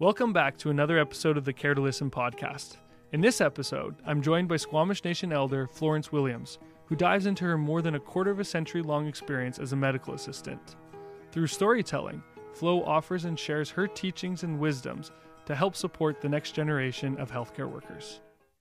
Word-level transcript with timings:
Welcome 0.00 0.32
back 0.32 0.56
to 0.58 0.70
another 0.70 0.96
episode 0.96 1.36
of 1.36 1.44
the 1.44 1.52
Care 1.52 1.74
to 1.74 1.80
Listen 1.80 2.08
podcast. 2.08 2.76
In 3.10 3.20
this 3.20 3.40
episode, 3.40 3.96
I'm 4.06 4.22
joined 4.22 4.46
by 4.46 4.56
Squamish 4.56 5.02
Nation 5.02 5.32
elder 5.32 5.66
Florence 5.66 6.12
Williams, 6.12 6.60
who 6.86 6.94
dives 6.94 7.26
into 7.26 7.44
her 7.44 7.58
more 7.58 7.82
than 7.82 7.96
a 7.96 8.00
quarter 8.00 8.30
of 8.30 8.38
a 8.38 8.44
century 8.44 8.80
long 8.80 9.08
experience 9.08 9.58
as 9.58 9.72
a 9.72 9.76
medical 9.76 10.14
assistant. 10.14 10.76
Through 11.32 11.48
storytelling, 11.48 12.22
Flo 12.52 12.84
offers 12.84 13.24
and 13.24 13.36
shares 13.36 13.70
her 13.70 13.88
teachings 13.88 14.44
and 14.44 14.60
wisdoms 14.60 15.10
to 15.46 15.56
help 15.56 15.74
support 15.74 16.20
the 16.20 16.28
next 16.28 16.52
generation 16.52 17.16
of 17.18 17.32
healthcare 17.32 17.68
workers. 17.68 18.20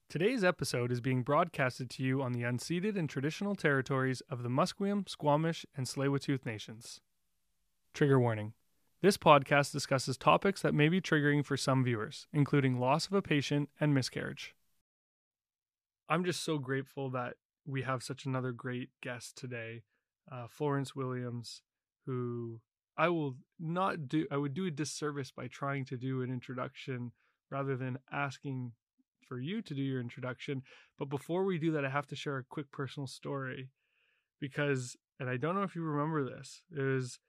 Today's 0.09 0.43
episode 0.43 0.91
is 0.91 1.01
being 1.01 1.21
broadcasted 1.21 1.91
to 1.91 2.03
you 2.03 2.23
on 2.23 2.31
the 2.31 2.41
unceded 2.41 2.97
and 2.97 3.07
traditional 3.07 3.53
territories 3.53 4.23
of 4.27 4.41
the 4.41 4.49
Musqueam, 4.49 5.07
Squamish, 5.07 5.67
and 5.75 5.85
Tsleil-Waututh 5.85 6.47
nations. 6.47 6.99
Trigger 7.93 8.19
warning. 8.19 8.53
This 8.99 9.15
podcast 9.15 9.71
discusses 9.71 10.17
topics 10.17 10.63
that 10.63 10.73
may 10.73 10.89
be 10.89 10.99
triggering 10.99 11.45
for 11.45 11.55
some 11.55 11.83
viewers, 11.83 12.25
including 12.33 12.79
loss 12.79 13.05
of 13.05 13.13
a 13.13 13.21
patient 13.21 13.69
and 13.79 13.93
miscarriage. 13.93 14.55
I'm 16.09 16.25
just 16.25 16.43
so 16.43 16.57
grateful 16.57 17.11
that 17.11 17.35
we 17.63 17.83
have 17.83 18.01
such 18.01 18.25
another 18.25 18.51
great 18.51 18.89
guest 19.03 19.37
today, 19.37 19.83
uh, 20.31 20.47
Florence 20.49 20.95
Williams, 20.95 21.61
who 22.07 22.59
I 22.97 23.09
will 23.09 23.35
not 23.59 24.07
do, 24.07 24.25
I 24.31 24.37
would 24.37 24.55
do 24.55 24.65
a 24.65 24.71
disservice 24.71 25.29
by 25.29 25.47
trying 25.47 25.85
to 25.85 25.97
do 25.97 26.23
an 26.23 26.31
introduction 26.31 27.11
rather 27.51 27.77
than 27.77 27.99
asking 28.11 28.71
for 29.27 29.39
you 29.39 29.61
to 29.61 29.75
do 29.75 29.81
your 29.81 30.01
introduction. 30.01 30.63
But 30.97 31.09
before 31.09 31.43
we 31.43 31.59
do 31.59 31.71
that, 31.73 31.85
I 31.85 31.89
have 31.89 32.07
to 32.07 32.15
share 32.15 32.37
a 32.37 32.43
quick 32.43 32.71
personal 32.71 33.05
story 33.05 33.69
because, 34.39 34.95
and 35.19 35.29
I 35.29 35.37
don't 35.37 35.53
know 35.53 35.61
if 35.61 35.75
you 35.75 35.83
remember 35.83 36.23
this, 36.23 36.63
it 36.75 36.81
was 36.81 37.19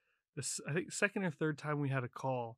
I 0.67 0.73
think 0.73 0.91
second 0.91 1.23
or 1.23 1.31
third 1.31 1.57
time 1.57 1.79
we 1.79 1.89
had 1.89 2.03
a 2.03 2.09
call, 2.09 2.57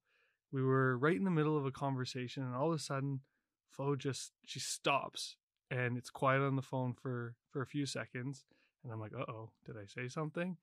we 0.52 0.62
were 0.62 0.98
right 0.98 1.16
in 1.16 1.23
the 1.23 1.31
middle 1.31 1.58
of 1.58 1.66
a 1.66 1.72
conversation, 1.72 2.44
and 2.44 2.55
all 2.55 2.70
of 2.70 2.76
a 2.76 2.80
sudden, 2.80 3.22
Flo 3.70 3.95
just 3.95 4.34
she 4.45 4.59
stops 4.59 5.38
and 5.69 5.97
it's 5.97 6.09
quiet 6.09 6.41
on 6.41 6.56
the 6.56 6.61
phone 6.61 6.94
for 6.94 7.36
for 7.50 7.61
a 7.61 7.67
few 7.67 7.86
seconds, 7.86 8.45
and 8.83 8.91
I'm 8.91 9.00
like, 9.00 9.14
uh 9.17 9.31
oh, 9.31 9.52
did 9.66 9.75
I 9.78 9.86
say 9.86 10.08
something? 10.08 10.58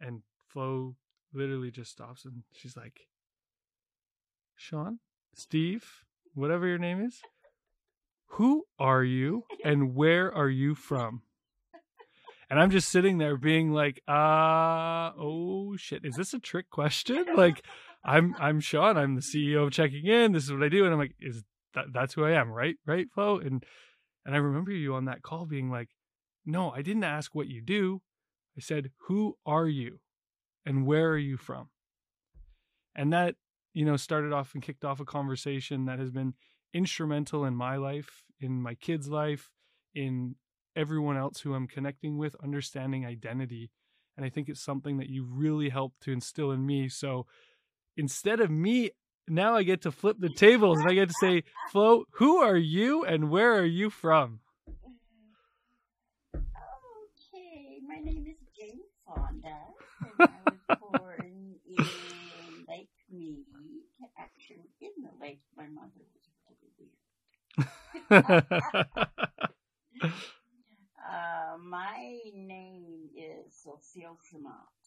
And 0.00 0.22
Flo 0.46 0.96
literally 1.32 1.70
just 1.70 1.92
stops 1.92 2.24
and 2.24 2.42
she's 2.52 2.76
like, 2.76 3.08
Sean, 4.56 4.98
Steve, 5.34 6.04
whatever 6.34 6.66
your 6.66 6.78
name 6.78 7.00
is, 7.04 7.20
who 8.32 8.64
are 8.78 9.04
you 9.04 9.44
and 9.64 9.94
where 9.94 10.32
are 10.34 10.50
you 10.50 10.74
from? 10.74 11.22
And 12.50 12.58
I'm 12.58 12.70
just 12.70 12.88
sitting 12.88 13.18
there 13.18 13.36
being 13.36 13.72
like, 13.72 14.02
uh, 14.08 15.12
oh 15.18 15.76
shit, 15.76 16.04
is 16.04 16.14
this 16.16 16.32
a 16.32 16.38
trick 16.38 16.70
question? 16.70 17.24
Like, 17.36 17.64
I'm 18.04 18.34
I'm 18.38 18.60
Sean, 18.60 18.96
I'm 18.96 19.14
the 19.14 19.20
CEO 19.20 19.66
of 19.66 19.72
Checking 19.72 20.06
In. 20.06 20.32
This 20.32 20.44
is 20.44 20.52
what 20.52 20.62
I 20.62 20.68
do, 20.68 20.84
and 20.84 20.92
I'm 20.92 20.98
like, 20.98 21.14
is 21.20 21.42
that 21.74 21.86
that's 21.92 22.14
who 22.14 22.24
I 22.24 22.32
am, 22.32 22.50
right? 22.50 22.76
Right, 22.86 23.06
Flo? 23.12 23.38
And 23.38 23.64
and 24.24 24.34
I 24.34 24.38
remember 24.38 24.72
you 24.72 24.94
on 24.94 25.04
that 25.06 25.22
call 25.22 25.46
being 25.46 25.70
like, 25.70 25.90
no, 26.46 26.70
I 26.70 26.82
didn't 26.82 27.04
ask 27.04 27.34
what 27.34 27.48
you 27.48 27.60
do. 27.60 28.00
I 28.56 28.60
said, 28.60 28.90
who 29.06 29.36
are 29.44 29.68
you, 29.68 30.00
and 30.64 30.86
where 30.86 31.10
are 31.10 31.18
you 31.18 31.36
from? 31.36 31.68
And 32.96 33.12
that 33.12 33.34
you 33.74 33.84
know 33.84 33.96
started 33.96 34.32
off 34.32 34.54
and 34.54 34.62
kicked 34.62 34.84
off 34.84 35.00
a 35.00 35.04
conversation 35.04 35.84
that 35.84 35.98
has 35.98 36.10
been 36.10 36.34
instrumental 36.72 37.44
in 37.44 37.54
my 37.54 37.76
life, 37.76 38.22
in 38.40 38.62
my 38.62 38.74
kids' 38.74 39.08
life, 39.08 39.50
in 39.94 40.36
everyone 40.78 41.16
else 41.16 41.40
who 41.40 41.54
I'm 41.54 41.66
connecting 41.66 42.16
with, 42.16 42.36
understanding 42.42 43.04
identity. 43.04 43.70
And 44.16 44.24
I 44.24 44.30
think 44.30 44.48
it's 44.48 44.62
something 44.62 44.98
that 44.98 45.08
you 45.08 45.24
really 45.24 45.68
helped 45.68 46.00
to 46.02 46.12
instill 46.12 46.52
in 46.52 46.64
me. 46.64 46.88
So 46.88 47.26
instead 47.96 48.40
of 48.40 48.50
me, 48.50 48.92
now 49.28 49.56
I 49.56 49.64
get 49.64 49.82
to 49.82 49.92
flip 49.92 50.16
the 50.20 50.30
tables 50.30 50.78
and 50.78 50.88
I 50.88 50.94
get 50.94 51.08
to 51.08 51.14
say, 51.20 51.42
Flo, 51.70 52.04
who 52.12 52.38
are 52.38 52.56
you 52.56 53.04
and 53.04 53.30
where 53.30 53.58
are 53.58 53.64
you 53.64 53.90
from? 53.90 54.40
Okay, 56.34 57.80
my 57.86 57.98
name 58.02 58.26
is 58.28 58.38
Jane 58.56 58.80
Fonda, 59.04 59.58
and 60.00 60.10
I 60.18 60.28
was 60.46 60.54
born 60.80 61.54
in 61.66 61.84
Lake 62.68 62.88
Mead, 63.10 63.44
actually 64.18 64.70
in 64.80 64.90
the 65.02 65.10
lake. 65.20 65.40
My 65.56 65.66
mother 65.66 66.04
was 66.14 66.28
really 66.48 66.90
weird. 68.10 70.12
Uh, 71.08 71.56
my 71.56 72.20
name 72.36 73.08
is 73.16 73.48
Cecile 73.64 74.20
Samant, 74.28 74.84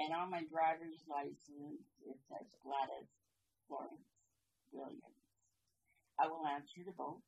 and 0.00 0.16
on 0.16 0.32
my 0.32 0.40
driver's 0.48 1.04
license 1.04 1.84
it 2.08 2.16
says 2.24 2.48
Gladys 2.64 3.12
Florence 3.68 4.16
Williams. 4.72 5.28
I 6.16 6.24
will 6.32 6.48
answer 6.48 6.80
to 6.88 6.94
both. 6.96 7.20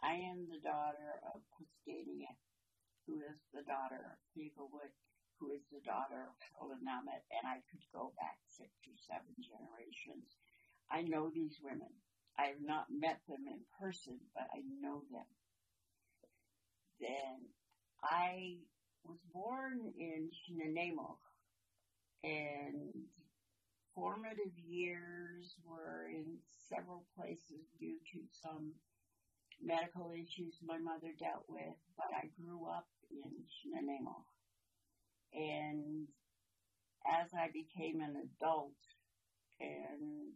I 0.00 0.16
am 0.32 0.48
the 0.48 0.64
daughter 0.64 1.20
of 1.28 1.44
Quiscania, 1.52 2.32
who 3.04 3.20
is 3.20 3.36
the 3.52 3.68
daughter 3.68 4.00
of 4.00 4.16
Peoplewood, 4.32 4.88
who 5.36 5.52
is 5.52 5.60
the 5.68 5.84
daughter 5.84 6.24
of 6.24 6.40
Willamette, 6.56 7.28
and 7.36 7.44
I 7.44 7.60
could 7.68 7.84
go 7.92 8.16
back 8.16 8.40
six 8.48 8.72
or 8.88 8.96
seven 8.96 9.36
generations. 9.44 10.40
I 10.88 11.04
know 11.04 11.28
these 11.28 11.60
women. 11.60 11.92
I 12.40 12.48
have 12.48 12.64
not 12.64 12.88
met 12.88 13.20
them 13.28 13.44
in 13.44 13.60
person, 13.76 14.16
but 14.32 14.48
I 14.56 14.64
know 14.80 15.04
them 15.12 15.28
then 17.00 17.48
I 18.02 18.56
was 19.04 19.18
born 19.32 19.92
in 19.98 20.30
Shinanemo 20.30 21.16
and 22.22 22.92
formative 23.94 24.52
years 24.68 25.54
were 25.64 26.06
in 26.08 26.38
several 26.68 27.04
places 27.16 27.66
due 27.78 27.96
to 28.12 28.18
some 28.42 28.72
medical 29.62 30.12
issues 30.12 30.54
my 30.64 30.78
mother 30.78 31.12
dealt 31.18 31.44
with, 31.48 31.76
but 31.96 32.06
I 32.14 32.28
grew 32.40 32.66
up 32.66 32.86
in 33.10 33.30
Shinanemo. 33.50 34.24
And 35.32 36.06
as 37.06 37.30
I 37.34 37.48
became 37.52 38.00
an 38.00 38.16
adult 38.16 38.76
and 39.60 40.32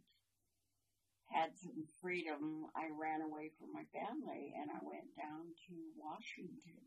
had 1.29 1.57
some 1.57 1.85
freedom, 2.01 2.67
I 2.75 2.89
ran 2.93 3.21
away 3.21 3.51
from 3.57 3.73
my 3.73 3.85
family 3.91 4.53
and 4.55 4.69
I 4.69 4.81
went 4.81 5.15
down 5.17 5.53
to 5.67 5.75
Washington. 5.97 6.81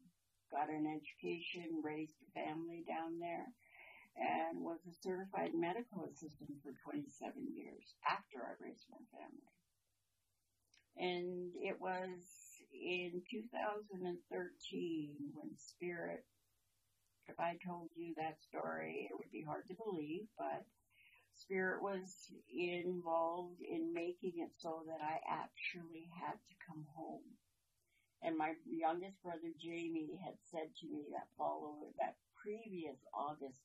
Got 0.51 0.71
an 0.71 0.89
education, 0.89 1.83
raised 1.85 2.17
a 2.25 2.31
family 2.33 2.85
down 2.89 3.21
there, 3.21 3.53
and 4.17 4.65
was 4.65 4.81
a 4.89 4.95
certified 5.05 5.53
medical 5.55 6.09
assistant 6.09 6.57
for 6.65 6.73
27 6.83 7.05
years 7.53 7.95
after 8.09 8.41
I 8.41 8.57
raised 8.57 8.89
my 8.89 9.05
family. 9.13 9.53
And 10.97 11.53
it 11.61 11.79
was 11.81 12.25
in 12.73 13.23
2013 13.31 14.11
when 15.35 15.51
Spirit, 15.57 16.25
if 17.29 17.39
I 17.39 17.59
told 17.65 17.91
you 17.95 18.15
that 18.17 18.41
story, 18.41 19.09
it 19.11 19.15
would 19.17 19.31
be 19.31 19.45
hard 19.47 19.69
to 19.69 19.75
believe, 19.75 20.27
but 20.39 20.65
Spirit 21.41 21.83
was 21.83 22.33
involved 22.51 23.61
in 23.63 23.93
making 23.95 24.35
it 24.39 24.51
so 24.59 24.83
that 24.87 25.01
I 25.01 25.19
actually 25.29 26.11
had 26.21 26.35
to 26.35 26.55
come 26.67 26.85
home. 26.95 27.25
And 28.23 28.37
my 28.37 28.55
youngest 28.67 29.23
brother 29.23 29.55
Jamie 29.61 30.19
had 30.25 30.35
said 30.51 30.75
to 30.81 30.87
me 30.87 31.07
that 31.13 31.29
following 31.39 31.93
that 31.99 32.17
previous 32.35 32.99
August, 33.15 33.63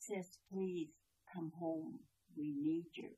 sis, 0.00 0.38
please 0.50 0.88
come 1.32 1.52
home. 1.58 2.00
We 2.36 2.54
need 2.56 2.86
you. 2.94 3.10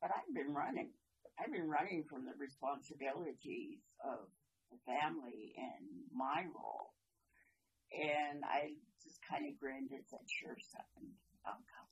But 0.00 0.10
I've 0.16 0.34
been 0.34 0.54
running. 0.54 0.90
I've 1.38 1.52
been 1.52 1.68
running 1.68 2.04
from 2.08 2.24
the 2.24 2.32
responsibilities 2.38 3.82
of 4.04 4.28
the 4.70 4.78
family 4.86 5.54
and 5.58 5.84
my 6.14 6.44
role. 6.54 6.94
And 7.92 8.44
I 8.44 8.74
just 9.02 9.20
kind 9.28 9.46
of 9.46 9.58
grinned 9.60 9.90
and 9.92 10.04
said, 10.08 10.24
sure, 10.26 10.56
son, 10.58 11.12
I'll 11.44 11.52
come 11.54 11.83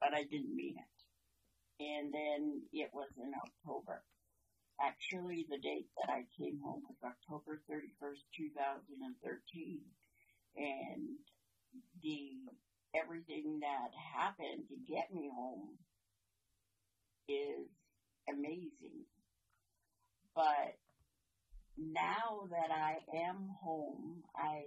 but 0.00 0.14
I 0.14 0.24
didn't 0.24 0.54
mean 0.54 0.76
it. 0.78 1.84
And 1.84 2.12
then 2.12 2.62
it 2.72 2.90
was 2.92 3.08
in 3.16 3.32
October. 3.36 4.02
Actually, 4.80 5.46
the 5.48 5.58
date 5.58 5.88
that 6.00 6.12
I 6.12 6.24
came 6.38 6.58
home 6.64 6.82
was 6.88 6.96
October 7.04 7.60
31st, 7.70 8.24
2013. 8.36 9.80
And 10.56 11.16
the, 12.02 12.30
everything 12.94 13.60
that 13.60 13.92
happened 14.16 14.68
to 14.68 14.92
get 14.92 15.12
me 15.12 15.30
home 15.34 15.76
is 17.28 17.68
amazing. 18.28 19.04
But 20.34 20.76
now 21.76 22.48
that 22.50 22.70
I 22.72 22.98
am 23.24 23.48
home, 23.62 24.22
I, 24.36 24.64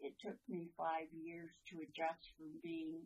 it 0.00 0.14
took 0.20 0.36
me 0.48 0.70
five 0.76 1.06
years 1.12 1.50
to 1.70 1.78
adjust 1.82 2.22
from 2.36 2.58
being 2.62 3.02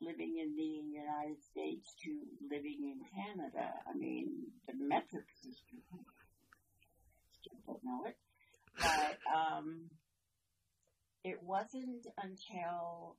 living 0.00 0.38
in 0.40 0.56
the 0.56 0.98
United 0.98 1.42
States 1.50 1.94
to 2.04 2.10
living 2.50 2.78
in 2.82 3.00
Canada. 3.14 3.72
I 3.88 3.96
mean, 3.96 4.46
the 4.66 4.74
metric 4.74 5.26
system, 5.42 5.80
still 7.40 7.58
don't 7.66 7.84
know 7.84 8.04
it, 8.06 8.16
but 8.78 9.18
um, 9.34 9.90
it 11.24 11.42
wasn't 11.42 12.06
until 12.22 13.16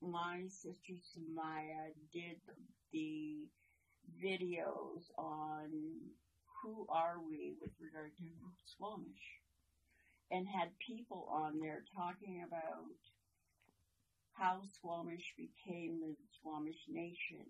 my 0.00 0.42
sister 0.48 0.94
Samaya 1.14 1.94
did 2.12 2.36
the 2.92 3.46
videos 4.22 5.10
on 5.16 5.70
who 6.62 6.86
are 6.88 7.16
we 7.28 7.54
with 7.60 7.70
regard 7.80 8.12
to 8.18 8.24
Squamish 8.66 9.40
and 10.30 10.46
had 10.48 10.70
people 10.78 11.28
on 11.30 11.60
there 11.60 11.84
talking 11.94 12.42
about 12.46 12.96
how 14.34 14.60
Squamish 14.74 15.34
became 15.36 16.00
the 16.00 16.14
Squamish 16.38 16.84
Nation. 16.88 17.46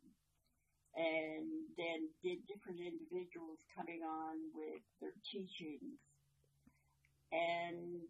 And 0.94 1.48
then 1.78 2.12
did 2.22 2.46
different 2.46 2.80
individuals 2.80 3.64
coming 3.74 4.02
on 4.04 4.36
with 4.52 4.84
their 5.00 5.16
teachings. 5.24 5.96
And 7.32 8.04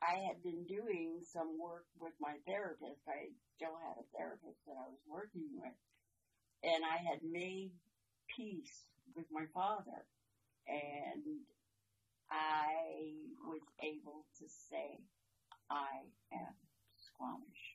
I 0.00 0.24
had 0.24 0.42
been 0.42 0.64
doing 0.64 1.20
some 1.20 1.60
work 1.60 1.84
with 2.00 2.14
my 2.20 2.40
therapist. 2.46 3.04
I 3.08 3.28
still 3.56 3.76
had 3.76 4.00
a 4.00 4.08
therapist 4.16 4.56
that 4.66 4.80
I 4.80 4.88
was 4.88 5.04
working 5.06 5.52
with. 5.52 5.76
And 6.64 6.82
I 6.84 6.96
had 6.96 7.20
made 7.22 7.72
peace 8.36 8.88
with 9.14 9.26
my 9.30 9.44
father. 9.52 10.08
And 10.66 11.44
I 12.30 13.20
was 13.44 13.60
able 13.82 14.24
to 14.40 14.46
say, 14.48 14.98
I 15.70 16.08
am 16.32 16.56
Squamish. 16.96 17.73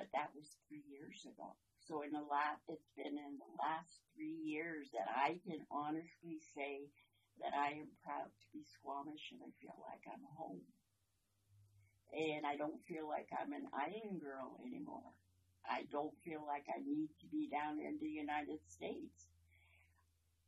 But 0.00 0.08
that 0.16 0.32
was 0.32 0.48
three 0.64 0.80
years 0.88 1.28
ago. 1.28 1.52
So 1.84 2.00
in 2.00 2.16
the 2.16 2.24
last, 2.24 2.64
it's 2.72 2.88
been 2.96 3.20
in 3.20 3.36
the 3.36 3.52
last 3.60 4.00
three 4.16 4.32
years 4.32 4.88
that 4.96 5.12
I 5.12 5.36
can 5.44 5.60
honestly 5.68 6.40
say 6.56 6.88
that 7.44 7.52
I 7.52 7.76
am 7.84 7.92
proud 8.00 8.32
to 8.32 8.46
be 8.48 8.64
Squamish 8.64 9.28
and 9.36 9.44
I 9.44 9.52
feel 9.60 9.76
like 9.84 10.00
I'm 10.08 10.24
home. 10.40 10.64
And 12.16 12.48
I 12.48 12.56
don't 12.56 12.80
feel 12.88 13.04
like 13.04 13.28
I'm 13.36 13.52
an 13.52 13.68
island 13.76 14.24
girl 14.24 14.56
anymore. 14.64 15.12
I 15.68 15.84
don't 15.92 16.16
feel 16.24 16.40
like 16.48 16.64
I 16.72 16.80
need 16.80 17.12
to 17.20 17.26
be 17.28 17.52
down 17.52 17.76
in 17.76 18.00
the 18.00 18.08
United 18.08 18.64
States. 18.72 19.28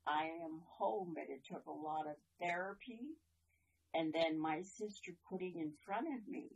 I 0.08 0.32
am 0.49 0.64
home, 0.64 1.12
but 1.12 1.28
it 1.28 1.44
took 1.44 1.69
a 1.69 1.76
lot 1.76 2.08
of 2.08 2.16
therapy 2.40 3.20
and 3.93 4.12
then 4.16 4.40
my 4.40 4.62
sister 4.62 5.12
putting 5.28 5.60
in 5.60 5.76
front 5.84 6.08
of 6.08 6.26
me 6.26 6.49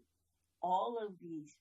all 0.63 0.97
of 0.97 1.13
these 1.21 1.53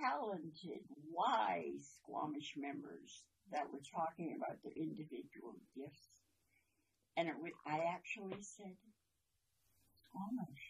talented, 0.00 0.84
wise 1.10 1.98
Squamish 2.00 2.54
members 2.56 3.22
that 3.50 3.70
were 3.72 3.82
talking 3.92 4.36
about 4.36 4.56
their 4.62 4.72
individual 4.76 5.56
gifts. 5.76 6.08
And 7.16 7.28
it 7.28 7.34
would, 7.38 7.52
I 7.66 7.80
actually 7.92 8.40
said, 8.40 8.76
Squamish. 10.08 10.66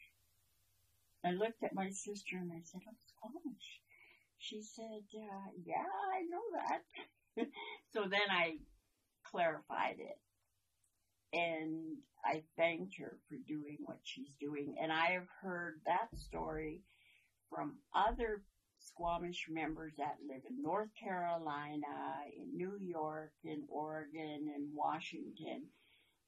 I 1.25 1.31
looked 1.31 1.63
at 1.63 1.75
my 1.75 1.91
sister 1.91 2.37
and 2.37 2.51
I 2.53 2.61
said, 2.65 2.81
I'm 2.87 2.97
Squamish. 3.07 3.81
She 4.39 4.61
said, 4.63 5.05
uh, 5.15 5.51
yeah, 5.65 5.87
I 6.13 6.23
know 6.29 6.43
that. 6.59 7.47
so 7.95 8.03
then 8.11 8.29
I 8.29 8.57
clarified 9.31 9.97
it. 9.99 10.19
And 11.33 11.97
I 12.25 12.43
thanked 12.57 12.99
her 12.99 13.19
for 13.29 13.37
doing 13.47 13.79
what 13.85 13.99
she's 14.03 14.33
doing. 14.41 14.77
And 14.83 14.93
I 14.93 15.13
have 15.13 15.29
heard 15.41 15.81
that 15.87 16.09
story 16.19 16.83
from 17.49 17.77
other 17.95 18.43
Squamish 18.85 19.47
members 19.49 19.93
that 19.99 20.19
live 20.29 20.43
in 20.49 20.61
North 20.63 20.91
Carolina, 21.03 22.25
in 22.37 22.57
New 22.57 22.77
York, 22.81 23.33
in 23.45 23.63
Oregon, 23.69 24.51
in 24.55 24.71
Washington, 24.75 25.69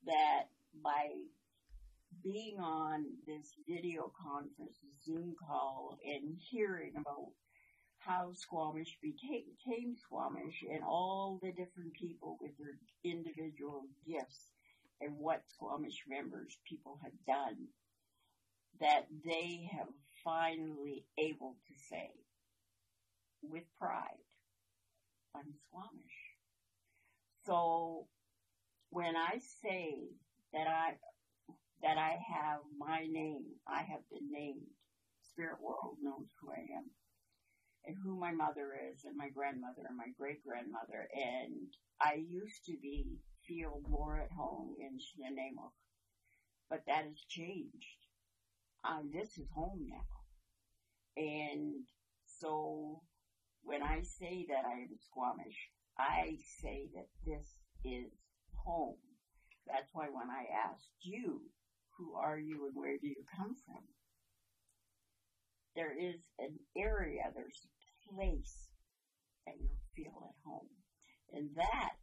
that 0.06 0.44
by 0.82 1.10
being 2.22 2.58
on 2.60 3.04
this 3.26 3.54
video 3.68 4.12
conference, 4.22 4.78
Zoom 5.04 5.34
call, 5.46 5.98
and 6.04 6.38
hearing 6.38 6.92
about 6.96 7.32
how 7.98 8.32
Squamish 8.34 8.98
became 9.02 9.96
Squamish 9.96 10.64
and 10.70 10.84
all 10.84 11.38
the 11.42 11.50
different 11.50 11.92
people 11.94 12.38
with 12.40 12.52
their 12.58 12.78
individual 13.02 13.86
gifts 14.06 14.48
and 15.00 15.18
what 15.18 15.42
Squamish 15.48 16.04
members 16.08 16.56
people 16.68 16.98
have 17.02 17.12
done, 17.26 17.66
that 18.80 19.06
they 19.24 19.68
have 19.72 19.88
finally 20.22 21.04
able 21.18 21.56
to 21.68 21.74
say 21.90 22.10
with 23.50 23.64
pride, 23.78 24.22
I'm 25.34 25.52
Squamish. 25.68 26.18
So 27.46 28.06
when 28.90 29.16
I 29.16 29.38
say 29.62 29.96
that 30.52 30.66
I 30.68 30.94
that 31.82 31.98
I 31.98 32.16
have 32.32 32.60
my 32.78 33.06
name, 33.10 33.44
I 33.66 33.82
have 33.82 34.08
been 34.10 34.30
named. 34.30 34.66
Spirit 35.20 35.60
world 35.60 35.96
knows 36.00 36.28
who 36.40 36.50
I 36.50 36.60
am 36.78 36.90
and 37.86 37.96
who 38.02 38.18
my 38.18 38.32
mother 38.32 38.72
is 38.90 39.04
and 39.04 39.16
my 39.16 39.28
grandmother 39.28 39.82
and 39.88 39.96
my 39.96 40.08
great 40.18 40.44
grandmother. 40.44 41.08
And 41.12 41.68
I 42.00 42.14
used 42.14 42.64
to 42.66 42.76
be 42.80 43.18
feel 43.46 43.80
more 43.88 44.20
at 44.20 44.30
home 44.30 44.74
in 44.78 44.98
Shinanamok, 44.98 45.72
but 46.70 46.82
that 46.86 47.04
has 47.04 47.20
changed. 47.28 47.98
Um, 48.84 49.10
this 49.12 49.36
is 49.38 49.48
home 49.54 49.86
now. 49.88 51.22
And 51.22 51.84
so 52.26 53.02
when 53.64 53.82
I 53.82 54.02
say 54.02 54.46
that 54.48 54.64
I 54.66 54.80
am 54.82 54.96
Squamish, 55.00 55.70
I 55.98 56.38
say 56.60 56.88
that 56.94 57.08
this 57.24 57.54
is 57.84 58.12
home. 58.54 58.96
That's 59.66 59.90
why 59.92 60.06
when 60.06 60.28
I 60.30 60.44
asked 60.68 60.92
you, 61.02 61.40
who 61.96 62.14
are 62.14 62.38
you 62.38 62.66
and 62.66 62.74
where 62.74 62.98
do 62.98 63.06
you 63.06 63.24
come 63.36 63.56
from? 63.66 63.82
There 65.76 65.92
is 65.98 66.20
an 66.38 66.58
area, 66.76 67.30
there's 67.34 67.60
a 67.64 68.14
place 68.14 68.68
that 69.46 69.56
you 69.58 69.70
feel 69.96 70.22
at 70.28 70.36
home. 70.44 70.68
And 71.32 71.50
that 71.56 71.96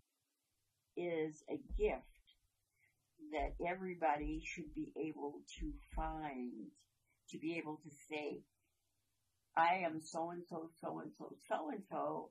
is 0.98 1.44
a 1.50 1.58
gift 1.78 2.04
that 3.32 3.54
everybody 3.66 4.42
should 4.44 4.74
be 4.76 4.92
able 4.98 5.42
to 5.60 5.72
find, 5.96 6.52
to 7.30 7.38
be 7.38 7.58
able 7.58 7.80
to 7.84 7.90
say, 8.10 8.42
I 9.58 9.84
am 9.86 10.00
so 10.02 10.32
and 10.32 10.44
so, 10.50 10.70
so 10.82 11.00
and 11.00 11.12
so, 11.18 11.36
so 11.48 11.70
and 11.72 11.84
so, 11.90 12.30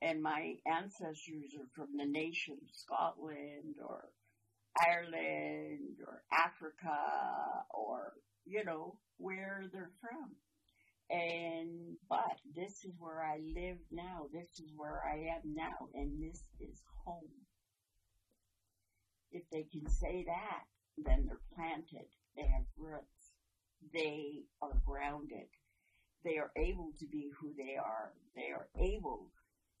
and 0.00 0.22
my 0.22 0.54
ancestors 0.66 1.54
are 1.58 1.68
from 1.74 1.96
the 1.96 2.06
nation 2.06 2.58
Scotland 2.72 3.76
or 3.84 4.08
Ireland 4.80 5.98
or 6.06 6.22
Africa 6.32 6.98
or, 7.70 8.14
you 8.44 8.64
know, 8.64 8.96
where 9.18 9.64
they're 9.72 9.92
from. 10.00 10.32
And, 11.10 11.96
but 12.08 12.38
this 12.56 12.84
is 12.84 12.94
where 12.98 13.22
I 13.22 13.38
live 13.54 13.78
now. 13.90 14.26
This 14.32 14.48
is 14.58 14.72
where 14.76 15.02
I 15.04 15.36
am 15.36 15.54
now. 15.54 15.88
And 15.94 16.22
this 16.22 16.42
is 16.58 16.80
home. 17.04 17.28
If 19.30 19.42
they 19.50 19.66
can 19.70 19.88
say 19.88 20.24
that, 20.26 20.64
then 20.96 21.26
they're 21.26 21.40
planted. 21.54 22.08
They 22.36 22.42
have 22.42 22.64
roots. 22.76 23.32
They 23.92 24.42
are 24.62 24.80
grounded. 24.86 25.48
They 26.24 26.38
are 26.38 26.50
able 26.56 26.92
to 26.98 27.06
be 27.06 27.30
who 27.38 27.52
they 27.56 27.76
are. 27.76 28.12
They 28.36 28.50
are 28.52 28.68
able 28.78 29.26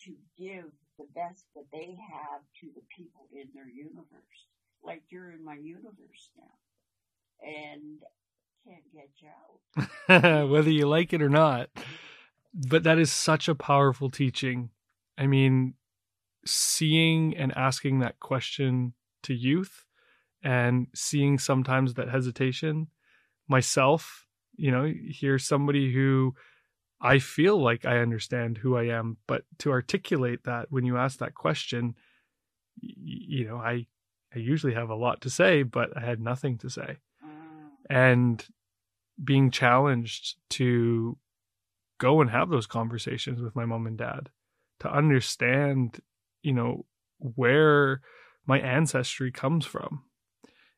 to 0.04 0.14
give 0.38 0.70
the 0.98 1.06
best 1.14 1.44
that 1.54 1.66
they 1.72 1.96
have 2.10 2.42
to 2.60 2.66
the 2.74 2.82
people 2.94 3.26
in 3.32 3.48
their 3.54 3.68
universe. 3.68 4.48
Like 4.82 5.02
you're 5.10 5.30
in 5.32 5.44
my 5.44 5.54
universe 5.54 6.30
now. 6.36 7.48
And 7.48 8.00
can't 8.64 8.92
get 8.92 9.10
you 9.18 9.28
out. 10.08 10.48
Whether 10.50 10.70
you 10.70 10.86
like 10.86 11.12
it 11.12 11.22
or 11.22 11.28
not. 11.28 11.70
But 12.54 12.82
that 12.84 12.98
is 12.98 13.10
such 13.10 13.48
a 13.48 13.54
powerful 13.54 14.10
teaching. 14.10 14.70
I 15.16 15.26
mean, 15.26 15.74
seeing 16.44 17.36
and 17.36 17.56
asking 17.56 18.00
that 18.00 18.20
question 18.20 18.94
to 19.22 19.34
youth 19.34 19.84
and 20.42 20.88
seeing 20.94 21.38
sometimes 21.38 21.94
that 21.94 22.08
hesitation 22.08 22.88
myself, 23.48 24.26
you 24.56 24.70
know, 24.70 24.90
here's 25.08 25.44
somebody 25.44 25.92
who 25.92 26.34
I 27.00 27.18
feel 27.18 27.60
like 27.60 27.84
I 27.84 27.98
understand 27.98 28.58
who 28.58 28.76
I 28.76 28.84
am, 28.84 29.16
but 29.26 29.42
to 29.58 29.70
articulate 29.70 30.44
that 30.44 30.66
when 30.70 30.84
you 30.84 30.96
ask 30.96 31.18
that 31.18 31.34
question, 31.34 31.94
you 32.80 33.46
know, 33.46 33.56
I 33.56 33.86
I 34.34 34.38
usually 34.38 34.74
have 34.74 34.88
a 34.88 34.94
lot 34.94 35.20
to 35.22 35.30
say, 35.30 35.62
but 35.62 35.96
I 35.96 36.00
had 36.00 36.20
nothing 36.20 36.58
to 36.58 36.70
say. 36.70 36.98
And 37.90 38.44
being 39.22 39.50
challenged 39.50 40.36
to 40.50 41.18
go 41.98 42.20
and 42.20 42.30
have 42.30 42.48
those 42.48 42.66
conversations 42.66 43.42
with 43.42 43.54
my 43.54 43.64
mom 43.64 43.86
and 43.86 43.98
dad 43.98 44.30
to 44.80 44.90
understand, 44.90 46.00
you 46.42 46.52
know, 46.52 46.86
where 47.18 48.00
my 48.46 48.58
ancestry 48.58 49.30
comes 49.30 49.66
from 49.66 50.04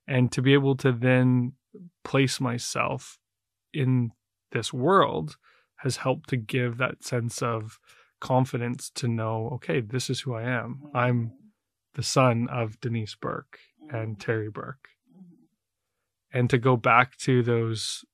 and 0.06 0.32
to 0.32 0.42
be 0.42 0.52
able 0.52 0.76
to 0.76 0.92
then 0.92 1.52
place 2.02 2.40
myself 2.40 3.18
in 3.74 4.10
this 4.52 4.72
world 4.72 5.36
has 5.76 5.98
helped 5.98 6.28
to 6.30 6.36
give 6.36 6.78
that 6.78 7.04
sense 7.04 7.42
of 7.42 7.78
confidence 8.20 8.90
to 8.94 9.08
know, 9.08 9.50
okay, 9.54 9.80
this 9.80 10.08
is 10.08 10.20
who 10.20 10.34
I 10.34 10.42
am. 10.42 10.84
I'm 10.94 11.32
the 11.94 12.02
son 12.02 12.48
of 12.50 12.80
Denise 12.80 13.14
Burke 13.14 13.58
and 13.90 14.16
mm-hmm. 14.16 14.20
Terry 14.20 14.50
Burke. 14.50 14.88
Mm-hmm. 15.12 16.38
And 16.38 16.50
to 16.50 16.58
go 16.58 16.76
back 16.76 17.16
to 17.18 17.42
those 17.42 18.04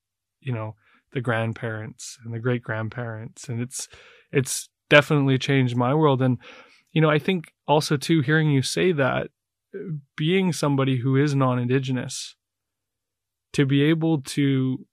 you 0.41 0.53
know 0.53 0.75
the 1.13 1.21
grandparents 1.21 2.19
and 2.25 2.33
the 2.33 2.39
great 2.39 2.63
grandparents 2.63 3.49
and 3.49 3.61
it's 3.61 3.89
it's 4.33 4.71
definitely 4.91 5.39
changed 5.39 5.77
my 5.77 5.95
world. 5.95 6.21
And 6.21 6.37
you 6.93 7.01
know, 7.01 7.09
I 7.09 7.19
think 7.19 7.53
also 7.67 7.97
too, 7.97 8.21
hearing 8.21 8.51
you 8.51 8.61
say 8.61 8.93
that, 8.93 9.29
being 10.17 10.53
somebody 10.53 10.99
who 10.99 11.17
is 11.17 11.35
non-indigenous, 11.35 12.35
to 13.53 13.65
be 13.65 13.83
able 13.85 14.21
to 14.23 14.85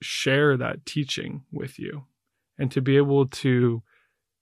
share 0.00 0.56
that 0.56 0.86
teaching 0.86 1.44
with 1.52 1.78
you 1.78 2.04
and 2.58 2.70
to 2.70 2.80
be 2.80 2.96
able 2.96 3.26
to 3.26 3.82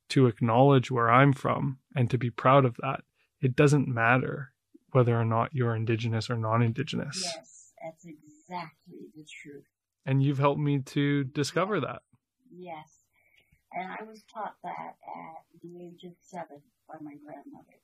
to 0.09 0.27
acknowledge 0.27 0.91
where 0.91 1.11
I'm 1.11 1.33
from 1.33 1.79
and 1.95 2.09
to 2.11 2.19
be 2.19 2.31
proud 2.31 2.65
of 2.65 2.77
that. 2.77 3.01
It 3.41 3.57
doesn't 3.57 3.89
matter 3.89 4.53
whether 4.93 5.19
or 5.19 5.25
not 5.25 5.51
you're 5.53 5.75
indigenous 5.75 6.31
or 6.31 6.37
non-indigenous. 6.37 7.23
Yes, 7.23 7.73
that's 7.83 8.05
exactly 8.05 9.11
the 9.15 9.25
truth. 9.43 9.65
And 10.05 10.23
you've 10.23 10.39
helped 10.39 10.61
me 10.61 10.81
to 10.81 11.25
discover 11.25 11.81
that. 11.81 12.03
Yes. 12.51 12.89
And 13.73 13.91
I 13.91 14.05
was 14.05 14.23
taught 14.33 14.55
that 14.63 14.95
at 14.95 15.61
the 15.61 15.85
age 15.85 16.05
of 16.05 16.13
seven 16.23 16.63
by 16.89 16.95
my 17.03 17.17
grandmother. 17.25 17.83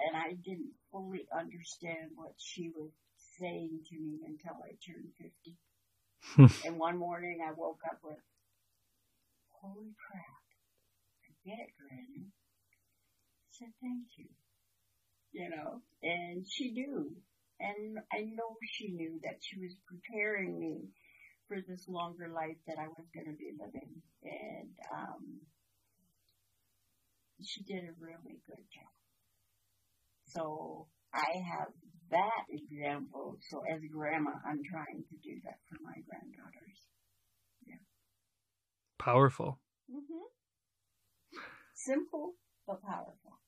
And 0.00 0.16
I 0.16 0.32
didn't 0.44 0.72
fully 0.90 1.26
understand 1.32 2.10
what 2.16 2.34
she 2.36 2.70
was 2.74 2.90
saying 3.38 3.80
to 3.90 3.96
me 3.96 4.18
until 4.26 4.58
I 4.62 4.74
turned 4.84 5.14
50. 5.16 5.56
and 6.64 6.78
one 6.78 6.98
morning 6.98 7.38
I 7.46 7.52
woke 7.56 7.80
up 7.88 7.98
with, 8.02 8.18
holy 9.52 9.94
crap, 9.98 10.44
I 11.24 11.30
get 11.48 11.58
it, 11.58 11.70
Granny. 11.78 12.26
I 12.28 13.50
said, 13.52 13.72
thank 13.80 14.06
you. 14.16 14.26
You 15.32 15.50
know, 15.50 15.82
and 16.02 16.46
she 16.48 16.70
knew. 16.72 17.12
And 17.60 17.98
I 18.12 18.20
know 18.22 18.56
she 18.72 18.88
knew 18.88 19.20
that 19.24 19.38
she 19.40 19.58
was 19.60 19.74
preparing 19.86 20.58
me 20.58 20.88
for 21.48 21.58
this 21.66 21.88
longer 21.88 22.28
life 22.28 22.56
that 22.66 22.78
I 22.78 22.88
was 22.88 23.06
going 23.14 23.26
to 23.26 23.38
be 23.38 23.52
living. 23.58 24.02
And 24.22 24.70
um, 24.92 25.40
she 27.42 27.62
did 27.62 27.84
a 27.84 27.94
really 28.00 28.40
good 28.46 28.64
job. 28.72 28.92
So 30.26 30.86
I 31.12 31.42
have 31.50 31.68
that 32.10 32.44
example. 32.48 33.38
So 33.50 33.62
as 33.70 33.82
a 33.82 33.88
grandma, 33.88 34.32
I'm 34.46 34.62
trying 34.62 35.04
to 35.08 35.16
do 35.22 35.40
that 35.44 35.58
for 35.68 35.78
my 35.82 35.94
granddaughters. 36.08 36.78
Yeah. 37.66 37.82
Powerful. 38.98 39.58
Mm-hmm. 39.90 40.24
Simple 41.74 42.34
but 42.66 42.82
powerful. 42.82 43.38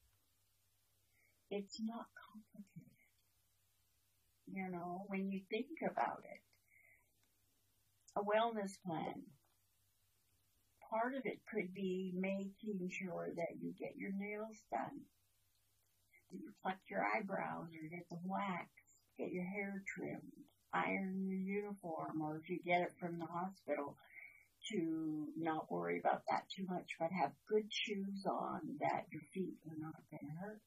It's 1.51 1.81
not 1.81 2.07
complicated. 2.29 2.83
You 4.47 4.71
know, 4.71 5.05
when 5.09 5.31
you 5.31 5.41
think 5.51 5.67
about 5.83 6.23
it, 6.25 6.41
a 8.17 8.23
wellness 8.23 8.73
plan. 8.85 9.23
Part 10.91 11.15
of 11.15 11.23
it 11.27 11.41
could 11.53 11.75
be 11.75 12.13
making 12.15 12.89
sure 12.91 13.29
that 13.37 13.59
you 13.61 13.75
get 13.79 13.97
your 13.97 14.13
nails 14.17 14.63
done, 14.71 15.03
pluck 16.63 16.79
your 16.89 17.05
eyebrows 17.05 17.69
or 17.73 17.89
get 17.89 18.09
the 18.11 18.19
wax, 18.25 18.67
get 19.19 19.31
your 19.33 19.45
hair 19.45 19.83
trimmed, 19.87 20.33
iron 20.73 21.25
your 21.27 21.39
uniform, 21.39 22.21
or 22.23 22.37
if 22.43 22.51
you 22.51 22.59
get 22.65 22.83
it 22.83 22.93
from 22.99 23.19
the 23.19 23.27
hospital, 23.27 23.97
to 24.71 25.29
not 25.37 25.71
worry 25.71 25.99
about 26.01 26.23
that 26.29 26.45
too 26.55 26.67
much, 26.69 26.97
but 26.99 27.11
have 27.13 27.31
good 27.49 27.67
shoes 27.71 28.27
on 28.27 28.61
that 28.81 29.07
your 29.13 29.23
feet 29.33 29.57
are 29.69 29.79
not 29.79 29.95
going 30.11 30.27
to 30.27 30.39
hurt. 30.41 30.61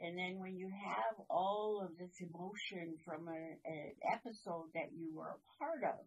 And 0.00 0.18
then 0.18 0.38
when 0.38 0.56
you 0.56 0.68
have 0.68 1.24
all 1.30 1.80
of 1.80 1.96
this 1.96 2.20
emotion 2.20 2.98
from 3.04 3.28
an 3.28 3.56
episode 4.12 4.68
that 4.74 4.92
you 4.92 5.14
were 5.14 5.38
a 5.38 5.44
part 5.58 5.84
of, 5.84 6.04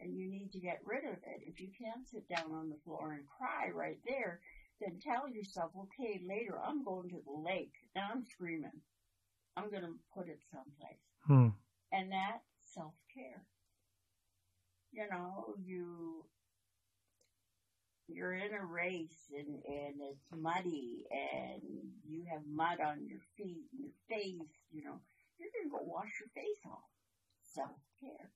and 0.00 0.16
you 0.16 0.30
need 0.30 0.50
to 0.52 0.60
get 0.60 0.80
rid 0.84 1.04
of 1.04 1.18
it. 1.28 1.44
If 1.44 1.60
you 1.60 1.68
can't 1.76 2.08
sit 2.08 2.28
down 2.28 2.52
on 2.52 2.70
the 2.70 2.80
floor 2.84 3.12
and 3.12 3.26
cry 3.26 3.68
right 3.68 3.98
there, 4.06 4.40
then 4.80 4.98
tell 5.02 5.28
yourself, 5.28 5.72
okay, 5.76 6.20
later 6.26 6.58
I'm 6.60 6.84
going 6.84 7.10
to 7.10 7.22
the 7.24 7.38
lake. 7.44 7.74
Now 7.94 8.08
I'm 8.12 8.24
screaming. 8.24 8.80
I'm 9.56 9.70
going 9.70 9.82
to 9.82 9.94
put 10.14 10.28
it 10.28 10.40
someplace. 10.50 11.04
Hmm. 11.26 11.48
And 11.92 12.12
that 12.12 12.40
self 12.64 12.94
care. 13.14 13.44
You 14.92 15.06
know, 15.10 15.54
you 15.62 16.24
you're 18.12 18.34
in 18.34 18.52
a 18.54 18.64
race 18.64 19.30
and, 19.30 19.62
and 19.66 19.94
it's 20.02 20.26
muddy 20.34 21.06
and 21.10 21.62
you 22.08 22.24
have 22.30 22.42
mud 22.50 22.80
on 22.80 23.06
your 23.06 23.20
feet 23.36 23.70
and 23.72 23.86
your 23.86 23.94
face, 24.08 24.50
you 24.72 24.82
know, 24.82 24.98
you're 25.38 25.50
gonna 25.54 25.70
go 25.70 25.86
wash 25.86 26.10
your 26.18 26.28
face 26.34 26.60
off. 26.66 26.90
Self 27.42 27.78
care. 28.00 28.30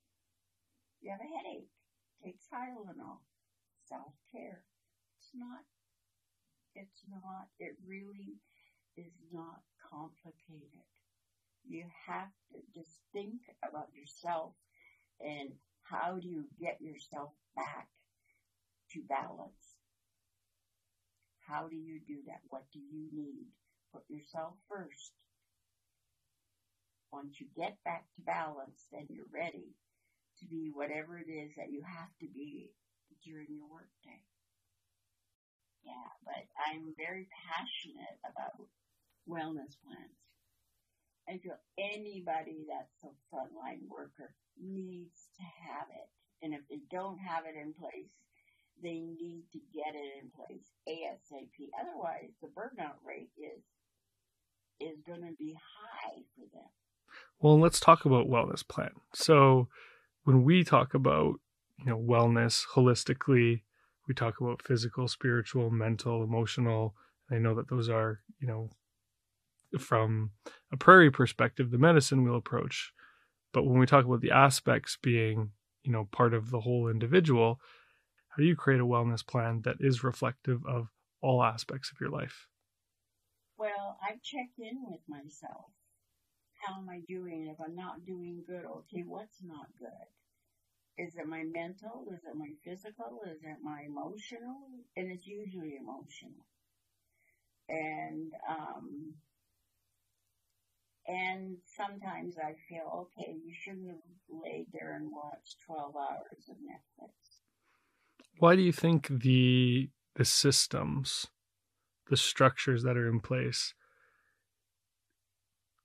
You 1.02 1.10
have 1.10 1.20
a 1.20 1.36
headache. 1.36 1.68
Take 2.22 2.38
Tylenol. 2.48 3.20
Self 3.88 4.14
care. 4.32 4.62
It's 5.18 5.30
not, 5.34 5.66
it's 6.74 7.02
not, 7.08 7.48
it 7.58 7.76
really 7.86 8.38
is 8.96 9.12
not 9.32 9.60
complicated. 9.90 10.84
You 11.66 11.84
have 12.06 12.30
to 12.52 12.58
just 12.74 13.00
think 13.12 13.40
about 13.66 13.88
yourself 13.94 14.52
and 15.20 15.50
how 15.82 16.18
do 16.20 16.28
you 16.28 16.44
get 16.60 16.80
yourself 16.80 17.30
back 17.56 17.88
to 18.92 19.00
balance? 19.08 19.76
How 21.46 21.68
do 21.68 21.76
you 21.76 22.00
do 22.06 22.16
that? 22.26 22.40
What 22.48 22.64
do 22.72 22.80
you 22.80 23.08
need? 23.12 23.46
Put 23.92 24.02
yourself 24.08 24.54
first. 24.68 25.12
Once 27.12 27.38
you 27.38 27.46
get 27.56 27.76
back 27.84 28.04
to 28.16 28.22
balance, 28.22 28.88
then 28.90 29.06
you're 29.08 29.30
ready 29.32 29.76
to 30.40 30.46
be 30.46 30.70
whatever 30.74 31.18
it 31.18 31.30
is 31.30 31.52
that 31.56 31.70
you 31.70 31.82
have 31.82 32.10
to 32.20 32.26
be 32.34 32.70
during 33.24 33.46
your 33.50 33.68
workday. 33.70 34.20
Yeah, 35.84 36.10
but 36.24 36.48
I'm 36.56 36.94
very 36.96 37.28
passionate 37.30 38.16
about 38.24 38.56
wellness 39.28 39.76
plans. 39.84 40.18
I 41.28 41.38
feel 41.38 41.56
anybody 41.78 42.64
that's 42.68 42.96
a 43.04 43.12
frontline 43.28 43.88
worker 43.88 44.34
needs 44.60 45.28
to 45.36 45.44
have 45.44 45.88
it. 45.88 46.08
And 46.42 46.52
if 46.52 46.60
they 46.68 46.80
don't 46.90 47.18
have 47.18 47.44
it 47.46 47.56
in 47.56 47.72
place, 47.72 48.12
they 48.82 49.00
need 49.00 49.44
to 49.52 49.58
get 49.72 49.94
it 49.94 50.22
in 50.22 50.30
place 50.30 50.68
ASAP. 50.88 51.70
Otherwise, 51.80 52.30
the 52.42 52.48
burnout 52.48 53.00
rate 53.06 53.30
is 53.38 53.62
is 54.80 54.98
going 55.06 55.22
to 55.22 55.34
be 55.38 55.54
high 55.54 56.20
for 56.34 56.44
them. 56.52 56.68
Well, 57.40 57.58
let's 57.60 57.78
talk 57.78 58.04
about 58.04 58.28
wellness 58.28 58.66
plan. 58.66 58.90
So, 59.14 59.68
when 60.24 60.42
we 60.44 60.64
talk 60.64 60.94
about 60.94 61.40
you 61.78 61.86
know 61.86 61.98
wellness 61.98 62.64
holistically 62.74 63.62
we 64.06 64.14
talk 64.14 64.40
about 64.40 64.62
physical 64.62 65.08
spiritual 65.08 65.70
mental 65.70 66.22
emotional 66.22 66.94
i 67.30 67.38
know 67.38 67.54
that 67.54 67.68
those 67.68 67.88
are 67.88 68.20
you 68.40 68.46
know 68.46 68.70
from 69.78 70.30
a 70.72 70.76
prairie 70.76 71.10
perspective 71.10 71.70
the 71.70 71.78
medicine 71.78 72.22
wheel 72.22 72.36
approach 72.36 72.92
but 73.52 73.64
when 73.64 73.78
we 73.78 73.86
talk 73.86 74.04
about 74.04 74.20
the 74.20 74.30
aspects 74.30 74.98
being 75.02 75.50
you 75.82 75.92
know 75.92 76.08
part 76.12 76.34
of 76.34 76.50
the 76.50 76.60
whole 76.60 76.88
individual 76.88 77.60
how 78.28 78.36
do 78.38 78.44
you 78.44 78.56
create 78.56 78.80
a 78.80 78.86
wellness 78.86 79.26
plan 79.26 79.62
that 79.64 79.76
is 79.80 80.04
reflective 80.04 80.64
of 80.66 80.88
all 81.20 81.42
aspects 81.42 81.90
of 81.90 82.00
your 82.00 82.10
life 82.10 82.46
well 83.56 83.98
i 84.02 84.12
check 84.22 84.48
in 84.58 84.78
with 84.86 85.00
myself 85.08 85.70
how 86.64 86.80
am 86.80 86.88
I 86.88 87.00
doing? 87.06 87.48
If 87.48 87.60
I'm 87.60 87.76
not 87.76 88.06
doing 88.06 88.42
good, 88.46 88.64
okay, 88.64 89.04
what's 89.06 89.42
not 89.42 89.66
good? 89.78 89.90
Is 90.96 91.16
it 91.16 91.26
my 91.26 91.42
mental? 91.42 92.06
Is 92.12 92.20
it 92.24 92.36
my 92.36 92.50
physical? 92.64 93.20
Is 93.26 93.42
it 93.42 93.58
my 93.62 93.82
emotional? 93.86 94.68
And 94.96 95.10
it's 95.10 95.26
usually 95.26 95.76
emotional. 95.76 96.46
And, 97.68 98.32
um, 98.48 99.14
and 101.06 101.56
sometimes 101.76 102.36
I 102.38 102.54
feel, 102.68 103.08
okay, 103.18 103.32
you 103.44 103.52
shouldn't 103.52 103.88
have 103.88 103.96
laid 104.30 104.66
there 104.72 104.94
and 104.94 105.10
watched 105.10 105.56
12 105.66 105.96
hours 105.96 106.48
of 106.48 106.56
Netflix. 106.56 107.10
Why 108.38 108.54
do 108.54 108.62
you 108.62 108.72
think 108.72 109.08
the, 109.08 109.90
the 110.14 110.24
systems, 110.24 111.26
the 112.08 112.16
structures 112.16 112.84
that 112.84 112.96
are 112.96 113.08
in 113.08 113.20
place 113.20 113.74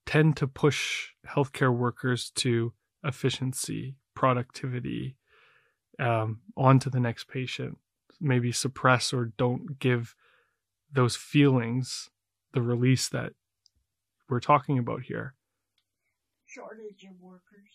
tend 0.06 0.38
to 0.38 0.48
push 0.48 1.10
healthcare 1.28 1.76
workers 1.76 2.32
to 2.36 2.74
efficiency, 3.04 3.96
productivity, 4.20 5.16
um, 5.98 6.42
on 6.58 6.78
to 6.78 6.90
the 6.90 7.00
next 7.00 7.30
patient. 7.30 7.78
Maybe 8.20 8.52
suppress 8.52 9.14
or 9.14 9.32
don't 9.38 9.80
give 9.80 10.14
those 10.92 11.16
feelings 11.16 12.10
the 12.52 12.62
release 12.62 13.08
that 13.08 13.32
we're 14.28 14.42
talking 14.42 14.78
about 14.78 15.04
here. 15.04 15.36
Shortage 16.46 17.06
of 17.10 17.22
workers. 17.22 17.72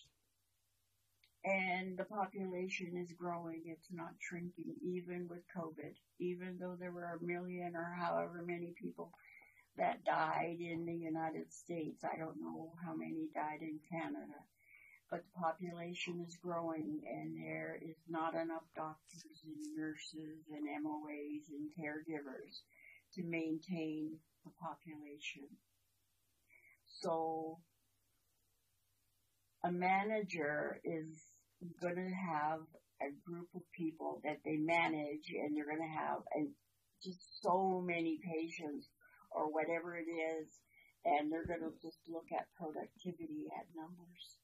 And 1.46 1.96
the 1.96 2.04
population 2.04 2.92
is 3.02 3.12
growing. 3.12 3.62
It's 3.64 3.88
not 3.90 4.12
shrinking, 4.18 4.74
even 4.82 5.26
with 5.30 5.40
COVID. 5.56 5.94
Even 6.18 6.58
though 6.60 6.76
there 6.78 6.92
were 6.92 7.18
a 7.18 7.24
million 7.24 7.74
or 7.74 7.96
however 7.98 8.44
many 8.46 8.74
people 8.78 9.12
that 9.78 10.04
died 10.04 10.58
in 10.60 10.84
the 10.84 10.94
United 10.94 11.50
States. 11.54 12.04
I 12.04 12.18
don't 12.18 12.38
know 12.38 12.72
how 12.84 12.94
many 12.94 13.28
died 13.34 13.62
in 13.62 13.78
Canada. 13.90 14.44
But 15.14 15.22
the 15.30 15.40
population 15.40 16.26
is 16.26 16.36
growing 16.42 17.00
and 17.06 17.36
there 17.38 17.78
is 17.80 17.94
not 18.08 18.34
enough 18.34 18.66
doctors 18.74 19.44
and 19.46 19.76
nurses 19.76 20.42
and 20.50 20.66
MOAs 20.82 21.46
and 21.54 21.70
caregivers 21.78 22.62
to 23.14 23.22
maintain 23.22 24.18
the 24.44 24.50
population. 24.60 25.46
So 27.00 27.58
a 29.62 29.70
manager 29.70 30.80
is 30.82 31.22
going 31.80 31.94
to 31.94 32.10
have 32.10 32.58
a 33.00 33.14
group 33.24 33.46
of 33.54 33.62
people 33.70 34.20
that 34.24 34.40
they 34.44 34.56
manage 34.56 35.30
and 35.30 35.56
they're 35.56 35.64
going 35.64 35.78
to 35.78 35.96
have 35.96 36.26
a, 36.34 36.50
just 37.04 37.40
so 37.40 37.80
many 37.86 38.18
patients 38.18 38.88
or 39.30 39.46
whatever 39.52 39.94
it 39.96 40.10
is 40.10 40.48
and 41.04 41.30
they're 41.30 41.46
going 41.46 41.60
to 41.60 41.70
just 41.80 41.98
look 42.08 42.26
at 42.32 42.48
productivity 42.58 43.46
at 43.56 43.66
numbers. 43.76 44.40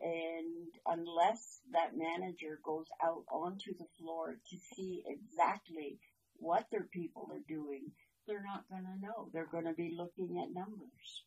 And 0.00 0.72
unless 0.86 1.60
that 1.72 1.96
manager 1.96 2.58
goes 2.64 2.86
out 3.02 3.24
onto 3.30 3.76
the 3.76 3.88
floor 3.98 4.38
to 4.50 4.56
see 4.74 5.04
exactly 5.06 5.98
what 6.36 6.66
their 6.70 6.88
people 6.92 7.28
are 7.32 7.44
doing, 7.46 7.92
they're 8.26 8.42
not 8.42 8.68
going 8.70 8.84
to 8.84 9.06
know. 9.06 9.28
They're 9.32 9.50
going 9.50 9.66
to 9.66 9.74
be 9.74 9.94
looking 9.96 10.40
at 10.40 10.54
numbers. 10.54 11.24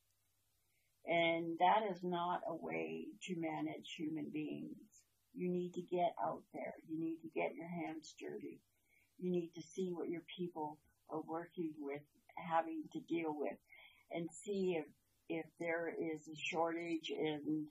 And 1.05 1.59
that 1.59 1.83
is 1.91 2.03
not 2.03 2.41
a 2.47 2.55
way 2.55 3.05
to 3.27 3.35
manage 3.35 3.93
human 3.95 4.29
beings. 4.33 4.77
You 5.35 5.49
need 5.49 5.73
to 5.73 5.81
get 5.81 6.15
out 6.23 6.43
there. 6.53 6.73
You 6.87 6.99
need 6.99 7.17
to 7.21 7.29
get 7.35 7.55
your 7.55 7.67
hands 7.67 8.15
dirty. 8.19 8.61
You 9.19 9.31
need 9.31 9.51
to 9.55 9.61
see 9.61 9.91
what 9.91 10.09
your 10.09 10.23
people 10.35 10.79
are 11.09 11.21
working 11.21 11.73
with, 11.79 12.01
having 12.35 12.83
to 12.93 12.99
deal 13.01 13.35
with, 13.37 13.57
and 14.11 14.29
see 14.31 14.79
if, 14.79 14.85
if 15.29 15.45
there 15.59 15.89
is 15.89 16.27
a 16.27 16.35
shortage 16.35 17.09
in, 17.09 17.67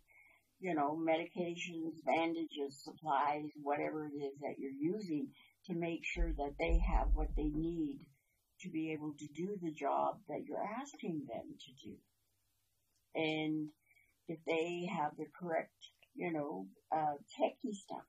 you 0.63 0.75
know, 0.75 0.97
medications, 0.97 2.05
bandages, 2.07 2.83
supplies, 2.83 3.51
whatever 3.63 4.07
it 4.07 4.17
is 4.17 4.33
that 4.41 4.59
you're 4.59 4.71
using 4.71 5.29
to 5.67 5.75
make 5.75 6.05
sure 6.05 6.33
that 6.39 6.55
they 6.59 6.79
have 6.79 7.09
what 7.15 7.29
they 7.37 7.51
need 7.55 7.99
to 8.61 8.71
be 8.71 8.93
able 8.93 9.13
to 9.19 9.27
do 9.37 9.59
the 9.61 9.73
job 9.73 10.17
that 10.29 10.45
you're 10.47 10.65
asking 10.81 11.27
them 11.29 11.55
to 11.59 11.89
do 11.89 11.97
and 13.15 13.69
if 14.29 14.39
they 14.47 14.89
have 14.91 15.13
the 15.19 15.27
correct, 15.39 15.73
you 16.15 16.33
know, 16.33 16.67
uh, 16.95 17.15
techie 17.39 17.75
stuff. 17.75 18.07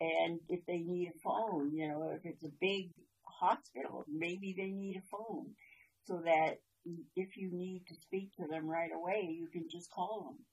And 0.00 0.40
if 0.48 0.60
they 0.66 0.78
need 0.78 1.12
a 1.14 1.18
phone, 1.20 1.72
you 1.74 1.88
know, 1.88 2.12
if 2.14 2.24
it's 2.24 2.44
a 2.44 2.52
big 2.60 2.90
hospital, 3.22 4.04
maybe 4.08 4.54
they 4.56 4.70
need 4.70 4.96
a 4.96 5.08
phone 5.10 5.54
so 6.06 6.20
that 6.24 6.58
if 7.16 7.36
you 7.36 7.50
need 7.52 7.84
to 7.88 7.94
speak 7.94 8.30
to 8.36 8.46
them 8.46 8.68
right 8.68 8.90
away, 8.94 9.36
you 9.38 9.48
can 9.48 9.68
just 9.70 9.90
call 9.90 10.24
them 10.28 10.44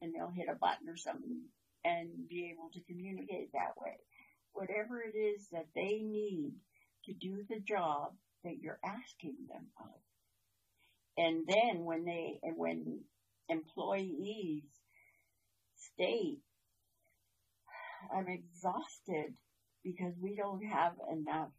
and 0.00 0.14
they'll 0.14 0.30
hit 0.30 0.48
a 0.50 0.54
button 0.54 0.88
or 0.88 0.96
something 0.96 1.40
and 1.84 2.28
be 2.28 2.52
able 2.52 2.70
to 2.72 2.80
communicate 2.80 3.52
that 3.52 3.74
way. 3.80 3.96
Whatever 4.52 5.00
it 5.02 5.16
is 5.16 5.48
that 5.52 5.66
they 5.74 6.00
need 6.02 6.52
to 7.04 7.12
do 7.12 7.44
the 7.48 7.60
job 7.60 8.12
that 8.44 8.58
you're 8.60 8.80
asking 8.84 9.36
them 9.48 9.66
of. 9.80 10.00
And 11.18 11.46
then 11.46 11.84
when 11.84 12.04
they, 12.04 12.40
when 12.42 13.00
employees 13.48 14.64
state, 15.76 16.40
I'm 18.14 18.28
exhausted 18.28 19.34
because 19.84 20.14
we 20.20 20.34
don't 20.34 20.64
have 20.64 20.92
enough 21.12 21.50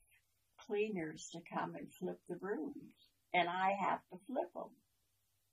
cleaners 0.68 1.30
to 1.34 1.40
come 1.54 1.76
and 1.76 1.88
flip 2.00 2.20
the 2.28 2.38
rooms 2.42 2.94
and 3.34 3.48
I 3.48 3.72
have 3.80 4.00
to 4.12 4.20
flip 4.28 4.54
them. 4.54 4.72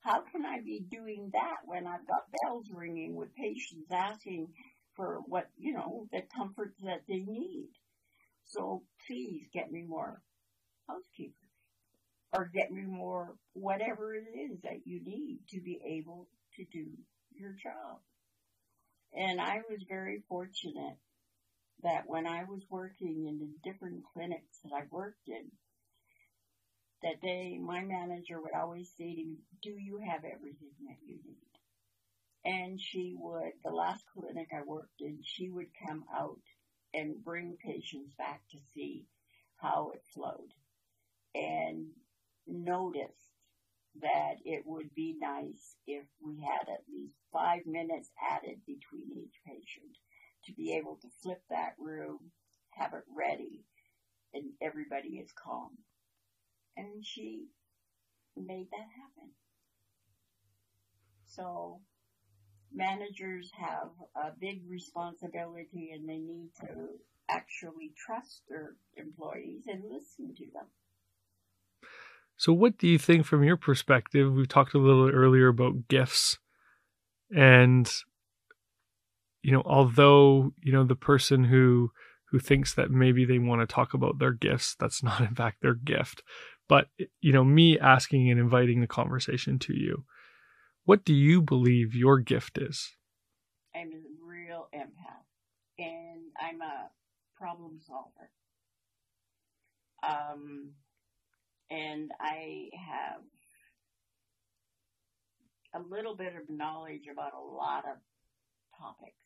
How 0.05 0.21
can 0.21 0.45
I 0.45 0.61
be 0.61 0.85
doing 0.91 1.31
that 1.33 1.57
when 1.65 1.87
I've 1.87 2.07
got 2.07 2.31
bells 2.43 2.67
ringing 2.71 3.15
with 3.15 3.35
patients 3.35 3.91
asking 3.91 4.49
for 4.97 5.23
what, 5.27 5.49
you 5.57 5.73
know, 5.73 6.07
the 6.13 6.21
comforts 6.37 6.79
that 6.83 7.05
they 7.09 7.21
need? 7.21 7.71
So 8.45 8.83
please 9.07 9.49
get 9.55 9.73
me 9.73 9.83
more 9.83 10.21
housekeepers 10.87 11.35
or 12.37 12.51
get 12.53 12.71
me 12.71 12.83
more 12.83 13.35
whatever 13.55 14.15
it 14.15 14.27
is 14.37 14.61
that 14.63 14.87
you 14.87 15.03
need 15.03 15.39
to 15.49 15.61
be 15.61 15.81
able 15.87 16.29
to 16.57 16.65
do 16.71 16.85
your 17.35 17.53
job. 17.53 18.01
And 19.15 19.41
I 19.41 19.63
was 19.71 19.81
very 19.89 20.23
fortunate 20.29 20.99
that 21.83 22.03
when 22.07 22.27
I 22.27 22.45
was 22.45 22.61
working 22.69 23.27
in 23.27 23.39
the 23.39 23.71
different 23.71 24.03
clinics 24.13 24.59
that 24.65 24.73
I 24.75 24.83
worked 24.91 25.29
in, 25.29 25.51
that 27.05 27.21
day 27.21 27.59
my 27.61 27.83
manager 27.83 28.41
would 28.41 28.55
always 28.55 28.91
say 28.99 29.15
to 29.15 29.25
me, 29.25 29.37
do 29.63 29.71
you 29.71 29.99
have 29.99 30.25
everything 30.25 30.73
that 30.89 30.97
you 31.07 31.19
need? 31.25 31.39
And 32.45 32.81
she 32.81 33.15
would, 33.19 33.53
the 33.65 33.71
last 33.71 34.05
clinic 34.13 34.49
I 34.53 34.63
worked 34.63 35.01
in, 35.01 35.19
she 35.23 35.51
would 35.51 35.69
come 35.87 36.05
out 36.15 36.41
and 36.95 37.23
bring 37.23 37.57
patients 37.65 38.15
back 38.17 38.43
to 38.51 38.59
see 38.75 39.07
how 39.57 39.93
it 39.95 40.03
flowed. 40.15 40.53
And 41.35 41.89
noticed 42.47 43.13
that 44.01 44.37
it 44.45 44.63
would 44.67 44.95
be 44.95 45.17
nice 45.19 45.77
if 45.87 46.05
we 46.25 46.41
had 46.41 46.69
at 46.73 46.85
least 46.93 47.15
five 47.33 47.67
minutes 47.67 48.11
added 48.31 48.61
between 48.67 49.11
each 49.17 49.35
patient 49.47 49.97
to 50.47 50.53
be 50.53 50.75
able 50.75 50.99
to 51.03 51.09
flip 51.23 51.43
that 51.51 51.75
room, 51.79 52.19
have 52.71 52.93
it 52.93 53.05
ready, 53.17 53.65
and 54.33 54.53
everybody 54.61 55.17
is 55.17 55.31
calm. 55.33 55.71
And 56.77 57.05
she 57.05 57.47
made 58.37 58.69
that 58.71 58.89
happen. 58.97 59.31
So 61.27 61.81
managers 62.73 63.51
have 63.57 63.91
a 64.17 64.33
big 64.39 64.63
responsibility 64.69 65.93
and 65.93 66.09
they 66.09 66.19
need 66.19 66.51
to 66.61 66.89
actually 67.29 67.93
trust 67.97 68.43
their 68.49 68.75
employees 68.97 69.65
and 69.67 69.83
listen 69.85 70.35
to 70.37 70.45
them. 70.53 70.67
So, 72.37 72.53
what 72.53 72.79
do 72.79 72.89
you 72.89 72.99
think 72.99 73.25
from 73.27 73.45
your 73.45 73.57
perspective? 73.57 74.33
We 74.33 74.47
talked 74.47 74.75
a 74.75 74.79
little 74.79 75.09
earlier 75.09 75.49
about 75.49 75.89
gifts, 75.89 76.39
and 77.35 77.91
you 79.43 79.53
know, 79.53 79.63
although 79.65 80.53
you 80.61 80.73
know 80.73 80.85
the 80.85 80.97
person 80.97 81.45
who 81.45 81.93
who 82.31 82.41
thinks 82.41 82.75
that 82.75 82.91
maybe 82.91 83.25
they 83.25 83.39
want 83.39 83.61
to 83.61 83.73
talk 83.73 83.95
about 83.95 84.19
their 84.19 84.33
gifts, 84.33 84.75
that's 84.81 85.03
not 85.03 85.21
in 85.21 85.35
fact 85.35 85.59
their 85.63 85.75
gift. 85.75 86.23
But 86.69 86.89
you 87.21 87.33
know, 87.33 87.45
me 87.45 87.79
asking 87.79 88.31
and 88.31 88.41
inviting 88.41 88.81
the 88.81 88.87
conversation 88.87 89.59
to 89.61 89.75
you, 89.75 90.05
what 90.85 91.05
do 91.05 91.15
you 91.15 91.43
believe 91.43 91.95
your 91.95 92.19
gift 92.19 92.59
is? 92.59 92.97
I'm 93.75 93.93
a 93.93 94.27
real 94.27 94.69
empath, 94.75 95.27
and 95.79 96.23
I'm 96.41 96.63
a 96.63 96.91
problem 97.37 97.81
solver. 97.87 98.31
Um, 100.03 100.71
and 101.71 102.11
I 102.21 102.69
have 102.75 103.23
a 105.75 105.81
little 105.89 106.15
bit 106.15 106.35
of 106.37 106.49
knowledge 106.49 107.09
about 107.11 107.33
a 107.35 107.41
lot 107.41 107.85
of 107.85 107.97
topics. 108.79 109.17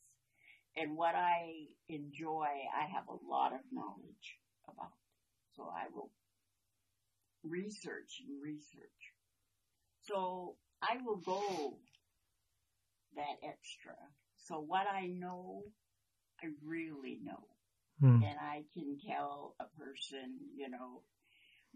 And 0.77 0.97
what 0.97 1.15
I 1.15 1.67
enjoy, 1.89 2.47
I 2.47 2.87
have 2.95 3.05
a 3.09 3.29
lot 3.29 3.53
of 3.53 3.61
knowledge 3.73 4.39
about. 4.69 4.93
So 5.57 5.65
I 5.65 5.87
will 5.93 6.11
research 7.51 8.23
and 8.27 8.43
research. 8.43 9.15
So 10.03 10.57
I 10.83 10.97
will 11.05 11.17
go 11.17 11.79
that 13.17 13.37
extra. 13.43 13.95
So 14.37 14.61
what 14.61 14.87
I 14.87 15.07
know, 15.07 15.65
I 16.43 16.49
really 16.65 17.19
know. 17.23 17.45
Hmm. 18.01 18.23
And 18.23 18.39
I 18.41 18.63
can 18.75 18.99
tell 19.07 19.57
a 19.61 19.65
person, 19.81 20.39
you 20.57 20.71
know, 20.71 21.03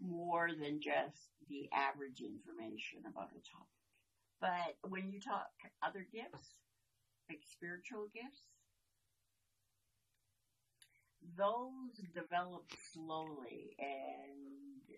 more 0.01 0.49
than 0.49 0.79
just 0.81 1.19
the 1.49 1.69
average 1.73 2.21
information 2.21 2.99
about 3.05 3.29
a 3.31 3.43
topic. 3.43 3.73
But 4.39 4.89
when 4.89 5.11
you 5.11 5.19
talk 5.19 5.51
other 5.85 6.05
gifts, 6.11 6.55
like 7.29 7.41
spiritual 7.51 8.07
gifts, 8.13 8.47
those 11.37 11.95
develop 12.13 12.65
slowly 12.93 13.75
and 13.79 14.97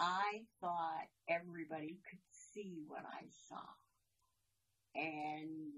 I 0.00 0.46
thought 0.60 1.08
everybody 1.28 2.00
could 2.10 2.24
see 2.32 2.82
what 2.88 3.04
I 3.04 3.28
saw. 3.48 3.62
And 4.94 5.72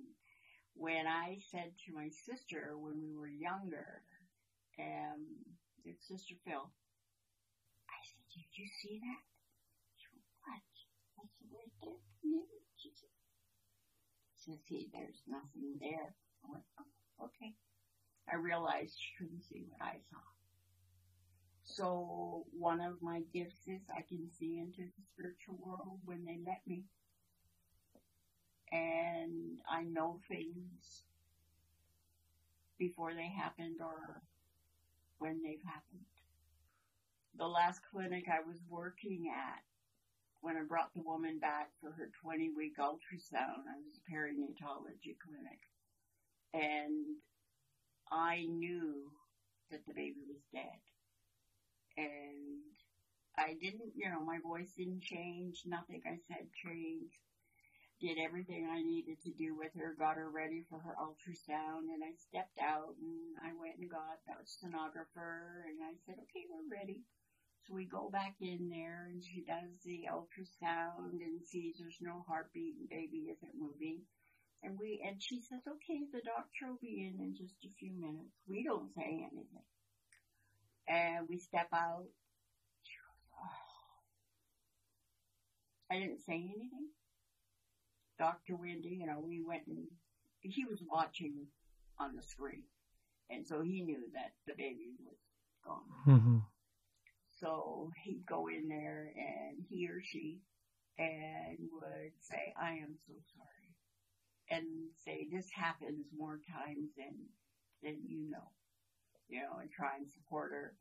when 0.74 1.06
I 1.08 1.38
said 1.50 1.74
to 1.86 1.92
my 1.94 2.08
sister 2.10 2.78
when 2.78 3.02
we 3.02 3.14
were 3.16 3.28
younger, 3.28 4.04
um, 4.78 5.26
it's 5.84 6.08
Sister 6.08 6.36
Phil, 6.46 6.72
I 7.90 7.98
said, 8.06 8.24
did 8.34 8.46
you 8.56 8.68
see 8.82 9.00
that? 9.00 9.22
She 9.98 10.06
went, 10.14 10.24
what? 10.46 10.62
What's 11.16 11.42
right 11.52 11.72
there? 11.82 12.00
She 12.76 12.90
said, 12.94 13.10
said, 14.36 14.60
see, 14.68 14.90
there's 14.92 15.22
nothing 15.28 15.78
there. 15.80 16.16
I 16.44 16.48
went, 16.50 16.64
oh, 16.80 17.26
okay. 17.26 17.54
I 18.32 18.36
realized 18.36 18.96
she 18.98 19.12
couldn't 19.18 19.42
see 19.42 19.66
what 19.68 19.82
I 19.82 20.00
saw. 20.10 20.31
So 21.64 22.44
one 22.58 22.80
of 22.80 23.02
my 23.02 23.22
gifts 23.32 23.68
is 23.68 23.80
I 23.96 24.02
can 24.02 24.28
see 24.38 24.58
into 24.58 24.82
the 24.82 25.02
spiritual 25.14 25.58
world 25.64 26.00
when 26.04 26.24
they 26.24 26.38
let 26.46 26.60
me. 26.66 26.84
And 28.72 29.58
I 29.70 29.82
know 29.84 30.20
things 30.28 31.04
before 32.78 33.14
they 33.14 33.28
happened 33.28 33.76
or 33.80 34.22
when 35.18 35.42
they've 35.42 35.62
happened. 35.64 36.06
the 37.38 37.46
last 37.46 37.80
clinic 37.90 38.26
I 38.28 38.40
was 38.46 38.58
working 38.68 39.32
at, 39.34 39.62
when 40.40 40.56
I 40.56 40.62
brought 40.62 40.92
the 40.94 41.02
woman 41.02 41.38
back 41.38 41.70
for 41.80 41.92
her 41.92 42.10
20 42.22 42.50
week 42.56 42.78
ultrasound, 42.78 43.64
I 43.68 43.78
was 43.84 43.98
a 43.98 44.12
perinatology 44.12 45.16
clinic. 45.22 45.60
And 46.54 47.16
I 48.10 48.46
knew 48.48 49.10
that 49.70 49.86
the 49.86 49.94
baby 49.94 50.20
was 50.28 50.42
dead. 50.52 50.78
And 51.96 52.62
I 53.38 53.54
didn't, 53.60 53.92
you 53.94 54.08
know, 54.10 54.20
my 54.24 54.38
voice 54.40 54.72
didn't 54.76 55.02
change. 55.02 55.62
Nothing 55.66 56.02
I 56.06 56.18
said 56.28 56.48
changed. 56.52 57.18
Did 58.00 58.18
everything 58.18 58.66
I 58.66 58.82
needed 58.82 59.22
to 59.22 59.30
do 59.30 59.54
with 59.54 59.72
her, 59.78 59.94
got 59.96 60.16
her 60.16 60.28
ready 60.28 60.64
for 60.68 60.80
her 60.80 60.96
ultrasound, 60.98 61.86
and 61.86 62.02
I 62.02 62.12
stepped 62.18 62.58
out 62.58 62.96
and 62.98 63.38
I 63.38 63.54
went 63.54 63.78
and 63.78 63.88
got 63.88 64.18
the 64.26 64.34
sonographer 64.42 65.62
and 65.70 65.78
I 65.80 65.94
said, 66.04 66.16
okay, 66.18 66.44
we're 66.50 66.66
ready. 66.66 67.04
So 67.62 67.74
we 67.74 67.86
go 67.86 68.10
back 68.10 68.34
in 68.40 68.68
there 68.68 69.06
and 69.06 69.22
she 69.22 69.44
does 69.46 69.70
the 69.84 70.08
ultrasound 70.10 71.22
and 71.22 71.46
sees 71.46 71.76
there's 71.78 72.00
no 72.00 72.24
heartbeat 72.26 72.74
and 72.80 72.88
baby 72.88 73.30
isn't 73.30 73.54
moving. 73.54 74.02
And 74.64 74.78
we, 74.78 75.00
and 75.06 75.22
she 75.22 75.40
says, 75.40 75.62
okay, 75.66 76.02
the 76.12 76.22
doctor 76.26 76.68
will 76.68 76.82
be 76.82 77.06
in 77.06 77.22
in 77.22 77.36
just 77.36 77.64
a 77.64 77.70
few 77.78 77.92
minutes. 77.94 78.34
We 78.48 78.64
don't 78.64 78.92
say 78.94 79.28
anything. 79.30 79.66
And 80.88 81.28
we 81.28 81.38
step 81.38 81.68
out. 81.72 82.04
She 82.82 82.92
goes, 82.92 83.40
oh. 83.40 83.72
I 85.90 85.98
didn't 86.00 86.22
say 86.24 86.34
anything. 86.34 86.88
Dr. 88.18 88.56
Wendy, 88.56 88.98
you 89.00 89.06
know, 89.06 89.20
we 89.20 89.42
went 89.46 89.66
and 89.66 89.86
he 90.40 90.64
was 90.64 90.80
watching 90.88 91.46
on 91.98 92.16
the 92.16 92.22
screen. 92.22 92.64
And 93.30 93.46
so 93.46 93.62
he 93.62 93.82
knew 93.82 94.10
that 94.14 94.32
the 94.46 94.54
baby 94.56 94.92
was 95.04 95.16
gone. 95.64 95.82
Mm-hmm. 96.06 96.38
So 97.40 97.90
he'd 98.04 98.26
go 98.26 98.48
in 98.48 98.68
there 98.68 99.12
and 99.16 99.64
he 99.68 99.88
or 99.88 100.02
she 100.04 100.40
and 100.98 101.58
would 101.72 102.12
say, 102.20 102.52
I 102.60 102.72
am 102.72 102.94
so 103.06 103.14
sorry. 103.34 103.48
And 104.50 104.66
say, 105.04 105.28
this 105.32 105.48
happens 105.50 106.06
more 106.16 106.38
times 106.50 106.90
than, 106.96 107.14
than 107.82 107.98
you 108.06 108.30
know. 108.30 108.50
You 109.28 109.40
know, 109.40 109.58
and 109.60 109.70
try 109.70 109.96
and 109.96 110.06
support 110.10 110.52
her 110.52 110.74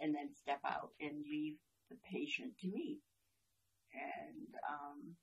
and 0.00 0.14
then 0.14 0.30
step 0.34 0.60
out 0.64 0.90
and 1.00 1.24
leave 1.30 1.56
the 1.90 1.96
patient 2.10 2.56
to 2.60 2.68
me. 2.68 2.98
And, 3.92 4.54
um, 4.68 5.16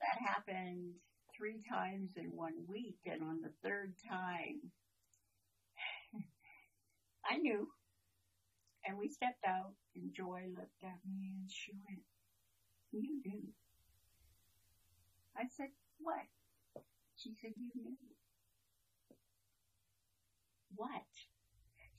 that 0.00 0.20
happened 0.20 0.94
three 1.36 1.62
times 1.68 2.12
in 2.16 2.26
one 2.26 2.54
week. 2.68 2.98
And 3.06 3.22
on 3.22 3.40
the 3.40 3.52
third 3.62 3.94
time, 4.08 4.60
I 7.30 7.38
knew. 7.38 7.68
And 8.86 8.98
we 8.98 9.08
stepped 9.08 9.44
out 9.46 9.72
and 9.96 10.12
Joy 10.12 10.42
looked 10.50 10.84
at 10.84 10.98
me 11.08 11.32
and 11.40 11.50
she 11.50 11.72
went, 11.88 12.02
you 12.92 13.20
knew. 13.24 13.42
I 15.36 15.44
said, 15.56 15.68
what? 15.98 16.26
She 17.16 17.32
said, 17.40 17.52
you 17.56 17.70
knew. 17.74 17.96
What? 20.76 20.90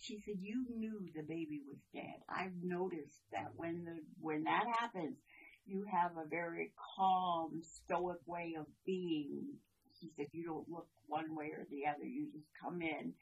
She 0.06 0.20
said, 0.24 0.36
you 0.39 0.68
knew 0.78 1.02
the 1.15 1.24
baby 1.24 1.62
was 1.68 1.80
dead. 1.91 2.22
I've 2.30 2.54
noticed 2.62 3.24
that 3.32 3.50
when 3.56 3.86
the, 3.86 3.98
when 4.20 4.44
that 4.44 4.65
happens, 4.80 5.18
you 5.65 5.84
have 5.91 6.12
a 6.12 6.30
very 6.30 6.74
calm, 6.96 7.63
stoic 7.63 8.20
way 8.28 8.54
of 8.60 8.68
being. 8.86 9.58
She 10.00 10.12
said, 10.15 10.28
you 10.32 10.46
don't 10.46 10.70
look 10.70 10.88
one 11.08 11.36
way 11.36 11.48
or 11.58 11.65
the 11.72 11.88
other. 11.89 12.06
You 12.06 12.28
just 12.32 12.46
come 12.62 12.84
in 12.84 13.13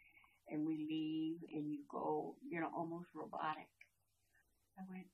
and 0.50 0.67
we 0.67 0.76
leave 0.76 1.38
and 1.56 1.72
you 1.72 1.80
go, 1.89 2.36
you 2.50 2.60
know, 2.60 2.69
almost 2.76 3.08
robotic. 3.15 3.72
I 4.78 4.84
went, 4.89 5.08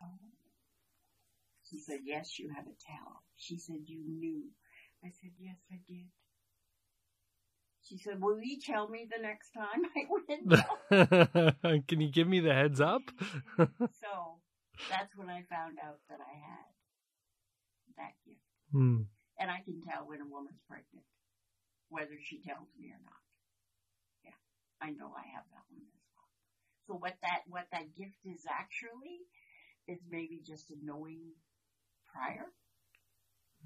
oh. 0.00 0.30
She 1.68 1.78
said, 1.80 2.00
yes, 2.04 2.38
you 2.38 2.50
have 2.54 2.66
a 2.66 2.78
towel. 2.86 3.24
She 3.36 3.58
said, 3.58 3.82
you 3.86 4.04
knew. 4.06 4.44
I 5.04 5.08
said, 5.20 5.32
yes, 5.40 5.56
I 5.72 5.80
did. 5.88 6.06
She 7.90 7.98
said, 7.98 8.20
will 8.20 8.38
you 8.40 8.60
tell 8.60 8.86
me 8.86 9.08
the 9.10 9.20
next 9.20 9.50
time? 9.50 9.82
I 9.98 10.06
went, 10.06 10.46
no. 11.66 11.80
Can 11.88 12.00
you 12.00 12.08
give 12.08 12.28
me 12.28 12.38
the 12.38 12.54
heads 12.54 12.80
up? 12.80 13.02
so 13.58 14.38
that's 14.88 15.16
when 15.16 15.28
I 15.28 15.42
found 15.50 15.78
out 15.82 15.98
that 16.08 16.20
I 16.22 16.34
had 16.38 16.70
that 17.98 18.14
gift. 18.24 18.46
Hmm. 18.70 19.10
And 19.40 19.50
I 19.50 19.58
can 19.64 19.82
tell 19.82 20.06
when 20.06 20.20
a 20.20 20.28
woman's 20.30 20.62
pregnant, 20.68 21.02
whether 21.88 22.14
she 22.22 22.38
tells 22.46 22.68
me 22.78 22.94
or 22.94 23.02
not. 23.02 23.24
Yeah, 24.22 24.38
I 24.80 24.90
know 24.92 25.10
I 25.10 25.26
have 25.34 25.50
that 25.50 25.66
one 25.74 25.82
as 25.82 26.06
well. 26.14 26.30
So 26.86 26.94
what 26.94 27.16
that, 27.22 27.42
what 27.48 27.66
that 27.72 27.96
gift 27.98 28.22
is 28.24 28.46
actually 28.48 29.26
is 29.88 29.98
maybe 30.08 30.40
just 30.46 30.70
a 30.70 30.76
knowing 30.80 31.34
prior, 32.06 32.46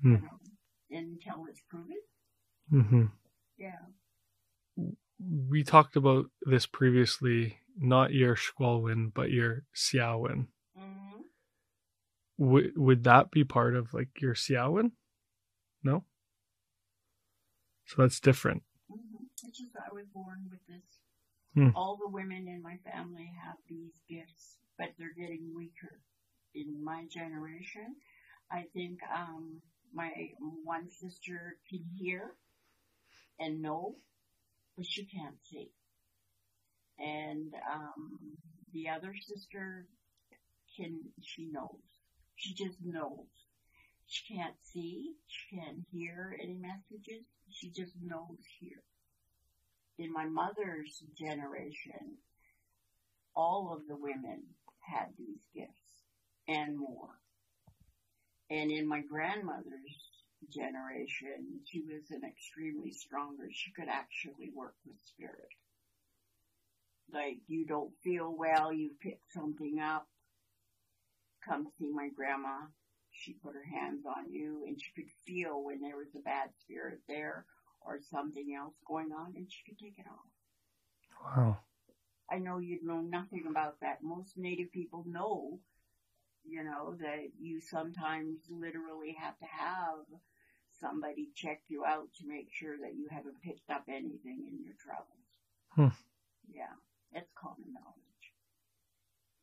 Hmm. 0.00 0.14
you 0.16 0.20
know, 0.22 0.38
until 0.90 1.44
it's 1.50 1.60
proven. 1.68 2.00
Mm-hmm. 2.72 3.04
Yeah. 3.58 3.84
We 5.30 5.64
talked 5.64 5.96
about 5.96 6.26
this 6.42 6.66
previously, 6.66 7.58
not 7.78 8.12
your 8.12 8.36
Shkwalwin, 8.36 9.12
but 9.14 9.30
your 9.30 9.64
Siawin. 9.74 10.48
Mm-hmm. 10.78 11.20
Would 12.38 12.72
would 12.76 13.04
that 13.04 13.30
be 13.30 13.44
part 13.44 13.74
of 13.74 13.94
like 13.94 14.20
your 14.20 14.34
Siawin? 14.34 14.92
No. 15.82 16.04
So 17.86 18.02
that's 18.02 18.20
different. 18.20 18.62
Mm-hmm. 18.90 19.24
It's 19.46 19.58
just 19.58 19.72
I 19.76 19.92
was 19.92 20.06
born 20.12 20.46
with 20.50 20.60
this. 20.68 20.82
Hmm. 21.54 21.76
All 21.76 21.96
the 21.96 22.08
women 22.08 22.48
in 22.48 22.62
my 22.62 22.78
family 22.84 23.32
have 23.44 23.56
these 23.68 24.00
gifts, 24.08 24.56
but 24.78 24.88
they're 24.98 25.14
getting 25.16 25.52
weaker. 25.54 26.00
In 26.54 26.82
my 26.84 27.04
generation, 27.08 27.96
I 28.50 28.64
think 28.74 29.00
um, 29.12 29.60
my 29.92 30.30
one 30.64 30.88
sister 30.88 31.56
can 31.68 31.84
hear 31.96 32.34
and 33.38 33.60
know, 33.60 33.96
but 34.76 34.86
she 34.86 35.04
can't 35.04 35.36
see. 35.42 35.70
And 36.98 37.52
um, 37.72 38.18
the 38.72 38.88
other 38.88 39.14
sister 39.14 39.86
can, 40.76 41.00
she 41.22 41.46
knows. 41.46 41.80
She 42.36 42.54
just 42.54 42.78
knows. 42.84 43.26
She 44.06 44.34
can't 44.34 44.54
see, 44.62 45.14
she 45.26 45.56
can't 45.56 45.78
hear 45.90 46.36
any 46.42 46.54
messages, 46.54 47.24
she 47.50 47.70
just 47.70 47.94
knows 48.02 48.38
here. 48.60 48.82
In 49.98 50.12
my 50.12 50.26
mother's 50.26 51.02
generation, 51.16 52.18
all 53.34 53.72
of 53.72 53.86
the 53.88 53.96
women 53.96 54.42
had 54.80 55.06
these 55.18 55.40
gifts 55.54 56.04
and 56.46 56.76
more. 56.76 57.18
And 58.50 58.70
in 58.70 58.86
my 58.86 59.00
grandmother's 59.00 59.96
generation, 60.50 61.60
she 61.64 61.80
was 61.80 62.10
an 62.10 62.22
extremely 62.24 62.90
stronger. 62.90 63.48
She 63.50 63.72
could 63.72 63.88
actually 63.88 64.50
work 64.54 64.74
with 64.86 64.96
spirit. 65.04 65.48
Like 67.12 67.38
you 67.46 67.66
don't 67.66 67.92
feel 68.02 68.34
well, 68.36 68.72
you 68.72 68.90
pick 69.00 69.20
something 69.32 69.78
up, 69.78 70.08
come 71.46 71.68
see 71.78 71.90
my 71.92 72.08
grandma. 72.14 72.66
She 73.10 73.34
put 73.34 73.54
her 73.54 73.64
hands 73.64 74.04
on 74.06 74.32
you 74.32 74.64
and 74.66 74.80
she 74.80 74.90
could 74.92 75.10
feel 75.26 75.62
when 75.62 75.80
there 75.80 75.96
was 75.96 76.14
a 76.16 76.20
bad 76.20 76.50
spirit 76.62 77.00
there 77.06 77.44
or 77.80 78.00
something 78.10 78.56
else 78.58 78.74
going 78.86 79.12
on 79.12 79.34
and 79.36 79.46
she 79.50 79.62
could 79.64 79.78
take 79.78 79.98
it 79.98 80.06
off. 80.08 81.36
Wow. 81.36 81.58
I 82.30 82.38
know 82.38 82.58
you'd 82.58 82.82
know 82.82 83.00
nothing 83.00 83.44
about 83.48 83.80
that. 83.80 84.02
Most 84.02 84.36
native 84.36 84.72
people 84.72 85.04
know, 85.06 85.60
you 86.44 86.64
know, 86.64 86.96
that 87.00 87.28
you 87.38 87.60
sometimes 87.60 88.40
literally 88.50 89.16
have 89.20 89.38
to 89.38 89.46
have 89.46 90.04
somebody 90.84 91.30
check 91.34 91.62
you 91.68 91.84
out 91.84 92.08
to 92.18 92.26
make 92.26 92.48
sure 92.52 92.76
that 92.78 92.94
you 92.94 93.06
haven't 93.10 93.40
picked 93.42 93.70
up 93.70 93.84
anything 93.88 94.44
in 94.48 94.62
your 94.62 94.74
travels. 94.78 95.08
Hmm. 95.70 95.88
Yeah, 96.54 96.74
it's 97.12 97.30
common 97.34 97.72
knowledge. 97.72 98.34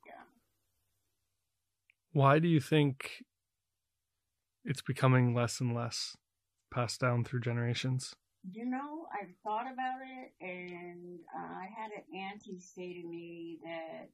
Yeah. 0.06 0.24
Why 2.14 2.40
do 2.40 2.48
you 2.48 2.60
think 2.60 3.24
it's 4.64 4.82
becoming 4.82 5.34
less 5.34 5.60
and 5.60 5.74
less 5.74 6.16
passed 6.72 7.02
down 7.02 7.24
through 7.24 7.42
generations? 7.42 8.16
You 8.52 8.66
know, 8.66 9.08
I've 9.14 9.34
thought 9.44 9.72
about 9.72 10.00
it, 10.02 10.34
and 10.42 11.20
uh, 11.36 11.54
I 11.60 11.70
had 11.76 11.92
an 11.92 12.20
auntie 12.20 12.60
say 12.60 13.02
to 13.02 13.08
me 13.08 13.60
that 13.64 14.10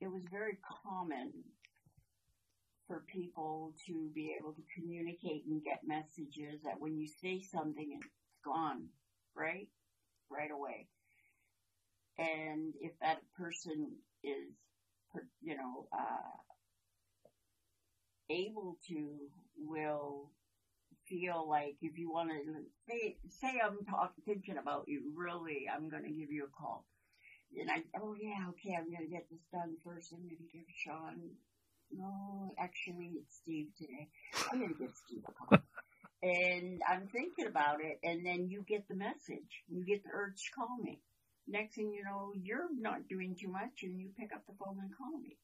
it 0.00 0.08
was 0.08 0.22
very 0.30 0.58
common 0.84 1.32
for 2.90 3.04
people 3.06 3.72
to 3.86 4.10
be 4.16 4.34
able 4.36 4.52
to 4.52 4.62
communicate 4.74 5.44
and 5.46 5.62
get 5.62 5.78
messages 5.86 6.60
that 6.64 6.80
when 6.80 6.98
you 6.98 7.06
say 7.06 7.40
something, 7.40 7.96
it's 7.96 8.10
gone, 8.44 8.86
right? 9.36 9.68
Right 10.28 10.50
away. 10.50 10.88
And 12.18 12.74
if 12.80 12.90
that 13.00 13.18
person 13.38 13.92
is, 14.24 14.50
you 15.40 15.56
know, 15.56 15.86
uh, 15.96 16.34
able 18.28 18.76
to, 18.88 19.08
will 19.56 20.32
feel 21.08 21.48
like 21.48 21.76
if 21.82 21.96
you 21.96 22.10
want 22.10 22.30
to 22.30 22.36
say, 22.88 23.16
say 23.28 23.60
I'm 23.64 23.84
talking, 23.86 24.24
thinking 24.26 24.58
about 24.58 24.86
you, 24.88 25.12
really, 25.14 25.68
I'm 25.72 25.88
going 25.88 26.02
to 26.02 26.10
give 26.10 26.32
you 26.32 26.46
a 26.46 26.60
call. 26.60 26.86
and 27.56 27.70
I, 27.70 27.84
oh 28.02 28.16
yeah, 28.20 28.46
okay, 28.50 28.76
I'm 28.76 28.90
gonna 28.92 29.10
get 29.10 29.26
this 29.30 29.46
done 29.52 29.76
first. 29.84 30.12
I'm 30.12 30.22
gonna 30.22 30.50
give 30.52 30.66
Sean. 30.74 31.18
No, 31.92 32.54
actually, 32.58 33.12
it's 33.20 33.36
Steve 33.36 33.68
today. 33.76 34.08
I'm 34.52 34.60
gonna 34.60 34.74
give 34.74 34.92
Steve 35.06 35.22
a 35.28 35.32
call. 35.32 35.58
and 36.22 36.80
I'm 36.88 37.08
thinking 37.08 37.46
about 37.46 37.80
it, 37.80 37.98
and 38.02 38.24
then 38.24 38.48
you 38.48 38.64
get 38.68 38.86
the 38.88 38.94
message. 38.94 39.64
You 39.68 39.84
get 39.84 40.04
the 40.04 40.10
urge 40.12 40.36
to 40.36 40.52
call 40.52 40.76
me. 40.82 41.00
Next 41.48 41.74
thing 41.74 41.92
you 41.92 42.04
know, 42.04 42.32
you're 42.40 42.68
not 42.78 43.08
doing 43.08 43.36
too 43.40 43.48
much, 43.48 43.82
and 43.82 43.98
you 43.98 44.10
pick 44.18 44.32
up 44.32 44.46
the 44.46 44.54
phone 44.62 44.78
and 44.80 44.96
call 44.96 45.18
me. 45.18 45.36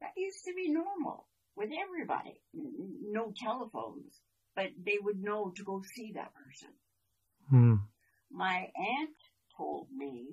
That 0.00 0.12
used 0.16 0.44
to 0.44 0.54
be 0.54 0.70
normal 0.70 1.26
with 1.56 1.70
everybody. 1.72 2.40
No 2.52 3.32
telephones, 3.36 4.20
but 4.54 4.66
they 4.84 4.98
would 5.00 5.22
know 5.22 5.52
to 5.56 5.64
go 5.64 5.82
see 5.82 6.12
that 6.12 6.32
person. 6.34 6.68
Hmm. 7.50 7.74
My 8.30 8.70
aunt 8.76 9.16
told 9.56 9.88
me 9.96 10.28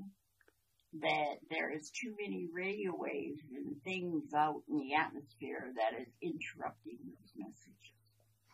that 1.01 1.35
there 1.49 1.71
is 1.71 1.89
too 1.89 2.13
many 2.19 2.47
radio 2.53 2.91
waves 2.95 3.41
and 3.55 3.81
things 3.83 4.33
out 4.33 4.61
in 4.69 4.77
the 4.77 4.93
atmosphere 4.93 5.71
that 5.75 5.99
is 5.99 6.07
interrupting 6.21 6.97
those 7.05 7.33
messages. 7.35 7.83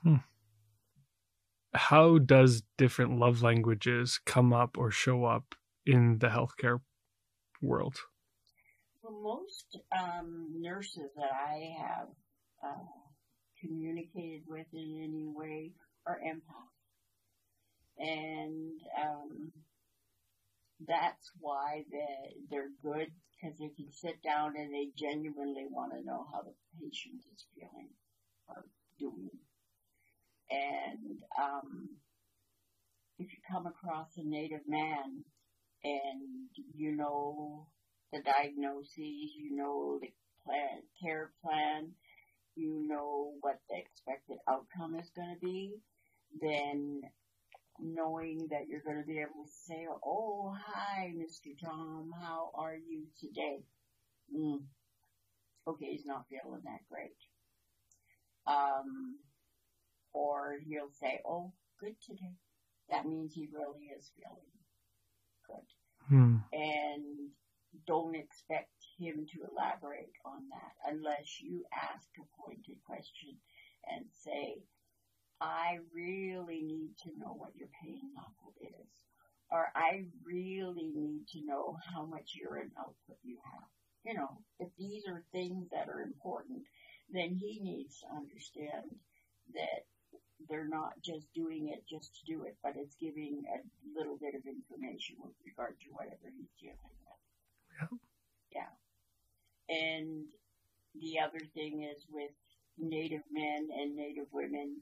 Hmm. 0.04 0.16
How 1.74 2.18
does 2.18 2.64
different 2.78 3.20
love 3.20 3.42
languages 3.42 4.20
come 4.26 4.54
up 4.54 4.78
or 4.78 4.90
show 4.90 5.26
up 5.26 5.56
in 5.86 6.20
the 6.20 6.28
healthcare 6.28 6.80
world? 7.62 7.98
Well, 9.04 9.22
most 9.22 9.78
um, 9.98 10.48
nurses 10.60 11.12
that 11.16 11.32
I 11.32 11.76
have 11.80 12.08
uh, 12.64 12.86
communicated 13.62 14.44
with 14.48 14.68
in 14.74 15.02
any 15.04 15.28
way 15.28 15.72
are 16.08 16.20
empaths. 16.26 16.80
And 18.00 18.80
um, 19.04 19.52
that's 20.88 21.32
why 21.40 21.84
they, 21.92 22.36
they're 22.50 22.72
good 22.84 23.12
because 23.42 23.58
they 23.58 23.70
can 23.70 23.92
sit 23.92 24.22
down 24.24 24.56
and 24.58 24.74
they 24.74 24.90
genuinely 24.98 25.66
want 25.70 25.94
to 25.94 26.06
know 26.06 26.26
how 26.32 26.42
the 26.42 26.54
patient 26.80 27.22
is 27.34 27.46
feeling 27.56 27.90
or 28.48 28.66
doing. 29.00 29.30
And 30.50 31.22
um, 31.40 31.90
if 33.18 33.32
you 33.32 33.40
come 33.50 33.68
across 33.68 34.18
a 34.18 34.24
native 34.24 34.68
man 34.68 35.24
and 35.84 36.50
you 36.74 36.96
know 36.96 37.68
the 38.12 38.22
diagnoses, 38.22 38.98
you 38.98 39.56
know 39.56 40.00
the 40.02 40.12
plan, 40.46 40.82
care 41.02 41.32
plan, 41.44 41.92
you 42.56 42.86
know 42.88 43.34
what 43.42 43.60
the 43.70 43.78
expected 43.78 44.38
outcome 44.48 44.96
is 44.96 45.10
going 45.16 45.36
to 45.36 45.40
be, 45.46 45.76
then 46.42 47.02
knowing 47.82 48.48
that 48.52 48.68
you're 48.68 48.82
going 48.82 49.00
to 49.00 49.08
be 49.08 49.20
able 49.20 49.46
to 49.46 49.52
say, 49.68 49.88
oh, 50.06 50.56
hi, 50.66 51.14
Mr. 51.16 51.58
Tom, 51.64 52.12
how 52.22 52.52
are 52.56 52.76
you 52.76 53.04
today? 53.20 53.60
Mm. 54.36 54.62
Okay, 55.68 55.92
he's 55.92 56.06
not 56.06 56.26
feeling 56.30 56.62
that 56.64 56.82
great. 56.90 57.16
Um, 58.48 59.18
or 60.14 60.58
he'll 60.66 60.92
say, 61.00 61.22
oh, 61.28 61.54
good 61.80 61.96
today. 62.06 62.34
That 62.90 63.06
means 63.06 63.34
he 63.34 63.48
really 63.54 63.92
is 63.96 64.12
feeling 64.16 64.50
good. 65.48 65.68
Hmm. 66.10 66.38
And 66.52 67.30
don't 67.86 68.16
expect 68.16 68.74
him 68.98 69.26
to 69.32 69.48
elaborate 69.52 70.14
on 70.26 70.42
that 70.50 70.92
unless 70.92 71.40
you 71.40 71.64
ask 71.72 72.08
a 72.18 72.42
pointed 72.42 72.78
question 72.86 73.38
and 73.90 74.06
say, 74.12 74.58
I 75.42 75.80
really 75.94 76.62
need 76.62 76.98
to 77.04 77.10
know 77.18 77.34
what 77.38 77.56
your 77.56 77.70
pain 77.82 78.02
level 78.16 78.54
is, 78.62 78.90
or 79.52 79.68
I 79.76 80.06
really 80.26 80.92
need 80.94 81.28
to 81.34 81.46
know 81.46 81.78
how 81.94 82.06
much 82.06 82.36
urine 82.36 82.72
output 82.78 83.18
you 83.24 83.38
have. 83.46 83.68
You 84.04 84.14
know, 84.16 84.38
if 84.60 84.70
these 84.78 85.04
are 85.08 85.24
things 85.32 85.68
that 85.72 85.90
are 85.90 86.02
important, 86.02 86.64
then 87.12 87.36
he 87.36 87.60
needs 87.62 88.00
to 88.00 88.16
understand 88.16 88.96
that 89.54 89.86
they're 90.48 90.68
not 90.68 90.94
just 91.04 91.34
doing 91.34 91.70
it 91.70 91.84
just 91.90 92.16
to 92.16 92.26
do 92.26 92.44
it, 92.44 92.56
but 92.64 92.74
it's 92.76 92.96
giving 92.96 93.44
a 93.54 93.60
little 93.98 94.18
bit 94.18 94.36
of 94.36 94.42
information 94.46 95.16
with 95.20 95.34
regard 95.46 95.76
to 95.82 95.88
whatever 95.92 96.32
he's 96.36 96.54
dealing 96.60 96.78
with. 97.06 98.00
Yeah. 98.52 98.62
Yeah. 99.70 99.76
And 99.76 100.26
the 100.96 101.20
other 101.20 101.40
thing 101.54 101.84
is 101.84 102.06
with 102.10 102.32
Native 102.78 103.24
men 103.32 103.70
and 103.78 103.96
Native 103.96 104.28
women, 104.32 104.78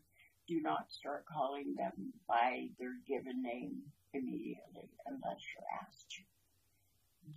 do 0.48 0.62
not 0.62 0.92
start 0.92 1.26
calling 1.26 1.76
them 1.76 2.14
by 2.28 2.70
their 2.80 2.96
given 3.08 3.44
name 3.44 3.82
immediately 4.14 4.90
unless 5.06 5.42
you're 5.54 5.82
asked 5.82 6.10
to. 6.12 6.22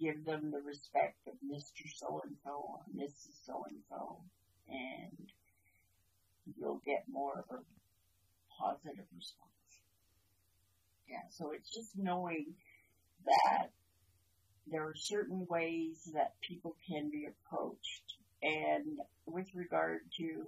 Give 0.00 0.24
them 0.24 0.50
the 0.52 0.60
respect 0.60 1.26
of 1.26 1.34
Mr. 1.44 1.90
So 1.92 2.20
and 2.24 2.36
so 2.44 2.50
or 2.50 2.80
Mrs. 2.96 3.44
So 3.44 3.64
and 3.68 3.80
so, 3.88 4.18
and 4.68 5.28
you'll 6.56 6.80
get 6.86 7.04
more 7.10 7.44
of 7.50 7.58
a 7.58 7.62
positive 8.62 9.06
response. 9.14 9.50
Yeah, 11.08 11.26
so 11.30 11.50
it's 11.50 11.74
just 11.74 11.98
knowing 11.98 12.54
that 13.26 13.70
there 14.70 14.84
are 14.84 14.94
certain 14.94 15.46
ways 15.48 16.08
that 16.14 16.40
people 16.40 16.76
can 16.88 17.10
be 17.10 17.26
approached. 17.26 18.14
And 18.42 19.00
with 19.26 19.46
regard 19.54 20.00
to 20.18 20.46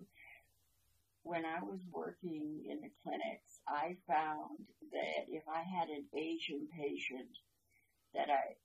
when 1.22 1.44
I 1.44 1.62
was 1.62 1.80
working 1.90 2.64
in 2.68 2.80
the 2.80 2.90
clinics, 3.02 3.61
I 3.68 3.96
found 4.06 4.66
that 4.90 5.26
if 5.28 5.44
I 5.48 5.62
had 5.62 5.88
an 5.88 6.04
Asian 6.14 6.68
patient, 6.76 7.38
that 8.14 8.28
I 8.28 8.56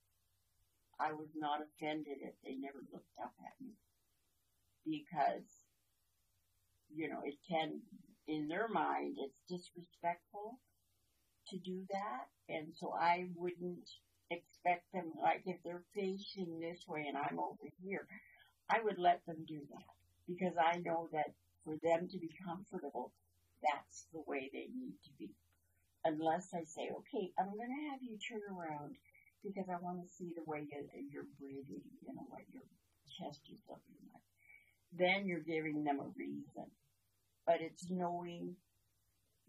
I 1.00 1.14
was 1.14 1.30
not 1.36 1.62
offended 1.62 2.18
if 2.22 2.34
they 2.44 2.56
never 2.56 2.80
looked 2.92 3.14
up 3.22 3.34
at 3.40 3.64
me. 3.64 3.74
Because 4.86 5.46
you 6.94 7.10
know 7.10 7.22
it 7.24 7.36
can 7.48 7.82
in 8.28 8.48
their 8.48 8.68
mind 8.68 9.18
it's 9.20 9.40
disrespectful 9.48 10.60
to 11.50 11.58
do 11.60 11.84
that, 11.92 12.28
and 12.50 12.74
so 12.76 12.94
I 12.94 13.28
wouldn't 13.36 13.90
expect 14.30 14.92
them 14.94 15.14
like 15.22 15.44
if 15.46 15.58
they're 15.64 15.86
facing 15.96 16.60
this 16.60 16.84
way 16.88 17.06
and 17.08 17.18
I'm 17.18 17.40
over 17.40 17.70
here, 17.82 18.08
I 18.70 18.82
would 18.84 18.98
let 19.00 19.26
them 19.26 19.46
do 19.48 19.62
that. 19.72 19.94
Because 20.28 20.56
I 20.60 20.80
know 20.80 21.08
that 21.14 21.32
for 21.68 21.76
them 21.84 22.08
to 22.08 22.18
be 22.18 22.32
comfortable, 22.40 23.12
that's 23.60 24.08
the 24.16 24.24
way 24.24 24.48
they 24.56 24.72
need 24.72 24.96
to 25.04 25.12
be. 25.20 25.36
Unless 26.08 26.56
I 26.56 26.64
say, 26.64 26.88
okay, 26.88 27.36
I'm 27.36 27.52
going 27.52 27.68
to 27.68 27.90
have 27.92 28.00
you 28.00 28.16
turn 28.16 28.40
around 28.48 28.96
because 29.44 29.68
I 29.68 29.76
want 29.84 30.00
to 30.00 30.08
see 30.08 30.32
the 30.32 30.48
way 30.48 30.64
you're 31.12 31.28
breathing, 31.36 31.84
you 32.08 32.16
know, 32.16 32.24
what 32.32 32.48
your 32.56 32.64
chest 33.20 33.44
is 33.52 33.60
looking 33.68 34.00
like. 34.16 34.24
Then 34.96 35.28
you're 35.28 35.44
giving 35.44 35.84
them 35.84 36.00
a 36.00 36.08
reason. 36.16 36.72
But 37.44 37.60
it's 37.60 37.92
knowing 37.92 38.56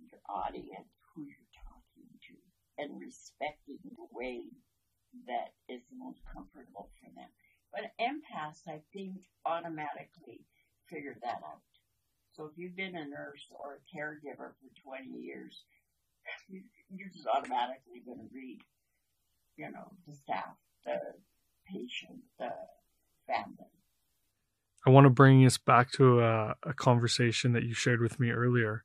your 0.03 0.23
audience, 0.27 0.91
who 1.15 1.23
you're 1.23 1.55
talking 1.63 2.11
to, 2.11 2.35
and 2.83 2.99
respecting 2.99 3.79
the 3.95 4.11
way 4.11 4.43
that 5.27 5.55
is 5.71 5.83
the 5.91 5.99
most 6.03 6.19
comfortable 6.35 6.91
for 6.99 7.11
them. 7.15 7.31
But 7.71 7.95
empaths, 8.03 8.67
I 8.67 8.83
think, 8.93 9.23
automatically 9.47 10.43
figure 10.91 11.17
that 11.23 11.43
out. 11.47 11.78
So 12.39 12.45
if 12.45 12.53
you've 12.57 12.77
been 12.77 12.95
a 12.95 13.05
nurse 13.05 13.45
or 13.51 13.79
a 13.79 13.97
caregiver 13.97 14.53
for 14.55 14.71
20 14.85 15.11
years, 15.19 15.65
you're 16.49 17.09
just 17.13 17.27
automatically 17.27 18.01
going 18.07 18.19
to 18.19 18.29
read, 18.33 18.61
you 19.57 19.73
know, 19.73 19.91
the 20.07 20.15
staff, 20.15 20.55
the 20.85 21.01
patient, 21.67 22.21
the 22.39 22.51
family. 23.27 23.67
I 24.87 24.91
want 24.91 25.07
to 25.07 25.11
bring 25.11 25.45
us 25.45 25.59
back 25.59 25.91
to 25.93 26.21
a, 26.21 26.55
a 26.63 26.75
conversation 26.75 27.55
that 27.55 27.65
you 27.65 27.75
shared 27.75 28.01
with 28.01 28.21
me 28.21 28.31
earlier. 28.31 28.85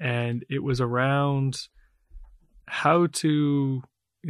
And 0.00 0.46
it 0.48 0.62
was 0.62 0.80
around 0.80 1.68
how 2.68 3.06
to, 3.06 3.82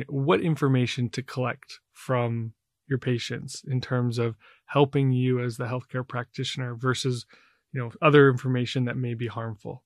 what 0.08 0.40
information 0.40 1.10
to 1.10 1.22
collect 1.22 1.78
from 1.92 2.54
your 2.88 2.98
patients 2.98 3.62
in 3.68 3.80
terms 3.80 4.18
of 4.18 4.34
helping 4.66 5.12
you 5.12 5.40
as 5.40 5.58
the 5.58 5.66
healthcare 5.66 6.06
practitioner 6.06 6.74
versus 6.74 7.24
you 7.72 7.81
know 7.81 7.90
other 8.02 8.28
information 8.31 8.85
that 8.87 8.96
may 8.96 9.14
be 9.14 9.26
harmful. 9.26 9.85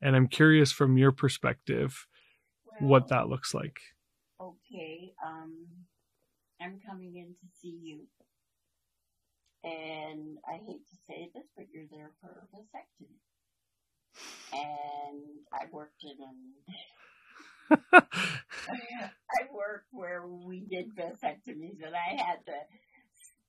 And 0.00 0.16
i'm 0.16 0.26
curious 0.26 0.72
from 0.72 0.98
your 0.98 1.12
perspective 1.12 2.06
well, 2.80 2.90
what 2.90 3.08
that 3.08 3.28
looks 3.28 3.54
like. 3.54 3.78
Okay 4.40 5.12
um 5.24 5.66
i'm 6.60 6.80
coming 6.86 7.16
in 7.16 7.34
to 7.40 7.46
see 7.60 7.78
you. 7.82 8.00
And 9.64 10.38
i 10.48 10.54
hate 10.54 10.88
to 10.88 10.96
say 11.06 11.30
this 11.34 11.46
but 11.56 11.66
you're 11.72 11.86
there 11.90 12.10
for 12.20 12.30
a 12.30 12.56
vasectomy. 12.56 13.18
And 14.52 15.22
i 15.52 15.66
worked 15.72 16.04
in 16.04 16.16
an 16.22 16.52
I 17.92 19.48
worked 19.52 19.88
where 19.92 20.26
we 20.26 20.60
did 20.60 20.94
vasectomies 20.94 21.82
and 21.84 21.94
I 21.94 22.22
had 22.22 22.44
to 22.46 22.52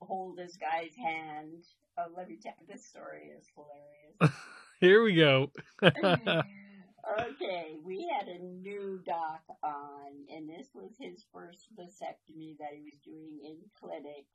hold 0.01 0.37
this 0.37 0.57
guy's 0.57 0.95
hand. 0.95 1.63
Oh, 1.97 2.05
let 2.15 2.27
me 2.27 2.37
tell 2.41 2.53
you, 2.59 2.65
this 2.67 2.85
story 2.85 3.31
is 3.37 3.45
hilarious. 3.53 4.35
Here 4.79 5.03
we 5.03 5.15
go. 5.15 5.51
okay, 5.83 7.75
we 7.83 8.09
had 8.09 8.27
a 8.27 8.39
new 8.39 8.99
doc 9.05 9.41
on, 9.63 10.11
and 10.33 10.49
this 10.49 10.67
was 10.73 10.91
his 10.99 11.25
first 11.31 11.67
vasectomy 11.77 12.57
that 12.57 12.73
he 12.73 12.81
was 12.81 12.99
doing 13.05 13.39
in 13.45 13.57
clinic. 13.79 14.25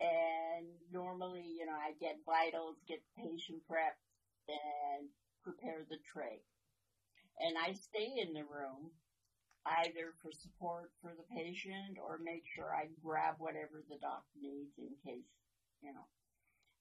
And 0.00 0.66
normally, 0.90 1.44
you 1.44 1.66
know, 1.66 1.76
I 1.76 1.92
get 2.00 2.16
vitals, 2.24 2.76
get 2.88 3.02
patient 3.14 3.60
prepped, 3.70 4.00
and 4.48 5.08
prepare 5.44 5.84
the 5.88 5.98
tray. 6.10 6.40
And 7.38 7.56
I 7.58 7.74
stay 7.74 8.08
in 8.16 8.32
the 8.32 8.44
room 8.48 8.90
either 9.66 10.16
for 10.22 10.32
support 10.32 10.90
for 11.02 11.12
the 11.12 11.28
patient 11.36 12.00
or 12.00 12.18
make 12.24 12.44
sure 12.54 12.74
I 12.74 12.88
grab 13.04 13.34
whatever 13.38 13.84
the 13.88 13.98
doc 14.00 14.24
needs 14.40 14.72
in 14.78 14.96
case, 15.04 15.28
you 15.82 15.92
know. 15.92 16.08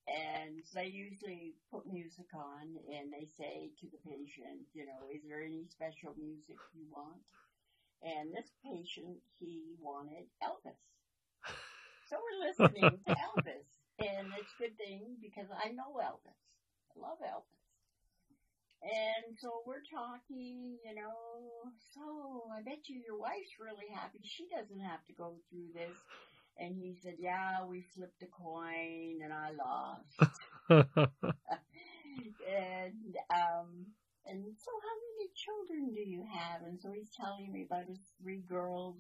And 0.10 0.64
they 0.74 0.88
usually 0.88 1.54
put 1.72 1.86
music 1.86 2.34
on 2.34 2.74
and 2.90 3.14
they 3.14 3.28
say 3.38 3.70
to 3.80 3.88
the 3.94 4.02
patient, 4.02 4.66
you 4.74 4.86
know, 4.86 5.06
is 5.14 5.22
there 5.28 5.44
any 5.44 5.68
special 5.70 6.16
music 6.18 6.58
you 6.74 6.86
want? 6.90 7.22
And 8.02 8.34
this 8.34 8.50
patient, 8.66 9.22
he 9.38 9.76
wanted 9.80 10.26
Elvis. 10.42 10.82
So 12.10 12.18
we're 12.18 12.48
listening 12.50 12.98
to 13.06 13.14
Elvis. 13.38 13.70
And 14.00 14.34
it's 14.40 14.54
a 14.58 14.62
good 14.64 14.78
thing 14.78 15.18
because 15.22 15.52
I 15.54 15.70
know 15.70 16.02
Elvis. 16.02 16.42
I 16.90 17.00
love 17.00 17.20
Elvis. 17.22 17.60
And 18.82 19.36
so 19.38 19.62
we're 19.68 19.84
talking, 19.92 20.80
you 20.86 20.96
know, 20.96 21.68
so 21.94 22.48
I 22.56 22.64
bet 22.64 22.88
you 22.88 23.04
your 23.06 23.20
wife's 23.20 23.60
really 23.60 23.92
happy. 23.94 24.20
She 24.24 24.48
doesn't 24.48 24.80
have 24.80 25.04
to 25.06 25.14
go 25.14 25.36
through 25.52 25.76
this. 25.76 26.00
And 26.58 26.76
he 26.76 26.96
said, 27.02 27.16
yeah, 27.20 27.66
we 27.68 27.86
flipped 27.96 28.22
a 28.24 28.28
coin 28.28 29.20
and 29.24 29.32
I 29.34 29.52
lost. 29.52 30.20
and, 30.70 30.90
um, 33.30 33.86
and 34.26 34.44
so 34.58 34.72
how 34.84 34.96
many 35.08 35.30
children 35.36 35.94
do 35.94 36.02
you 36.02 36.24
have? 36.32 36.64
And 36.64 36.80
so 36.82 36.92
he's 36.92 37.12
telling 37.16 37.52
me 37.52 37.64
about 37.64 37.88
his 37.88 38.00
three 38.22 38.42
girls. 38.48 38.98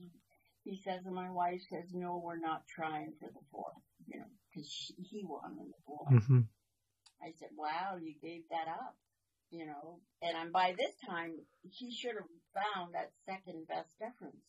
He 0.64 0.78
says, 0.78 1.06
and 1.06 1.16
my 1.16 1.30
wife 1.32 1.62
says, 1.70 1.94
no, 1.94 2.22
we're 2.24 2.40
not 2.40 2.68
trying 2.68 3.14
for 3.20 3.28
the 3.28 3.46
fourth, 3.52 3.74
you 4.08 4.20
know, 4.20 4.26
cause 4.54 4.92
he 4.98 5.24
wanted 5.26 5.68
the 5.68 5.92
4th 5.92 6.14
mm-hmm. 6.22 6.40
I 7.22 7.34
said, 7.38 7.50
wow, 7.58 7.98
you 8.02 8.14
gave 8.22 8.44
that 8.50 8.68
up 8.70 8.96
you 9.52 9.66
know, 9.66 10.00
and 10.22 10.38
I'm 10.38 10.52
by 10.52 10.76
this 10.78 10.94
time, 11.08 11.34
he 11.64 11.92
should 11.92 12.16
have 12.16 12.30
found 12.54 12.94
that 12.94 13.12
second 13.26 13.66
vas 13.68 13.90
deferens. 14.02 14.46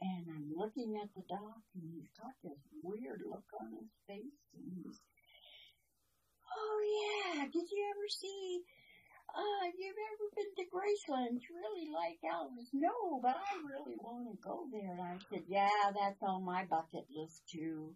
And 0.00 0.26
I'm 0.30 0.54
looking 0.54 0.94
at 1.02 1.10
the 1.14 1.26
doc 1.28 1.58
and 1.74 1.90
he's 1.90 2.10
got 2.14 2.34
this 2.44 2.58
weird 2.82 3.22
look 3.26 3.46
on 3.60 3.74
his 3.74 3.90
face 4.06 4.38
and 4.54 4.64
he's, 4.70 5.00
oh 6.54 6.78
yeah, 6.86 7.44
did 7.50 7.66
you 7.66 7.82
ever 7.90 8.06
see, 8.06 8.62
uh, 9.34 9.64
have 9.66 9.74
you 9.74 9.90
ever 9.90 10.26
been 10.38 10.52
to 10.54 10.70
Graceland? 10.70 11.42
You 11.42 11.50
really 11.58 11.90
like 11.90 12.22
Elvis? 12.22 12.70
No, 12.72 13.18
but 13.20 13.34
I 13.34 13.58
really 13.58 13.98
want 13.98 14.30
to 14.30 14.38
go 14.38 14.66
there. 14.70 14.92
And 14.92 15.02
I 15.02 15.18
said, 15.30 15.42
yeah, 15.48 15.90
that's 15.90 16.22
on 16.22 16.44
my 16.44 16.64
bucket 16.64 17.06
list 17.10 17.42
too 17.50 17.94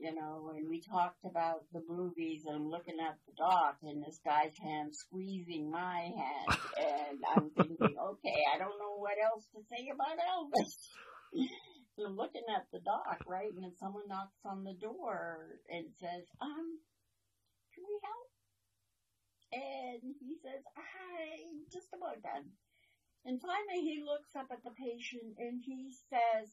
you 0.00 0.14
know, 0.14 0.52
and 0.56 0.68
we 0.68 0.80
talked 0.80 1.24
about 1.24 1.64
the 1.72 1.82
movies 1.88 2.42
and 2.46 2.54
I'm 2.54 2.70
looking 2.70 2.98
at 3.00 3.18
the 3.26 3.32
doc 3.36 3.78
and 3.82 4.02
this 4.02 4.20
guy's 4.24 4.56
hand 4.62 4.94
squeezing 4.94 5.70
my 5.70 6.10
hand 6.14 6.60
and 6.78 7.18
I'm 7.34 7.50
thinking, 7.50 7.96
okay, 7.98 8.44
I 8.54 8.58
don't 8.58 8.78
know 8.78 8.96
what 8.98 9.18
else 9.22 9.44
to 9.54 9.60
say 9.68 9.90
about 9.92 10.18
Elvis. 10.18 10.72
I'm 11.98 12.16
looking 12.16 12.46
at 12.54 12.66
the 12.72 12.78
doc, 12.78 13.24
right, 13.26 13.52
and 13.52 13.64
then 13.64 13.74
someone 13.78 14.06
knocks 14.08 14.38
on 14.44 14.62
the 14.62 14.74
door 14.74 15.58
and 15.68 15.86
says, 15.98 16.24
um, 16.40 16.78
can 17.74 17.82
we 17.82 17.98
help? 18.06 18.30
And 19.50 20.14
he 20.20 20.36
says, 20.42 20.62
I'm 20.76 21.66
just 21.72 21.88
about 21.90 22.22
done. 22.22 22.54
And 23.24 23.40
finally 23.40 23.82
he 23.82 24.02
looks 24.04 24.36
up 24.36 24.46
at 24.52 24.62
the 24.62 24.70
patient 24.70 25.36
and 25.38 25.60
he 25.64 25.90
says, 26.08 26.48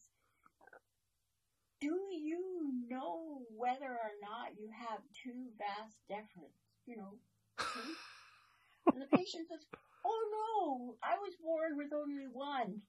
do 1.81 1.93
you 2.11 2.71
know 2.89 3.41
whether 3.55 3.91
or 3.91 4.13
not 4.21 4.57
you 4.57 4.69
have 4.73 4.99
two 5.23 5.51
vas 5.59 5.93
deferens? 6.09 6.65
You 6.85 6.97
know, 6.97 7.13
and 8.93 9.01
the 9.01 9.17
patient 9.17 9.47
says, 9.49 9.65
oh 10.05 10.21
no, 10.31 10.95
I 11.03 11.17
was 11.19 11.33
born 11.43 11.77
with 11.77 11.93
only 11.93 12.27
one. 12.31 12.81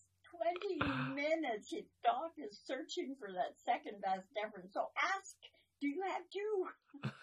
20 0.78 1.14
minutes. 1.14 1.70
His 1.70 1.84
dog 2.04 2.30
is 2.38 2.60
searching 2.64 3.16
for 3.18 3.28
that 3.32 3.56
second 3.64 4.00
vas 4.04 4.24
deferens. 4.36 4.72
So 4.72 4.88
ask, 4.96 5.36
do 5.80 5.88
you 5.88 6.02
have 6.08 6.22
two? 6.32 6.68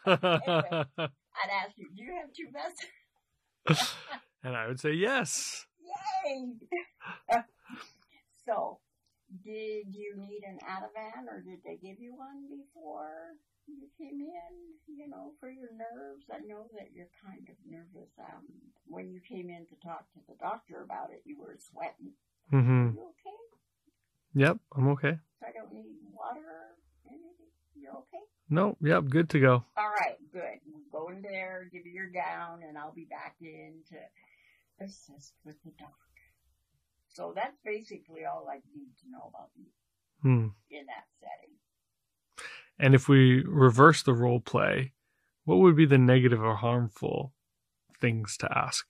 anyway, 0.07 0.85
I'd 0.97 1.51
ask 1.63 1.77
you, 1.77 1.89
do 1.95 2.03
you 2.03 2.15
have 2.19 2.31
two 2.33 2.49
best? 2.53 2.85
And 4.43 4.55
I 4.55 4.67
would 4.67 4.79
say 4.79 4.93
yes. 4.93 5.65
Yay! 6.25 6.53
so, 8.45 8.79
did 9.43 9.91
you 9.91 10.15
need 10.15 10.41
an 10.47 10.59
Ativan 10.63 11.27
or 11.27 11.41
did 11.41 11.59
they 11.65 11.75
give 11.75 11.99
you 11.99 12.15
one 12.15 12.47
before 12.47 13.35
you 13.67 13.87
came 13.97 14.21
in, 14.21 14.53
you 14.87 15.09
know, 15.09 15.33
for 15.39 15.49
your 15.49 15.69
nerves? 15.75 16.25
I 16.31 16.39
know 16.47 16.67
that 16.73 16.89
you're 16.93 17.11
kind 17.23 17.47
of 17.49 17.55
nervous. 17.69 18.09
Um, 18.19 18.45
when 18.87 19.11
you 19.11 19.19
came 19.19 19.49
in 19.49 19.65
to 19.67 19.75
talk 19.83 20.11
to 20.13 20.19
the 20.27 20.35
doctor 20.39 20.81
about 20.83 21.11
it, 21.11 21.21
you 21.25 21.37
were 21.39 21.57
sweating. 21.59 22.13
Mm-hmm. 22.53 22.87
Are 22.87 22.91
you 22.91 23.11
okay? 23.11 23.37
Yep, 24.35 24.57
I'm 24.75 24.87
okay. 24.89 25.17
I 25.43 25.51
don't 25.51 25.73
need 25.73 25.97
water 26.13 26.39
or 26.39 26.75
anything? 27.09 27.51
You're 27.75 27.93
okay? 27.93 28.23
No, 28.49 28.77
yep, 28.81 29.09
good 29.09 29.29
to 29.31 29.39
go. 29.39 29.63
All 29.77 29.89
right, 29.89 30.17
good. 30.31 30.59
Go 30.91 31.09
in 31.09 31.21
there, 31.21 31.67
give 31.71 31.85
you 31.85 31.91
your 31.91 32.09
gown, 32.09 32.61
and 32.67 32.77
I'll 32.77 32.93
be 32.93 33.05
back 33.05 33.35
in 33.41 33.73
to 33.89 34.85
assist 34.85 35.33
with 35.43 35.55
the 35.65 35.71
doc. 35.77 35.93
So 37.17 37.33
that's 37.35 37.57
basically 37.65 38.25
all 38.25 38.47
I 38.47 38.57
need 38.75 38.91
to 39.01 39.09
know 39.09 39.31
about 39.33 39.49
you 39.55 39.65
hmm. 40.21 40.49
in 40.69 40.85
that 40.85 41.07
setting. 41.19 41.55
And 42.77 42.93
if 42.93 43.09
we 43.09 43.41
reverse 43.43 44.03
the 44.03 44.13
role 44.13 44.39
play, 44.39 44.93
what 45.43 45.55
would 45.55 45.75
be 45.75 45.87
the 45.87 45.97
negative 45.97 46.43
or 46.43 46.57
harmful 46.57 47.33
things 47.99 48.37
to 48.37 48.55
ask? 48.55 48.85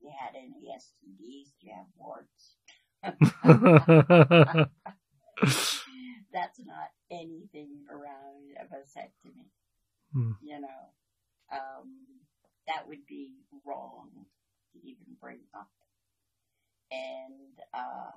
You 0.00 0.12
had 0.16 0.36
any 0.36 0.70
STDs? 0.78 1.54
Do 1.60 1.66
you 1.66 1.74
have 1.74 1.90
warts? 1.96 2.54
That's 6.32 6.60
not 6.64 6.90
anything 7.10 7.80
around 7.90 8.54
a 8.60 8.64
vasectomy. 8.72 9.50
Hmm. 10.12 10.34
You 10.40 10.60
know, 10.60 10.92
um, 11.52 11.96
that 12.68 12.86
would 12.86 13.04
be 13.08 13.32
wrong 13.66 14.10
to 14.72 14.78
even 14.78 15.16
bring 15.20 15.40
up 15.52 15.68
and 16.90 17.54
uh, 17.74 18.16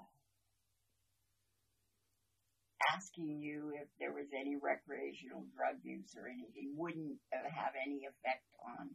asking 2.96 3.42
you 3.42 3.74
if 3.76 3.88
there 4.00 4.14
was 4.14 4.28
any 4.34 4.56
recreational 4.56 5.46
drug 5.56 5.78
use 5.84 6.16
or 6.18 6.28
anything 6.28 6.74
wouldn't 6.76 7.20
have 7.32 7.74
any 7.76 8.06
effect 8.06 8.48
on 8.66 8.90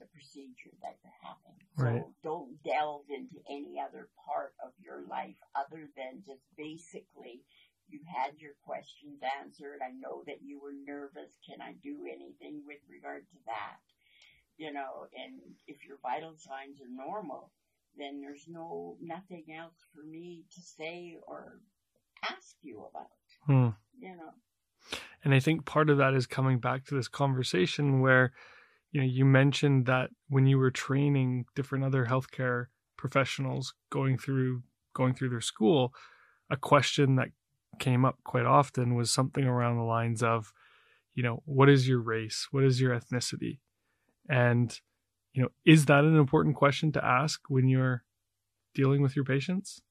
the 0.00 0.06
procedure 0.10 0.74
that 0.82 0.98
you're. 1.02 1.12
Right. 1.78 2.02
So 2.02 2.14
don't 2.22 2.58
delve 2.62 3.08
into 3.08 3.38
any 3.48 3.78
other 3.80 4.08
part 4.26 4.52
of 4.62 4.72
your 4.82 5.06
life 5.08 5.38
other 5.54 5.88
than 5.96 6.22
just 6.26 6.42
basically 6.58 7.42
you 7.88 8.00
had 8.08 8.38
your 8.38 8.56
questions 8.64 9.20
answered. 9.40 9.80
I 9.84 9.92
know 9.92 10.24
that 10.26 10.42
you 10.42 10.60
were 10.60 10.74
nervous. 10.74 11.32
Can 11.46 11.60
I 11.60 11.74
do 11.82 12.08
anything 12.08 12.62
with 12.66 12.80
regard 12.88 13.24
to 13.30 13.38
that? 13.46 13.80
You 14.56 14.72
know, 14.72 15.08
and 15.12 15.40
if 15.66 15.84
your 15.86 15.98
vital 16.02 16.34
signs 16.36 16.80
are 16.80 16.92
normal, 16.92 17.50
then 17.96 18.20
there's 18.20 18.46
no 18.48 18.96
nothing 19.00 19.44
else 19.58 19.76
for 19.94 20.02
me 20.04 20.44
to 20.54 20.60
say 20.60 21.16
or 21.26 21.60
ask 22.24 22.56
you 22.62 22.86
about. 22.90 23.08
Hmm. 23.46 23.76
You 23.98 24.16
know. 24.16 24.98
And 25.24 25.34
I 25.34 25.40
think 25.40 25.64
part 25.64 25.90
of 25.90 25.98
that 25.98 26.14
is 26.14 26.26
coming 26.26 26.58
back 26.58 26.84
to 26.86 26.94
this 26.94 27.08
conversation 27.08 28.00
where, 28.00 28.32
you 28.90 29.00
know, 29.00 29.06
you 29.06 29.24
mentioned 29.24 29.86
that 29.86 30.10
when 30.28 30.46
you 30.46 30.58
were 30.58 30.70
training 30.70 31.46
different 31.54 31.84
other 31.84 32.06
healthcare 32.06 32.66
professionals 32.96 33.74
going 33.90 34.18
through 34.18 34.62
going 34.94 35.14
through 35.14 35.30
their 35.30 35.40
school, 35.40 35.92
a 36.50 36.56
question 36.56 37.16
that 37.16 37.28
came 37.78 38.04
up 38.04 38.18
quite 38.24 38.46
often 38.46 38.94
was 38.94 39.10
something 39.10 39.44
around 39.44 39.76
the 39.76 39.82
lines 39.82 40.22
of, 40.22 40.52
you 41.14 41.22
know, 41.22 41.42
what 41.46 41.68
is 41.68 41.88
your 41.88 42.00
race? 42.00 42.48
What 42.50 42.64
is 42.64 42.80
your 42.80 42.98
ethnicity? 42.98 43.58
And 44.28 44.78
you 45.32 45.42
know, 45.42 45.48
is 45.64 45.86
that 45.86 46.04
an 46.04 46.16
important 46.16 46.56
question 46.56 46.92
to 46.92 47.04
ask 47.04 47.40
when 47.48 47.68
you're 47.68 48.04
dealing 48.74 49.02
with 49.02 49.16
your 49.16 49.24
patients? 49.24 49.82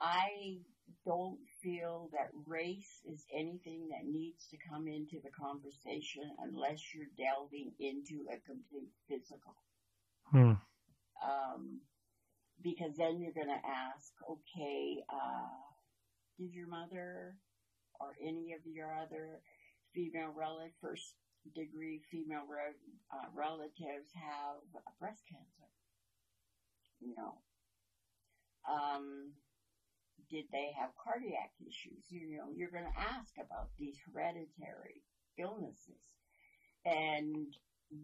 I 0.00 0.58
don't 1.06 1.38
feel 1.62 2.10
that 2.12 2.30
race 2.46 3.00
is 3.10 3.24
anything 3.34 3.88
that 3.88 4.06
needs 4.06 4.46
to 4.50 4.56
come 4.68 4.86
into 4.86 5.16
the 5.22 5.30
conversation 5.30 6.24
unless 6.42 6.94
you're 6.94 7.12
delving 7.16 7.72
into 7.78 8.26
a 8.30 8.38
complete 8.46 8.92
physical. 9.08 9.56
Hmm. 10.30 10.52
Um, 11.22 11.80
because 12.62 12.96
then 12.96 13.20
you're 13.20 13.32
going 13.32 13.48
to 13.48 13.68
ask, 13.68 14.12
okay, 14.28 15.02
uh, 15.10 15.48
did 16.38 16.52
your 16.52 16.68
mother 16.68 17.36
or 18.00 18.16
any 18.20 18.52
of 18.52 18.60
your 18.66 18.92
other 18.94 19.40
female 19.94 20.34
relatives 20.36 20.74
first 20.80 21.14
degree 21.50 22.00
female 22.10 22.46
re- 22.48 22.78
uh, 23.12 23.26
relatives 23.34 24.10
have 24.14 24.62
breast 25.00 25.22
cancer? 25.28 25.68
You 27.00 27.14
know, 27.16 27.38
um, 28.68 29.32
did 30.30 30.44
they 30.52 30.72
have 30.78 30.90
cardiac 31.02 31.52
issues? 31.60 32.10
You 32.10 32.36
know, 32.36 32.48
you're 32.54 32.70
going 32.70 32.84
to 32.84 33.00
ask 33.00 33.34
about 33.36 33.68
these 33.78 33.96
hereditary 34.06 35.02
illnesses. 35.38 36.00
And 36.84 37.54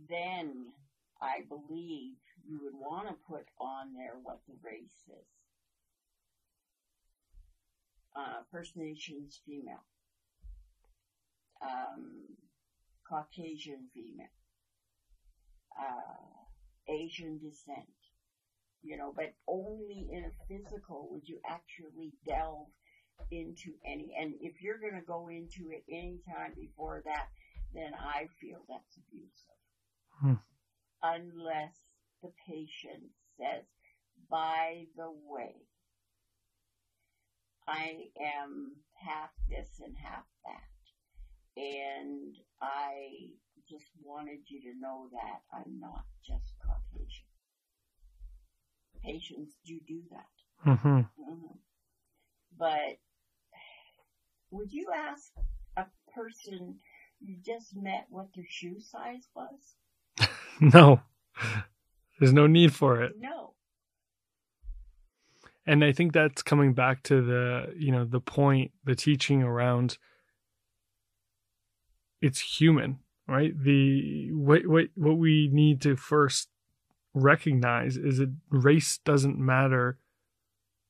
then 0.09 0.73
I 1.21 1.43
believe 1.49 2.17
you 2.47 2.61
would 2.63 2.75
want 2.75 3.09
to 3.09 3.15
put 3.29 3.47
on 3.59 3.95
there 3.95 4.17
what 4.23 4.41
the 4.49 4.55
race 4.63 5.09
is. 5.09 5.29
Uh, 8.17 8.43
First 8.51 8.77
Nations 8.77 9.41
female, 9.47 9.85
um, 11.63 12.25
Caucasian 13.11 13.89
female, 13.93 14.27
uh, 15.79 16.93
Asian 16.93 17.39
descent, 17.39 17.99
you 18.83 18.97
know, 18.97 19.13
but 19.15 19.33
only 19.49 20.09
in 20.13 20.25
a 20.25 20.47
physical 20.49 21.09
would 21.11 21.29
you 21.29 21.41
actually 21.47 22.13
delve 22.27 22.69
into 23.31 23.73
any, 23.85 24.15
and 24.19 24.35
if 24.41 24.63
you're 24.63 24.79
going 24.79 24.95
to 24.95 25.07
go 25.07 25.29
into 25.29 25.71
it 25.71 25.85
anytime 25.91 26.55
before 26.55 27.03
that, 27.05 27.27
then 27.75 27.93
I 27.95 28.29
feel 28.41 28.61
that's 28.69 28.97
abusive. 28.97 29.61
Hmm. 30.21 30.35
Unless 31.03 31.77
the 32.23 32.31
patient 32.49 33.11
says, 33.37 33.65
by 34.31 34.87
the 34.97 35.11
way, 35.11 35.55
I 37.67 38.09
am 38.21 38.77
half 38.95 39.31
this 39.49 39.81
and 39.85 39.97
half 39.97 40.25
that. 40.45 41.63
And 41.63 42.35
I 42.63 43.09
just 43.69 43.87
wanted 44.03 44.41
you 44.49 44.61
to 44.63 44.79
know 44.81 45.09
that 45.13 45.41
I'm 45.53 45.79
not 45.81 46.05
just 46.27 46.55
Caucasian. 46.65 47.25
Patients 49.03 49.55
do 49.65 49.79
do 49.87 50.03
that. 50.11 50.71
Mm-hmm. 50.71 50.89
Mhm. 50.89 51.59
But 52.59 52.99
would 54.51 54.73
you 54.73 54.89
ask 54.95 55.33
a 55.77 55.87
person 56.15 56.77
you 57.21 57.37
just 57.45 57.75
met 57.77 58.07
what 58.11 58.27
their 58.35 58.45
shoe 58.49 58.81
size 58.81 59.29
was? 59.35 60.29
No, 60.63 61.01
there's 62.19 62.35
no 62.35 62.47
need 62.47 62.75
for 62.75 63.03
it. 63.03 63.15
No. 63.19 63.55
And 65.65 65.83
I 65.83 65.93
think 65.93 66.13
that's 66.13 66.43
coming 66.43 66.75
back 66.75 67.03
to 67.05 67.23
the, 67.23 67.73
you 67.75 67.91
know, 67.93 68.05
the 68.05 68.21
point, 68.21 68.73
the 68.85 68.95
teaching 68.95 69.43
around 69.43 69.97
it's 72.21 72.61
human, 72.61 72.99
right? 73.27 73.53
The 73.57 74.31
what 74.33 74.67
what 74.67 74.87
what 74.95 75.19
we 75.19 75.49
need 75.53 75.81
to 75.83 75.97
first 75.97 76.49
recognize 77.15 77.97
is 77.97 78.19
that 78.19 78.35
race 78.51 78.99
doesn't 79.05 79.39
matter. 79.39 79.99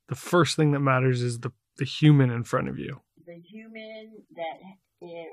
The 0.08 0.16
first 0.16 0.56
thing 0.56 0.72
that 0.72 0.80
matters 0.80 1.22
is 1.22 1.40
the 1.40 1.52
the 1.76 1.84
human 1.84 2.30
in 2.30 2.44
front 2.44 2.68
of 2.68 2.78
you. 2.78 3.00
The 3.26 3.40
human 3.40 4.22
that 4.34 4.58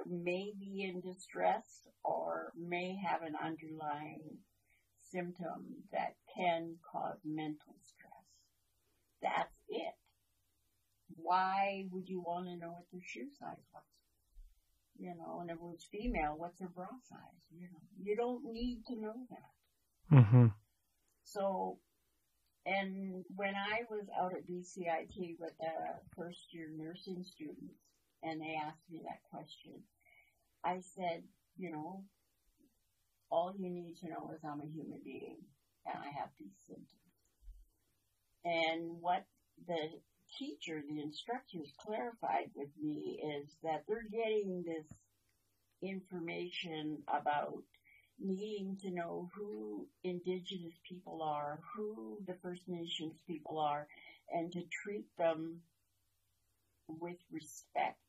may 0.07 0.53
be 0.59 0.83
in 0.83 1.01
distress 1.01 1.81
or 2.03 2.53
may 2.57 2.95
have 2.95 3.21
an 3.21 3.33
underlying 3.43 4.37
symptom 5.11 5.83
that 5.91 6.15
can 6.35 6.75
cause 6.89 7.17
mental 7.25 7.75
stress. 7.81 8.11
That's 9.21 9.53
it. 9.67 9.95
Why 11.15 11.85
would 11.91 12.07
you 12.07 12.21
want 12.21 12.45
to 12.47 12.55
know 12.55 12.71
what 12.71 12.85
their 12.91 13.01
shoe 13.03 13.27
size 13.37 13.57
was? 13.73 13.83
You 14.99 15.13
know, 15.15 15.39
and 15.41 15.49
if 15.49 15.57
it 15.57 15.61
was 15.61 15.87
female, 15.91 16.33
what's 16.37 16.59
her 16.59 16.69
bra 16.73 16.87
size? 17.07 17.45
You 17.51 17.67
know, 17.67 17.81
you 18.01 18.15
don't 18.15 18.43
need 18.51 18.83
to 18.87 18.99
know 18.99 19.13
that. 19.29 20.17
Mm-hmm. 20.17 20.47
So, 21.23 21.77
and 22.65 23.23
when 23.35 23.53
I 23.55 23.83
was 23.89 24.07
out 24.19 24.33
at 24.33 24.47
BCIT 24.47 25.37
with 25.39 25.53
the 25.59 26.01
first 26.15 26.51
year 26.51 26.69
nursing 26.75 27.23
students, 27.23 27.77
and 28.23 28.41
they 28.41 28.57
asked 28.65 28.89
me 28.89 29.01
that 29.03 29.21
question, 29.29 29.83
I 30.65 30.79
said, 30.79 31.23
you 31.57 31.71
know, 31.71 32.03
all 33.29 33.53
you 33.57 33.69
need 33.69 33.95
to 34.01 34.09
know 34.09 34.31
is 34.33 34.41
I'm 34.43 34.61
a 34.61 34.73
human 34.73 35.01
being 35.03 35.37
and 35.85 35.97
I 35.97 36.07
have 36.19 36.29
these 36.39 36.57
symptoms. 36.65 36.87
And 38.45 39.01
what 39.01 39.25
the 39.67 39.99
teacher, 40.37 40.81
the 40.87 41.01
instructors 41.01 41.71
clarified 41.79 42.51
with 42.55 42.69
me 42.81 43.19
is 43.41 43.55
that 43.63 43.83
they're 43.87 44.07
getting 44.11 44.63
this 44.65 44.85
information 45.81 47.03
about 47.07 47.63
needing 48.19 48.77
to 48.81 48.91
know 48.91 49.29
who 49.35 49.87
indigenous 50.03 50.73
people 50.87 51.21
are, 51.21 51.59
who 51.75 52.17
the 52.25 52.35
First 52.41 52.61
Nations 52.67 53.13
people 53.27 53.59
are, 53.59 53.87
and 54.31 54.51
to 54.53 54.61
treat 54.83 55.05
them 55.17 55.61
with 56.87 57.17
respect. 57.31 57.99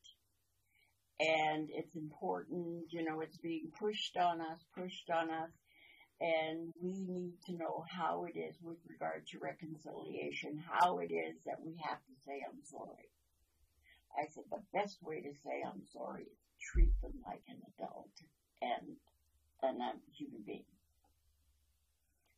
And 1.19 1.69
it's 1.71 1.95
important, 1.95 2.85
you 2.91 3.03
know, 3.03 3.19
it's 3.21 3.37
being 3.37 3.71
pushed 3.77 4.17
on 4.17 4.39
us, 4.41 4.59
pushed 4.75 5.09
on 5.13 5.29
us, 5.29 5.49
and 6.21 6.73
we 6.81 6.99
need 6.99 7.33
to 7.45 7.53
know 7.53 7.85
how 7.89 8.25
it 8.25 8.37
is 8.37 8.55
with 8.61 8.77
regard 8.87 9.25
to 9.27 9.39
reconciliation, 9.39 10.61
how 10.69 10.99
it 10.99 11.11
is 11.11 11.35
that 11.45 11.63
we 11.63 11.75
have 11.81 11.99
to 11.99 12.13
say 12.25 12.43
I'm 12.43 12.59
sorry. 12.63 13.09
I 14.17 14.27
said 14.33 14.43
the 14.51 14.61
best 14.73 14.97
way 15.01 15.21
to 15.21 15.31
say 15.43 15.63
I'm 15.63 15.83
sorry 15.93 16.23
is 16.23 16.39
treat 16.59 16.91
them 17.01 17.13
like 17.25 17.43
an 17.47 17.61
adult 17.75 18.11
and 18.61 18.97
a 19.63 19.93
human 20.13 20.41
being. 20.45 20.65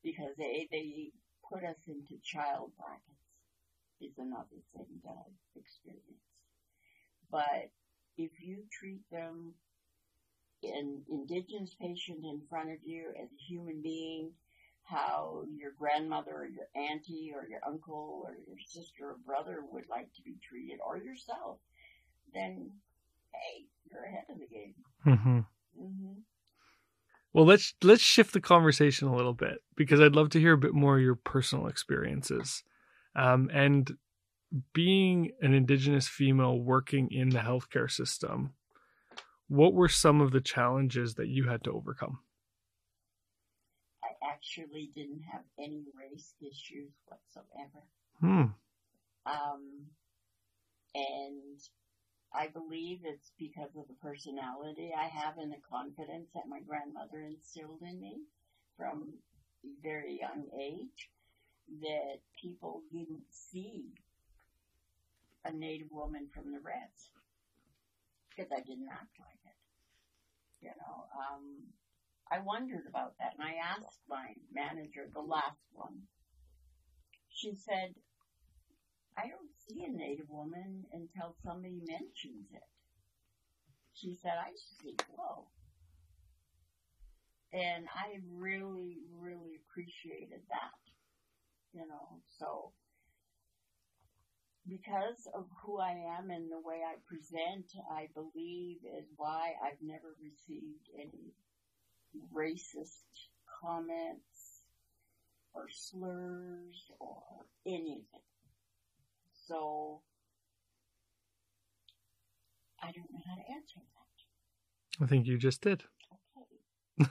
Because 0.04 0.36
they 0.38 0.68
they 0.72 1.12
put 1.52 1.64
us 1.64 1.78
into 1.88 2.22
child 2.24 2.72
brackets 2.78 3.12
is 4.02 4.18
another 4.18 4.62
thing 4.76 4.88
that 5.04 5.16
I've 5.26 5.62
experienced. 5.62 6.30
But 7.32 7.70
if 8.18 8.32
you 8.42 8.64
treat 8.72 9.02
them 9.12 9.54
an 10.64 11.02
indigenous 11.10 11.76
patient 11.80 12.20
in 12.24 12.42
front 12.50 12.70
of 12.70 12.78
you 12.84 13.10
as 13.22 13.30
a 13.30 13.44
human 13.48 13.82
being, 13.82 14.32
how 14.84 15.44
your 15.58 15.72
grandmother 15.78 16.32
or 16.34 16.48
your 16.48 16.68
auntie 16.76 17.32
or 17.34 17.48
your 17.48 17.62
uncle 17.66 18.24
or 18.26 18.36
your 18.48 18.58
sister 18.66 19.12
or 19.12 19.16
brother 19.26 19.64
would 19.72 19.86
like 19.90 20.14
to 20.16 20.22
be 20.24 20.36
treated, 20.48 20.80
or 20.86 20.98
yourself, 20.98 21.58
then 22.34 22.72
hey, 23.34 23.66
you're 23.90 24.04
ahead 24.04 24.26
of 24.30 24.40
the 24.40 24.48
game. 24.48 24.76
Mm-hmm. 25.06 25.40
Mm-hmm. 25.80 26.14
Well, 27.34 27.46
let's 27.46 27.74
let's 27.82 28.02
shift 28.02 28.34
the 28.34 28.42
conversation 28.42 29.08
a 29.08 29.16
little 29.16 29.34
bit 29.34 29.60
because 29.76 30.02
I'd 30.02 30.16
love 30.16 30.30
to 30.32 30.40
hear 30.40 30.54
a 30.54 30.58
bit 30.58 30.74
more 30.74 30.98
of 30.98 31.04
your 31.04 31.16
personal 31.16 31.68
experiences, 31.68 32.64
um, 33.16 33.50
and 33.54 33.96
being 34.74 35.32
an 35.42 35.54
Indigenous 35.54 36.10
female 36.10 36.60
working 36.60 37.10
in 37.10 37.30
the 37.30 37.40
healthcare 37.40 37.90
system. 37.90 38.54
What 39.52 39.74
were 39.74 39.90
some 39.90 40.22
of 40.22 40.32
the 40.32 40.40
challenges 40.40 41.16
that 41.16 41.28
you 41.28 41.50
had 41.50 41.66
to 41.66 41.74
overcome? 41.74 42.20
I 44.02 44.32
actually 44.32 44.92
didn't 44.96 45.24
have 45.30 45.42
any 45.60 45.84
race 45.94 46.34
issues 46.40 46.94
whatsoever. 47.06 47.84
Hmm. 48.22 48.56
Um, 49.26 49.88
and 50.96 51.60
I 52.34 52.48
believe 52.48 53.02
it's 53.04 53.34
because 53.38 53.76
of 53.76 53.90
the 53.90 53.94
personality 54.02 54.94
I 54.98 55.08
have 55.08 55.38
and 55.38 55.52
the 55.52 55.58
confidence 55.70 56.30
that 56.34 56.48
my 56.48 56.62
grandmother 56.62 57.20
instilled 57.20 57.82
in 57.82 58.00
me 58.00 58.22
from 58.78 59.16
a 59.66 59.68
very 59.84 60.18
young 60.22 60.46
age 60.58 61.10
that 61.82 62.22
people 62.42 62.84
didn't 62.90 63.26
see 63.30 63.84
a 65.44 65.52
native 65.52 65.92
woman 65.92 66.30
from 66.34 66.54
the 66.54 66.60
Reds 66.62 67.10
because 68.30 68.50
I 68.54 68.62
didn't 68.62 68.88
act 68.90 69.20
like. 69.20 69.41
You 70.62 70.70
know, 70.70 71.06
um, 71.18 71.74
I 72.32 72.40
wondered 72.40 72.86
about 72.88 73.14
that 73.20 73.34
and 73.38 73.44
I 73.48 73.58
asked 73.60 74.02
my 74.08 74.34
manager, 74.54 75.10
the 75.14 75.22
last 75.22 75.62
one. 75.74 76.08
She 77.30 77.56
said, 77.56 77.96
I 79.18 79.28
don't 79.28 79.52
see 79.68 79.84
a 79.84 79.92
native 79.92 80.30
woman 80.30 80.86
until 80.94 81.36
somebody 81.44 81.82
mentions 81.86 82.48
it. 82.54 82.70
She 83.94 84.16
said, 84.22 84.34
I 84.40 84.52
see 84.56 84.96
Flo. 85.14 85.48
And 87.54 87.86
I 87.92 88.20
really, 88.32 89.00
really 89.20 89.60
appreciated 89.60 90.42
that. 90.50 90.80
You 91.74 91.88
know, 91.88 92.22
so 92.40 92.72
because 94.68 95.28
of 95.34 95.46
who 95.64 95.80
I 95.80 95.92
am 96.20 96.30
and 96.30 96.52
the 96.52 96.60
way 96.60 96.82
I 96.86 96.96
present, 97.08 97.66
I 97.92 98.08
believe 98.14 98.78
is 98.98 99.08
why 99.18 99.54
I've 99.64 99.82
never 99.82 100.16
received 100.22 100.90
any 100.96 101.34
racist 102.34 103.04
comments 103.62 104.62
or 105.54 105.68
slurs 105.70 106.92
or 107.00 107.22
anything. 107.66 108.06
So 109.48 110.02
I 112.82 112.92
don't 112.92 113.12
know 113.12 113.20
how 113.28 113.36
to 113.36 113.52
answer 113.54 113.80
that. 113.80 115.04
I 115.04 115.08
think 115.08 115.28
you 115.28 115.38
just 115.38 115.62
did. 115.62 115.84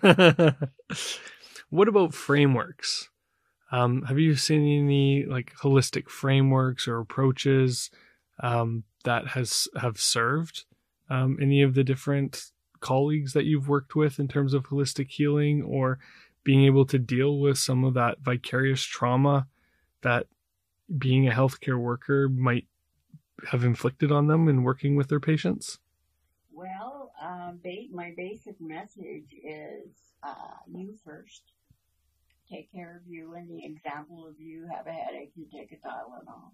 Okay. 0.05 0.55
what 1.70 1.88
about 1.88 2.14
frameworks? 2.14 3.09
Um, 3.70 4.02
have 4.02 4.18
you 4.18 4.34
seen 4.34 4.84
any 4.84 5.24
like 5.24 5.54
holistic 5.62 6.08
frameworks 6.08 6.88
or 6.88 6.98
approaches 6.98 7.90
um, 8.40 8.84
that 9.04 9.28
has 9.28 9.68
have 9.80 9.98
served 10.00 10.64
um, 11.08 11.38
any 11.40 11.62
of 11.62 11.74
the 11.74 11.84
different 11.84 12.50
colleagues 12.80 13.32
that 13.34 13.44
you've 13.44 13.68
worked 13.68 13.94
with 13.94 14.18
in 14.18 14.28
terms 14.28 14.54
of 14.54 14.68
holistic 14.68 15.10
healing 15.10 15.62
or 15.62 15.98
being 16.42 16.64
able 16.64 16.86
to 16.86 16.98
deal 16.98 17.38
with 17.38 17.58
some 17.58 17.84
of 17.84 17.94
that 17.94 18.20
vicarious 18.20 18.82
trauma 18.82 19.46
that 20.02 20.26
being 20.98 21.28
a 21.28 21.32
healthcare 21.32 21.78
worker 21.78 22.28
might 22.28 22.66
have 23.48 23.64
inflicted 23.64 24.10
on 24.10 24.26
them 24.26 24.48
in 24.48 24.62
working 24.62 24.96
with 24.96 25.08
their 25.08 25.20
patients? 25.20 25.78
Well, 26.52 27.12
uh, 27.22 27.52
ba- 27.62 27.88
my 27.92 28.12
basic 28.16 28.60
message 28.60 29.34
is 29.44 29.90
uh, 30.22 30.56
you 30.66 30.94
first. 31.04 31.42
Take 32.51 32.72
care 32.72 32.96
of 32.96 33.11
you, 33.11 33.34
and 33.34 33.48
the 33.48 33.64
example 33.64 34.26
of 34.26 34.40
you 34.40 34.66
have 34.74 34.86
a 34.86 34.92
headache, 34.92 35.32
you 35.36 35.46
take 35.53 35.70
a 35.72 35.76
Tylenol. 35.76 36.51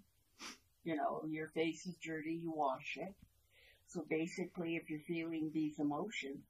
You 0.84 0.97
know, 0.97 1.24
your 1.28 1.49
face 1.49 1.86
is 1.86 1.97
dirty, 2.05 2.34
you 2.42 2.53
wash 2.55 2.99
it. 3.01 3.14
So 3.88 4.05
basically, 4.09 4.76
if 4.76 4.90
you're 4.90 5.01
feeling 5.01 5.51
these 5.55 5.78
emotions, 5.78 6.44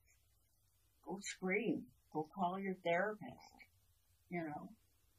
go 1.06 1.20
scream, 1.22 1.84
go 2.12 2.26
call 2.34 2.58
your 2.58 2.74
therapist. 2.82 3.32
You 4.30 4.42
know, 4.44 4.68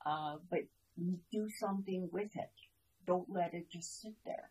uh, 0.06 0.38
but 0.50 0.64
do 1.32 1.50
something 1.60 2.10
with 2.12 2.36
it. 2.36 2.52
Don't 3.06 3.30
let 3.30 3.54
it 3.54 3.70
just 3.72 4.02
sit 4.02 4.16
there. 4.26 4.50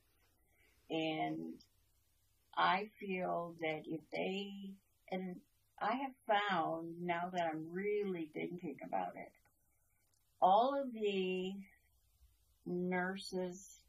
And 0.88 1.54
I 2.56 2.88
feel 2.98 3.54
that 3.60 3.82
if 3.86 4.00
they, 4.10 4.70
and 5.10 5.36
I 5.80 5.96
have 5.96 6.12
found 6.26 7.02
now 7.02 7.30
that 7.32 7.50
I'm 7.52 7.66
really 7.72 8.30
thinking 8.32 8.76
about 8.82 9.16
it, 9.16 9.32
all 10.46 10.80
of 10.80 10.92
the 10.92 11.54
nurses, 12.64 13.80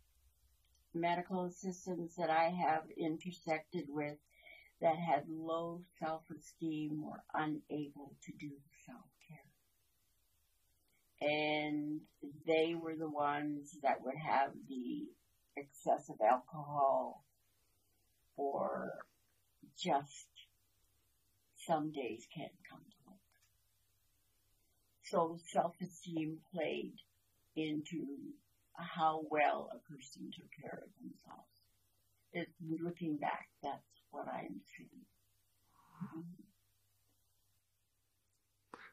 medical 0.92 1.46
assistants 1.46 2.16
that 2.16 2.32
I 2.32 2.46
have 2.46 2.82
intersected 2.98 3.86
with 3.88 4.18
that 4.82 4.96
had 4.96 5.26
low 5.30 5.82
self-esteem 6.00 7.04
were 7.06 7.22
unable 7.36 8.16
to 8.26 8.32
do 8.40 8.50
self-care. 8.88 9.38
And 11.30 12.02
they 12.48 12.74
were 12.74 12.96
the 12.96 13.10
ones 13.10 13.78
that 13.84 14.04
would 14.04 14.18
have 14.18 14.50
the 14.68 15.06
excessive 15.56 16.22
alcohol 16.28 17.24
or 18.36 18.94
just 19.78 20.28
some 21.68 21.92
days 21.92 22.26
can't 22.36 22.52
come. 22.68 22.87
So 25.10 25.38
self-esteem 25.52 26.38
played 26.54 26.94
into 27.56 28.06
how 28.76 29.24
well 29.32 29.70
a 29.74 29.80
person 29.92 30.30
took 30.36 30.50
care 30.62 30.84
of 30.84 30.90
themselves. 31.02 31.48
It's 32.34 32.84
looking 32.84 33.18
back, 33.18 33.48
that's 33.64 33.82
what 34.12 34.28
I'm 34.28 34.62
seeing. 34.76 35.06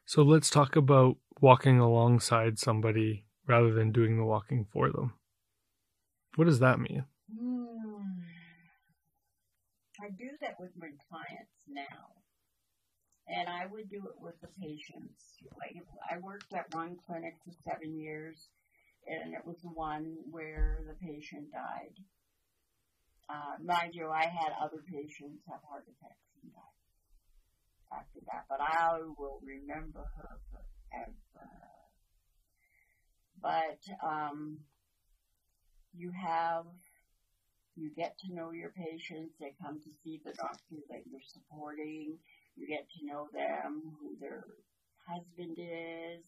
So 0.05 0.21
let's 0.21 0.49
talk 0.49 0.75
about 0.75 1.17
walking 1.41 1.79
alongside 1.79 2.59
somebody 2.59 3.25
rather 3.47 3.73
than 3.73 3.91
doing 3.91 4.17
the 4.17 4.23
walking 4.23 4.65
for 4.71 4.89
them. 4.91 5.13
What 6.35 6.45
does 6.45 6.59
that 6.59 6.79
mean? 6.79 7.05
Hmm. 7.37 8.21
I 10.01 10.09
do 10.09 10.29
that 10.41 10.55
with 10.59 10.71
my 10.77 10.89
clients 11.09 11.51
now. 11.67 12.24
And 13.27 13.49
I 13.49 13.65
would 13.65 13.89
do 13.89 14.05
it 14.05 14.21
with 14.21 14.39
the 14.41 14.49
patients. 14.61 15.21
Like 15.57 15.75
I 16.11 16.19
worked 16.19 16.53
at 16.53 16.73
one 16.73 16.97
clinic 17.07 17.33
for 17.43 17.51
seven 17.63 17.97
years, 17.97 18.37
and 19.07 19.33
it 19.33 19.45
was 19.45 19.57
the 19.61 19.73
one 19.73 20.17
where 20.29 20.79
the 20.87 20.93
patient 20.93 21.51
died. 21.51 21.97
Uh, 23.27 23.57
mind 23.63 23.95
you, 23.95 24.09
I 24.09 24.29
had 24.29 24.53
other 24.61 24.83
patients 24.85 25.41
have 25.49 25.61
heart 25.67 25.85
attacks 25.89 26.29
and 26.43 26.53
die 26.53 26.75
after 27.97 28.19
that, 28.27 28.45
but 28.49 28.61
I 28.61 28.99
will 29.17 29.41
remember 29.43 30.05
her 30.17 30.39
forever. 30.51 31.49
But 33.41 33.81
um, 34.05 34.59
you 35.93 36.11
have 36.11 36.65
you 37.75 37.91
get 37.95 38.17
to 38.19 38.33
know 38.33 38.51
your 38.51 38.71
patients. 38.71 39.35
They 39.39 39.53
come 39.61 39.79
to 39.81 39.91
see 40.03 40.21
the 40.23 40.31
doctor 40.31 40.79
that 40.89 41.03
you're 41.05 41.27
supporting. 41.33 42.17
You 42.55 42.67
get 42.67 42.87
to 42.97 43.05
know 43.05 43.27
them, 43.33 43.81
who 43.99 44.15
their 44.19 44.45
husband 45.07 45.57
is, 45.57 46.23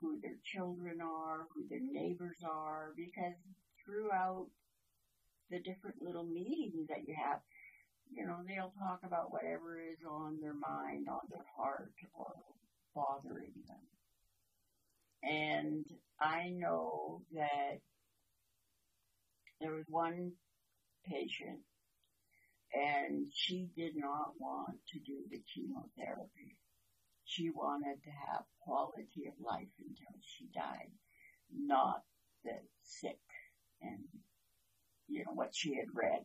who 0.00 0.20
their 0.20 0.36
children 0.44 1.00
are, 1.00 1.46
who 1.54 1.66
their 1.68 1.80
mm-hmm. 1.80 1.94
neighbors 1.94 2.38
are, 2.44 2.92
because 2.96 3.34
throughout 3.84 4.46
the 5.50 5.58
different 5.60 6.02
little 6.02 6.24
meetings 6.24 6.88
that 6.88 7.06
you 7.06 7.14
have, 7.14 7.40
you 8.12 8.26
know, 8.26 8.38
they'll 8.46 8.72
talk 8.78 9.00
about 9.04 9.32
whatever 9.32 9.80
is 9.80 9.98
on 10.08 10.40
their 10.40 10.54
mind, 10.54 11.08
on 11.08 11.20
their 11.30 11.44
heart, 11.56 11.92
or 12.14 12.34
bothering 12.94 13.52
them. 13.66 13.76
And 15.22 15.84
I 16.20 16.50
know 16.50 17.22
that 17.32 17.80
there 19.60 19.72
was 19.72 19.84
one 19.88 20.32
patient 21.08 21.60
and 22.76 23.26
she 23.32 23.68
did 23.76 23.96
not 23.96 24.32
want 24.38 24.76
to 24.92 24.98
do 24.98 25.16
the 25.30 25.40
chemotherapy. 25.54 26.56
She 27.24 27.50
wanted 27.50 28.02
to 28.04 28.10
have 28.10 28.44
quality 28.60 29.26
of 29.26 29.34
life 29.44 29.72
until 29.78 30.20
she 30.20 30.46
died, 30.54 30.92
not 31.50 32.02
the 32.44 32.58
sick 32.82 33.18
and, 33.80 34.04
you 35.08 35.24
know, 35.24 35.32
what 35.32 35.54
she 35.54 35.74
had 35.74 35.86
read 35.94 36.24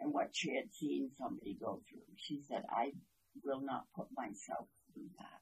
and 0.00 0.12
what 0.12 0.30
she 0.32 0.54
had 0.54 0.72
seen 0.72 1.10
somebody 1.18 1.56
go 1.60 1.82
through. 1.88 2.00
She 2.16 2.40
said, 2.48 2.62
I 2.70 2.92
will 3.44 3.60
not 3.60 3.84
put 3.94 4.06
myself 4.16 4.66
through 4.92 5.10
that. 5.18 5.40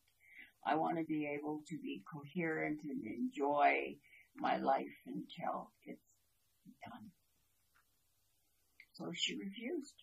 I 0.64 0.74
want 0.74 0.98
to 0.98 1.04
be 1.04 1.26
able 1.26 1.62
to 1.68 1.78
be 1.78 2.02
coherent 2.12 2.80
and 2.82 3.04
enjoy 3.06 3.96
my 4.36 4.56
life 4.56 4.96
until 5.06 5.70
it's 5.84 6.00
done. 6.84 7.10
So 8.94 9.12
she 9.14 9.38
refused 9.38 9.94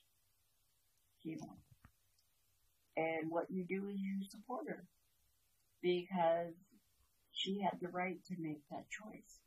And 2.95 3.31
what 3.31 3.49
you 3.49 3.65
do 3.65 3.87
is 3.87 3.99
you 3.99 4.23
support 4.29 4.67
her 4.67 4.83
because 5.81 6.53
she 7.31 7.59
had 7.61 7.79
the 7.81 7.89
right 7.89 8.19
to 8.27 8.35
make 8.39 8.61
that 8.69 8.89
choice. 8.89 9.39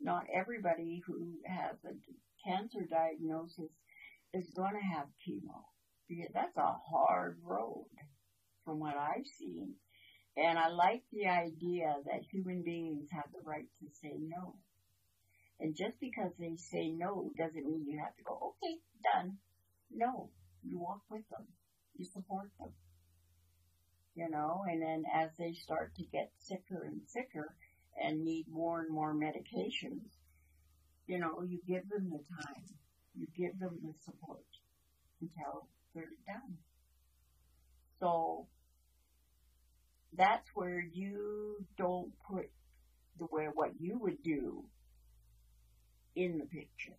Not 0.00 0.26
everybody 0.32 1.02
who 1.06 1.34
has 1.46 1.76
a 1.84 2.48
cancer 2.48 2.86
diagnosis 2.88 3.70
is 4.32 4.50
going 4.54 4.74
to 4.74 4.96
have 4.96 5.06
chemo 5.26 5.64
because 6.08 6.32
that's 6.32 6.56
a 6.56 6.72
hard 6.90 7.38
road 7.42 7.86
from 8.64 8.78
what 8.80 8.96
I've 8.96 9.26
seen. 9.38 9.74
And 10.36 10.58
I 10.58 10.68
like 10.68 11.02
the 11.12 11.26
idea 11.26 11.94
that 12.04 12.28
human 12.30 12.62
beings 12.62 13.08
have 13.10 13.30
the 13.32 13.40
right 13.42 13.66
to 13.80 13.86
say 14.02 14.12
no. 14.18 14.54
And 15.58 15.74
just 15.74 15.98
because 16.00 16.32
they 16.38 16.56
say 16.56 16.90
no 16.90 17.30
doesn't 17.38 17.66
mean 17.66 17.86
you 17.86 17.98
have 17.98 18.14
to 18.16 18.22
go, 18.22 18.54
okay, 18.62 18.76
done. 19.02 19.38
No, 19.90 20.30
you 20.68 20.78
walk 20.78 21.02
with 21.10 21.28
them. 21.30 21.46
You 21.96 22.04
support 22.04 22.50
them. 22.58 22.70
You 24.14 24.30
know, 24.30 24.64
and 24.68 24.80
then 24.80 25.04
as 25.14 25.30
they 25.38 25.52
start 25.52 25.94
to 25.96 26.02
get 26.04 26.30
sicker 26.38 26.82
and 26.84 27.00
sicker 27.06 27.54
and 28.02 28.24
need 28.24 28.46
more 28.50 28.80
and 28.80 28.90
more 28.90 29.14
medications, 29.14 30.08
you 31.06 31.18
know, 31.18 31.42
you 31.42 31.60
give 31.66 31.88
them 31.88 32.10
the 32.10 32.18
time. 32.42 32.64
You 33.14 33.26
give 33.36 33.58
them 33.58 33.78
the 33.82 33.94
support 34.04 34.44
until 35.20 35.68
they're 35.94 36.04
done. 36.26 36.56
So 38.00 38.46
that's 40.16 40.48
where 40.54 40.80
you 40.80 41.64
don't 41.76 42.12
put 42.30 42.50
the 43.18 43.26
way 43.30 43.46
what 43.52 43.70
you 43.80 43.98
would 43.98 44.22
do 44.22 44.64
in 46.14 46.38
the 46.38 46.44
picture. 46.44 46.96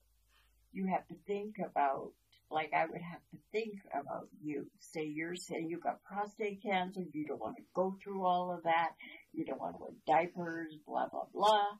You 0.74 0.88
have 0.88 1.07
to 1.07 1.15
think 1.26 1.55
about, 1.59 2.11
like 2.50 2.72
I 2.74 2.86
would 2.86 3.02
have 3.02 3.22
to 3.32 3.38
think 3.52 3.74
about 3.91 4.28
you. 4.41 4.68
Say 4.80 5.06
you're 5.06 5.36
saying 5.36 5.68
you've 5.70 5.84
got 5.84 6.04
prostate 6.04 6.64
cancer, 6.64 7.02
you 7.14 7.26
don't 7.28 7.41
want 7.41 7.58
to 7.58 7.64
go 7.76 7.95
through 8.04 8.26
all 8.26 8.52
of 8.52 8.64
that, 8.64 8.91
you 9.34 9.45
don't 9.45 9.60
want 9.60 9.76
to 9.76 9.82
wear 9.82 9.91
diapers, 10.08 10.76
blah, 10.86 11.08
blah, 11.12 11.26
blah. 11.34 11.72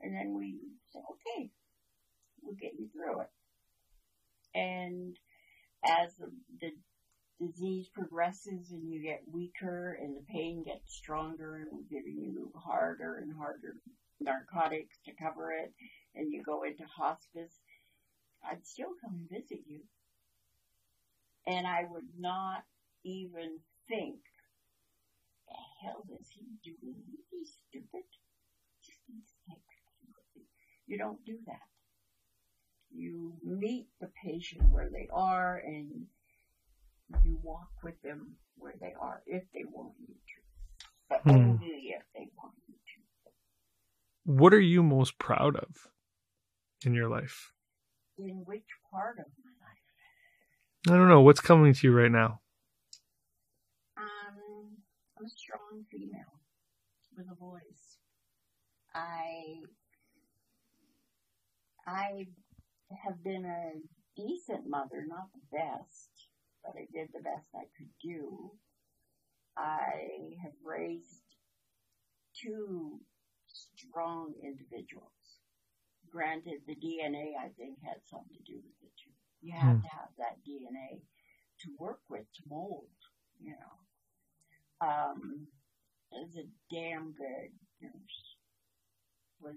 And 0.00 0.14
then 0.14 0.34
we 0.36 0.58
say, 0.92 0.98
okay, 0.98 1.50
we'll 2.42 2.56
get 2.56 2.72
you 2.78 2.88
through 2.92 3.20
it. 3.20 3.30
And 4.54 5.16
as 5.84 6.14
the, 6.60 6.70
disease 7.40 7.88
progresses 7.92 8.70
and 8.70 8.88
you 8.88 9.02
get 9.02 9.22
weaker 9.32 9.98
and 10.00 10.16
the 10.16 10.24
pain 10.30 10.62
gets 10.64 10.94
stronger 10.94 11.56
and 11.56 11.66
we're 11.72 11.98
giving 11.98 12.16
you 12.22 12.52
harder 12.54 13.18
and 13.18 13.32
harder 13.36 13.76
narcotics 14.20 14.98
to 15.04 15.12
cover 15.20 15.50
it 15.50 15.72
and 16.14 16.32
you 16.32 16.42
go 16.44 16.62
into 16.62 16.84
hospice, 16.84 17.58
I'd 18.48 18.66
still 18.66 18.92
come 19.00 19.14
and 19.14 19.30
visit 19.30 19.60
you. 19.66 19.80
And 21.46 21.66
I 21.66 21.84
would 21.88 22.08
not 22.18 22.64
even 23.04 23.58
think 23.88 24.16
the 25.48 25.54
hell 25.82 26.04
is 26.20 26.28
he 26.30 26.46
doing? 26.62 27.02
He's 27.30 27.52
stupid. 27.68 28.04
Just 28.84 28.98
needs 29.08 29.30
to 29.30 29.50
take 29.54 30.46
You 30.86 30.98
don't 30.98 31.24
do 31.24 31.38
that. 31.46 31.68
You 32.94 33.32
meet 33.42 33.86
the 34.00 34.10
patient 34.24 34.62
where 34.70 34.90
they 34.90 35.08
are 35.12 35.62
and 35.64 36.06
you 37.24 37.38
walk 37.42 37.70
with 37.82 38.00
them 38.02 38.36
where 38.56 38.74
they 38.80 38.94
are 39.00 39.22
if 39.26 39.44
they 39.52 39.64
want 39.64 39.94
you 40.00 40.14
to. 40.14 40.40
But 41.08 41.20
Hmm. 41.22 41.32
only 41.32 41.94
if 41.96 42.02
they 42.14 42.28
want 42.36 42.54
you 42.68 42.74
to. 42.74 43.30
What 44.24 44.54
are 44.54 44.60
you 44.60 44.82
most 44.82 45.18
proud 45.18 45.56
of 45.56 45.88
in 46.84 46.94
your 46.94 47.08
life? 47.08 47.52
In 48.18 48.42
which 48.44 48.66
part 48.90 49.18
of 49.18 49.26
my 49.42 49.50
life? 49.60 50.94
I 50.94 50.98
don't 50.98 51.08
know. 51.08 51.22
What's 51.22 51.40
coming 51.40 51.72
to 51.72 51.86
you 51.86 51.92
right 51.92 52.10
now? 52.10 52.40
Um, 53.96 54.76
I'm 55.18 55.24
a 55.24 55.28
strong 55.28 55.84
female 55.90 56.40
with 57.16 57.26
a 57.30 57.34
voice. 57.34 57.98
I 58.94 59.62
I 61.86 62.26
have 63.04 63.24
been 63.24 63.44
a 63.44 63.72
decent 64.16 64.68
mother, 64.68 65.04
not 65.06 65.28
the 65.32 65.56
best, 65.56 66.10
but 66.62 66.74
I 66.76 66.86
did 66.92 67.08
the 67.12 67.22
best 67.22 67.48
I 67.54 67.64
could 67.76 67.90
do. 68.02 68.52
I 69.56 70.36
have 70.42 70.52
raised 70.64 71.22
two 72.34 73.00
strong 73.46 74.34
individuals. 74.42 75.21
Granted, 76.10 76.60
the 76.66 76.76
DNA 76.76 77.32
I 77.38 77.48
think 77.56 77.78
had 77.82 78.00
something 78.06 78.36
to 78.36 78.42
do 78.52 78.56
with 78.58 78.82
it 78.82 78.92
too. 79.02 79.12
You 79.40 79.52
have 79.54 79.76
Hmm. 79.76 79.80
to 79.80 79.88
have 79.88 80.08
that 80.18 80.38
DNA 80.46 81.00
to 81.60 81.70
work 81.78 82.00
with, 82.08 82.26
to 82.34 82.42
mold, 82.48 82.88
you 83.40 83.52
know. 83.52 84.86
Um, 84.86 85.46
a 86.36 86.48
damn 86.74 87.12
good 87.12 87.50
nurse. 87.80 88.36
Was 89.40 89.56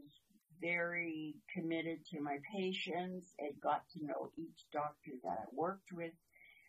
very 0.62 1.36
committed 1.54 2.06
to 2.08 2.22
my 2.22 2.38
patients 2.56 3.34
and 3.40 3.60
got 3.62 3.84
to 3.92 4.06
know 4.06 4.32
each 4.38 4.66
doctor 4.72 5.12
that 5.24 5.38
I 5.42 5.46
worked 5.54 5.92
with, 5.92 6.14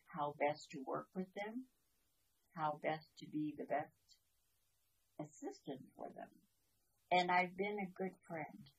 how 0.07 0.35
best 0.39 0.71
to 0.73 0.83
work 0.87 1.09
with 1.15 1.33
them, 1.35 1.65
how 2.55 2.81
best 2.83 3.09
to 3.21 3.27
be 3.27 3.55
the 3.59 3.65
best 3.65 3.93
assistant 5.21 5.81
for 5.97 6.09
them. 6.17 6.29
And 7.11 7.31
I've 7.31 7.57
been 7.57 7.79
a 7.81 7.99
good 7.99 8.15
friend. 8.29 8.71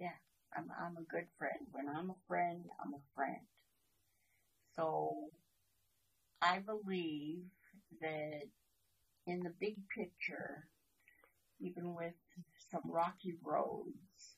Yeah, 0.00 0.16
I'm, 0.56 0.70
I'm 0.80 0.98
a 0.98 1.04
good 1.04 1.28
friend. 1.38 1.68
When 1.72 1.88
I'm 1.88 2.10
a 2.10 2.16
friend, 2.28 2.64
I'm 2.84 2.94
a 2.94 3.02
friend. 3.16 3.46
So 4.76 5.30
I 6.42 6.60
believe 6.60 7.44
that 8.00 8.42
in 9.26 9.40
the 9.40 9.52
big 9.60 9.76
picture, 9.96 10.68
even 11.60 11.94
with 11.94 12.14
some 12.70 12.82
rocky 12.86 13.34
roads 13.44 14.36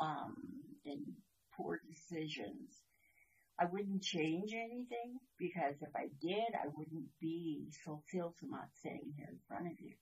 um, 0.00 0.34
and 0.86 1.02
poor 1.56 1.80
decisions, 1.88 2.82
I 3.60 3.66
wouldn't 3.66 4.02
change 4.02 4.52
anything 4.54 5.18
because 5.38 5.76
if 5.82 5.90
I 5.96 6.08
did, 6.20 6.54
I 6.54 6.68
wouldn't 6.76 7.08
be 7.20 7.70
so 7.84 8.02
Silsamat 8.12 8.68
sitting 8.82 9.12
here 9.16 9.28
in 9.30 9.38
front 9.48 9.68
of 9.68 9.80
you. 9.80 9.94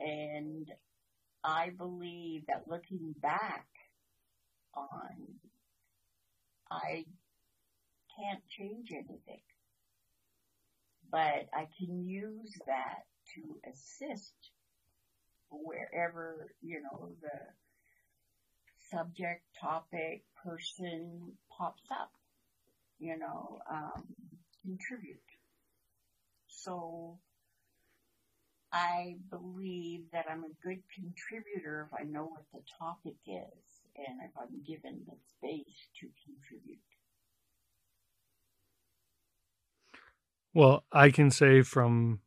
And 0.00 0.70
I 1.44 1.70
believe 1.70 2.46
that 2.48 2.68
looking 2.68 3.14
back 3.22 3.66
on, 4.74 5.38
I 6.70 7.04
can't 8.16 8.42
change 8.48 8.90
anything. 8.92 9.42
But 11.10 11.48
I 11.52 11.66
can 11.78 12.06
use 12.06 12.54
that 12.66 13.06
to 13.34 13.70
assist 13.70 14.34
wherever, 15.50 16.52
you 16.62 16.82
know, 16.82 17.10
the 17.20 17.38
subject, 18.90 19.42
topic, 19.60 20.22
person 20.44 21.32
pops 21.56 21.90
up, 21.90 22.12
you 22.98 23.18
know, 23.18 23.60
um, 23.70 24.04
contribute. 24.62 25.18
So 26.46 27.18
I 28.72 29.16
believe 29.30 30.02
that 30.12 30.26
I'm 30.30 30.44
a 30.44 30.66
good 30.66 30.82
contributor 30.94 31.88
if 31.90 32.00
I 32.00 32.04
know 32.04 32.24
what 32.24 32.44
the 32.52 32.60
topic 32.78 33.16
is 33.26 33.79
and 33.96 34.20
if 34.24 34.30
I'm 34.38 34.62
given 34.66 35.00
the 35.06 35.16
space 35.16 35.88
to 36.00 36.08
contribute. 36.24 36.78
Well, 40.52 40.84
I 40.92 41.10
can 41.10 41.30
say 41.30 41.62
from 41.62 42.20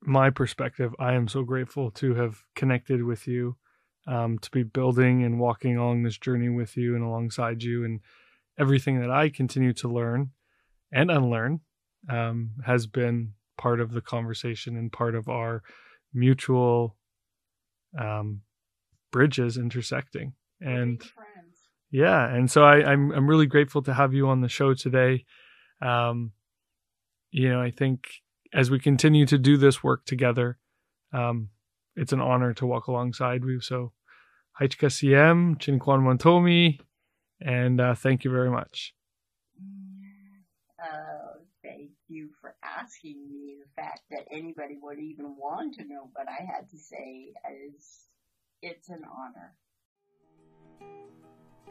my 0.00 0.30
perspective, 0.30 0.94
I 0.98 1.14
am 1.14 1.28
so 1.28 1.42
grateful 1.42 1.90
to 1.92 2.14
have 2.14 2.42
connected 2.54 3.02
with 3.02 3.26
you, 3.26 3.56
um, 4.06 4.38
to 4.38 4.50
be 4.50 4.62
building 4.62 5.24
and 5.24 5.40
walking 5.40 5.76
along 5.76 6.02
this 6.02 6.18
journey 6.18 6.48
with 6.48 6.76
you 6.76 6.94
and 6.94 7.02
alongside 7.02 7.62
you, 7.62 7.84
and 7.84 8.00
everything 8.58 9.00
that 9.00 9.10
I 9.10 9.30
continue 9.30 9.72
to 9.74 9.88
learn 9.88 10.30
and 10.92 11.10
unlearn 11.10 11.60
um, 12.08 12.50
has 12.64 12.86
been 12.86 13.32
part 13.56 13.80
of 13.80 13.92
the 13.92 14.00
conversation 14.00 14.76
and 14.76 14.92
part 14.92 15.14
of 15.14 15.28
our 15.28 15.62
mutual 16.12 16.96
um, 17.98 18.42
bridges 19.10 19.56
intersecting. 19.56 20.34
And 20.64 21.02
yeah, 21.90 22.26
and 22.26 22.50
so 22.50 22.64
I, 22.64 22.76
I'm 22.90 23.12
I'm 23.12 23.28
really 23.28 23.46
grateful 23.46 23.82
to 23.82 23.94
have 23.94 24.14
you 24.14 24.28
on 24.28 24.40
the 24.40 24.48
show 24.48 24.74
today. 24.74 25.24
Um, 25.82 26.32
you 27.30 27.50
know, 27.50 27.60
I 27.60 27.70
think 27.70 28.06
as 28.52 28.70
we 28.70 28.78
continue 28.78 29.26
to 29.26 29.38
do 29.38 29.56
this 29.56 29.82
work 29.82 30.04
together, 30.06 30.58
um, 31.12 31.50
it's 31.96 32.12
an 32.12 32.20
honor 32.20 32.54
to 32.54 32.66
walk 32.66 32.86
alongside 32.86 33.42
you. 33.44 33.60
So, 33.60 33.92
Haichika 34.60 34.88
CM, 34.88 35.58
Chinquan 35.58 36.00
Montomi, 36.00 36.80
and 37.40 37.80
uh, 37.80 37.94
thank 37.94 38.24
you 38.24 38.30
very 38.30 38.50
much. 38.50 38.94
Uh, 40.82 41.38
thank 41.62 41.90
you 42.08 42.30
for 42.40 42.54
asking 42.62 43.28
me. 43.28 43.56
The 43.60 43.82
fact 43.82 44.00
that 44.10 44.26
anybody 44.30 44.78
would 44.80 44.98
even 44.98 45.36
want 45.36 45.74
to 45.74 45.84
know 45.84 46.08
what 46.12 46.28
I 46.28 46.44
had 46.44 46.70
to 46.70 46.78
say 46.78 47.32
is, 47.76 48.06
it's 48.62 48.88
an 48.88 49.02
honor. 49.04 49.54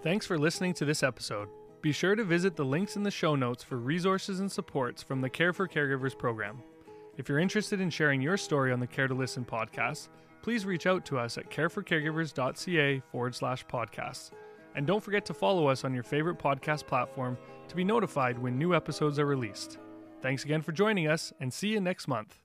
Thanks 0.02 0.26
for 0.26 0.38
listening 0.38 0.74
to 0.76 0.86
this 0.86 1.04
episode. 1.04 1.48
Be 1.82 1.92
sure 1.92 2.16
to 2.16 2.24
visit 2.24 2.56
the 2.56 2.66
links 2.66 2.96
in 2.96 3.04
the 3.04 3.12
show 3.12 3.36
notes 3.36 3.64
for 3.64 3.78
resources 3.78 4.40
and 4.40 4.52
supports 4.52 5.04
from 5.04 5.22
the 5.22 5.30
Care 5.30 5.54
for 5.54 5.68
Caregivers 5.68 6.18
program. 6.18 6.62
If 7.18 7.30
you're 7.30 7.40
interested 7.40 7.80
in 7.80 7.90
sharing 7.90 8.22
your 8.22 8.38
story 8.38 8.72
on 8.72 8.80
the 8.80 8.88
Care 8.88 9.08
to 9.08 9.14
Listen 9.14 9.46
podcast, 9.46 10.10
please 10.42 10.66
reach 10.66 10.88
out 10.88 11.06
to 11.06 11.18
us 11.18 11.38
at 11.38 11.50
careforcaregivers.ca 11.50 13.02
forward 13.12 13.36
slash 13.36 13.66
podcasts. 13.66 14.32
And 14.76 14.88
don't 14.88 15.04
forget 15.04 15.26
to 15.26 15.34
follow 15.34 15.68
us 15.68 15.84
on 15.84 15.94
your 15.94 16.04
favorite 16.04 16.40
podcast 16.40 16.88
platform 16.88 17.38
to 17.68 17.76
be 17.76 17.84
notified 17.84 18.40
when 18.40 18.58
new 18.58 18.74
episodes 18.74 19.20
are 19.20 19.26
released. 19.26 19.78
Thanks 20.22 20.44
again 20.44 20.62
for 20.62 20.72
joining 20.72 21.08
us, 21.08 21.34
and 21.40 21.54
see 21.54 21.68
you 21.68 21.80
next 21.80 22.08
month. 22.08 22.43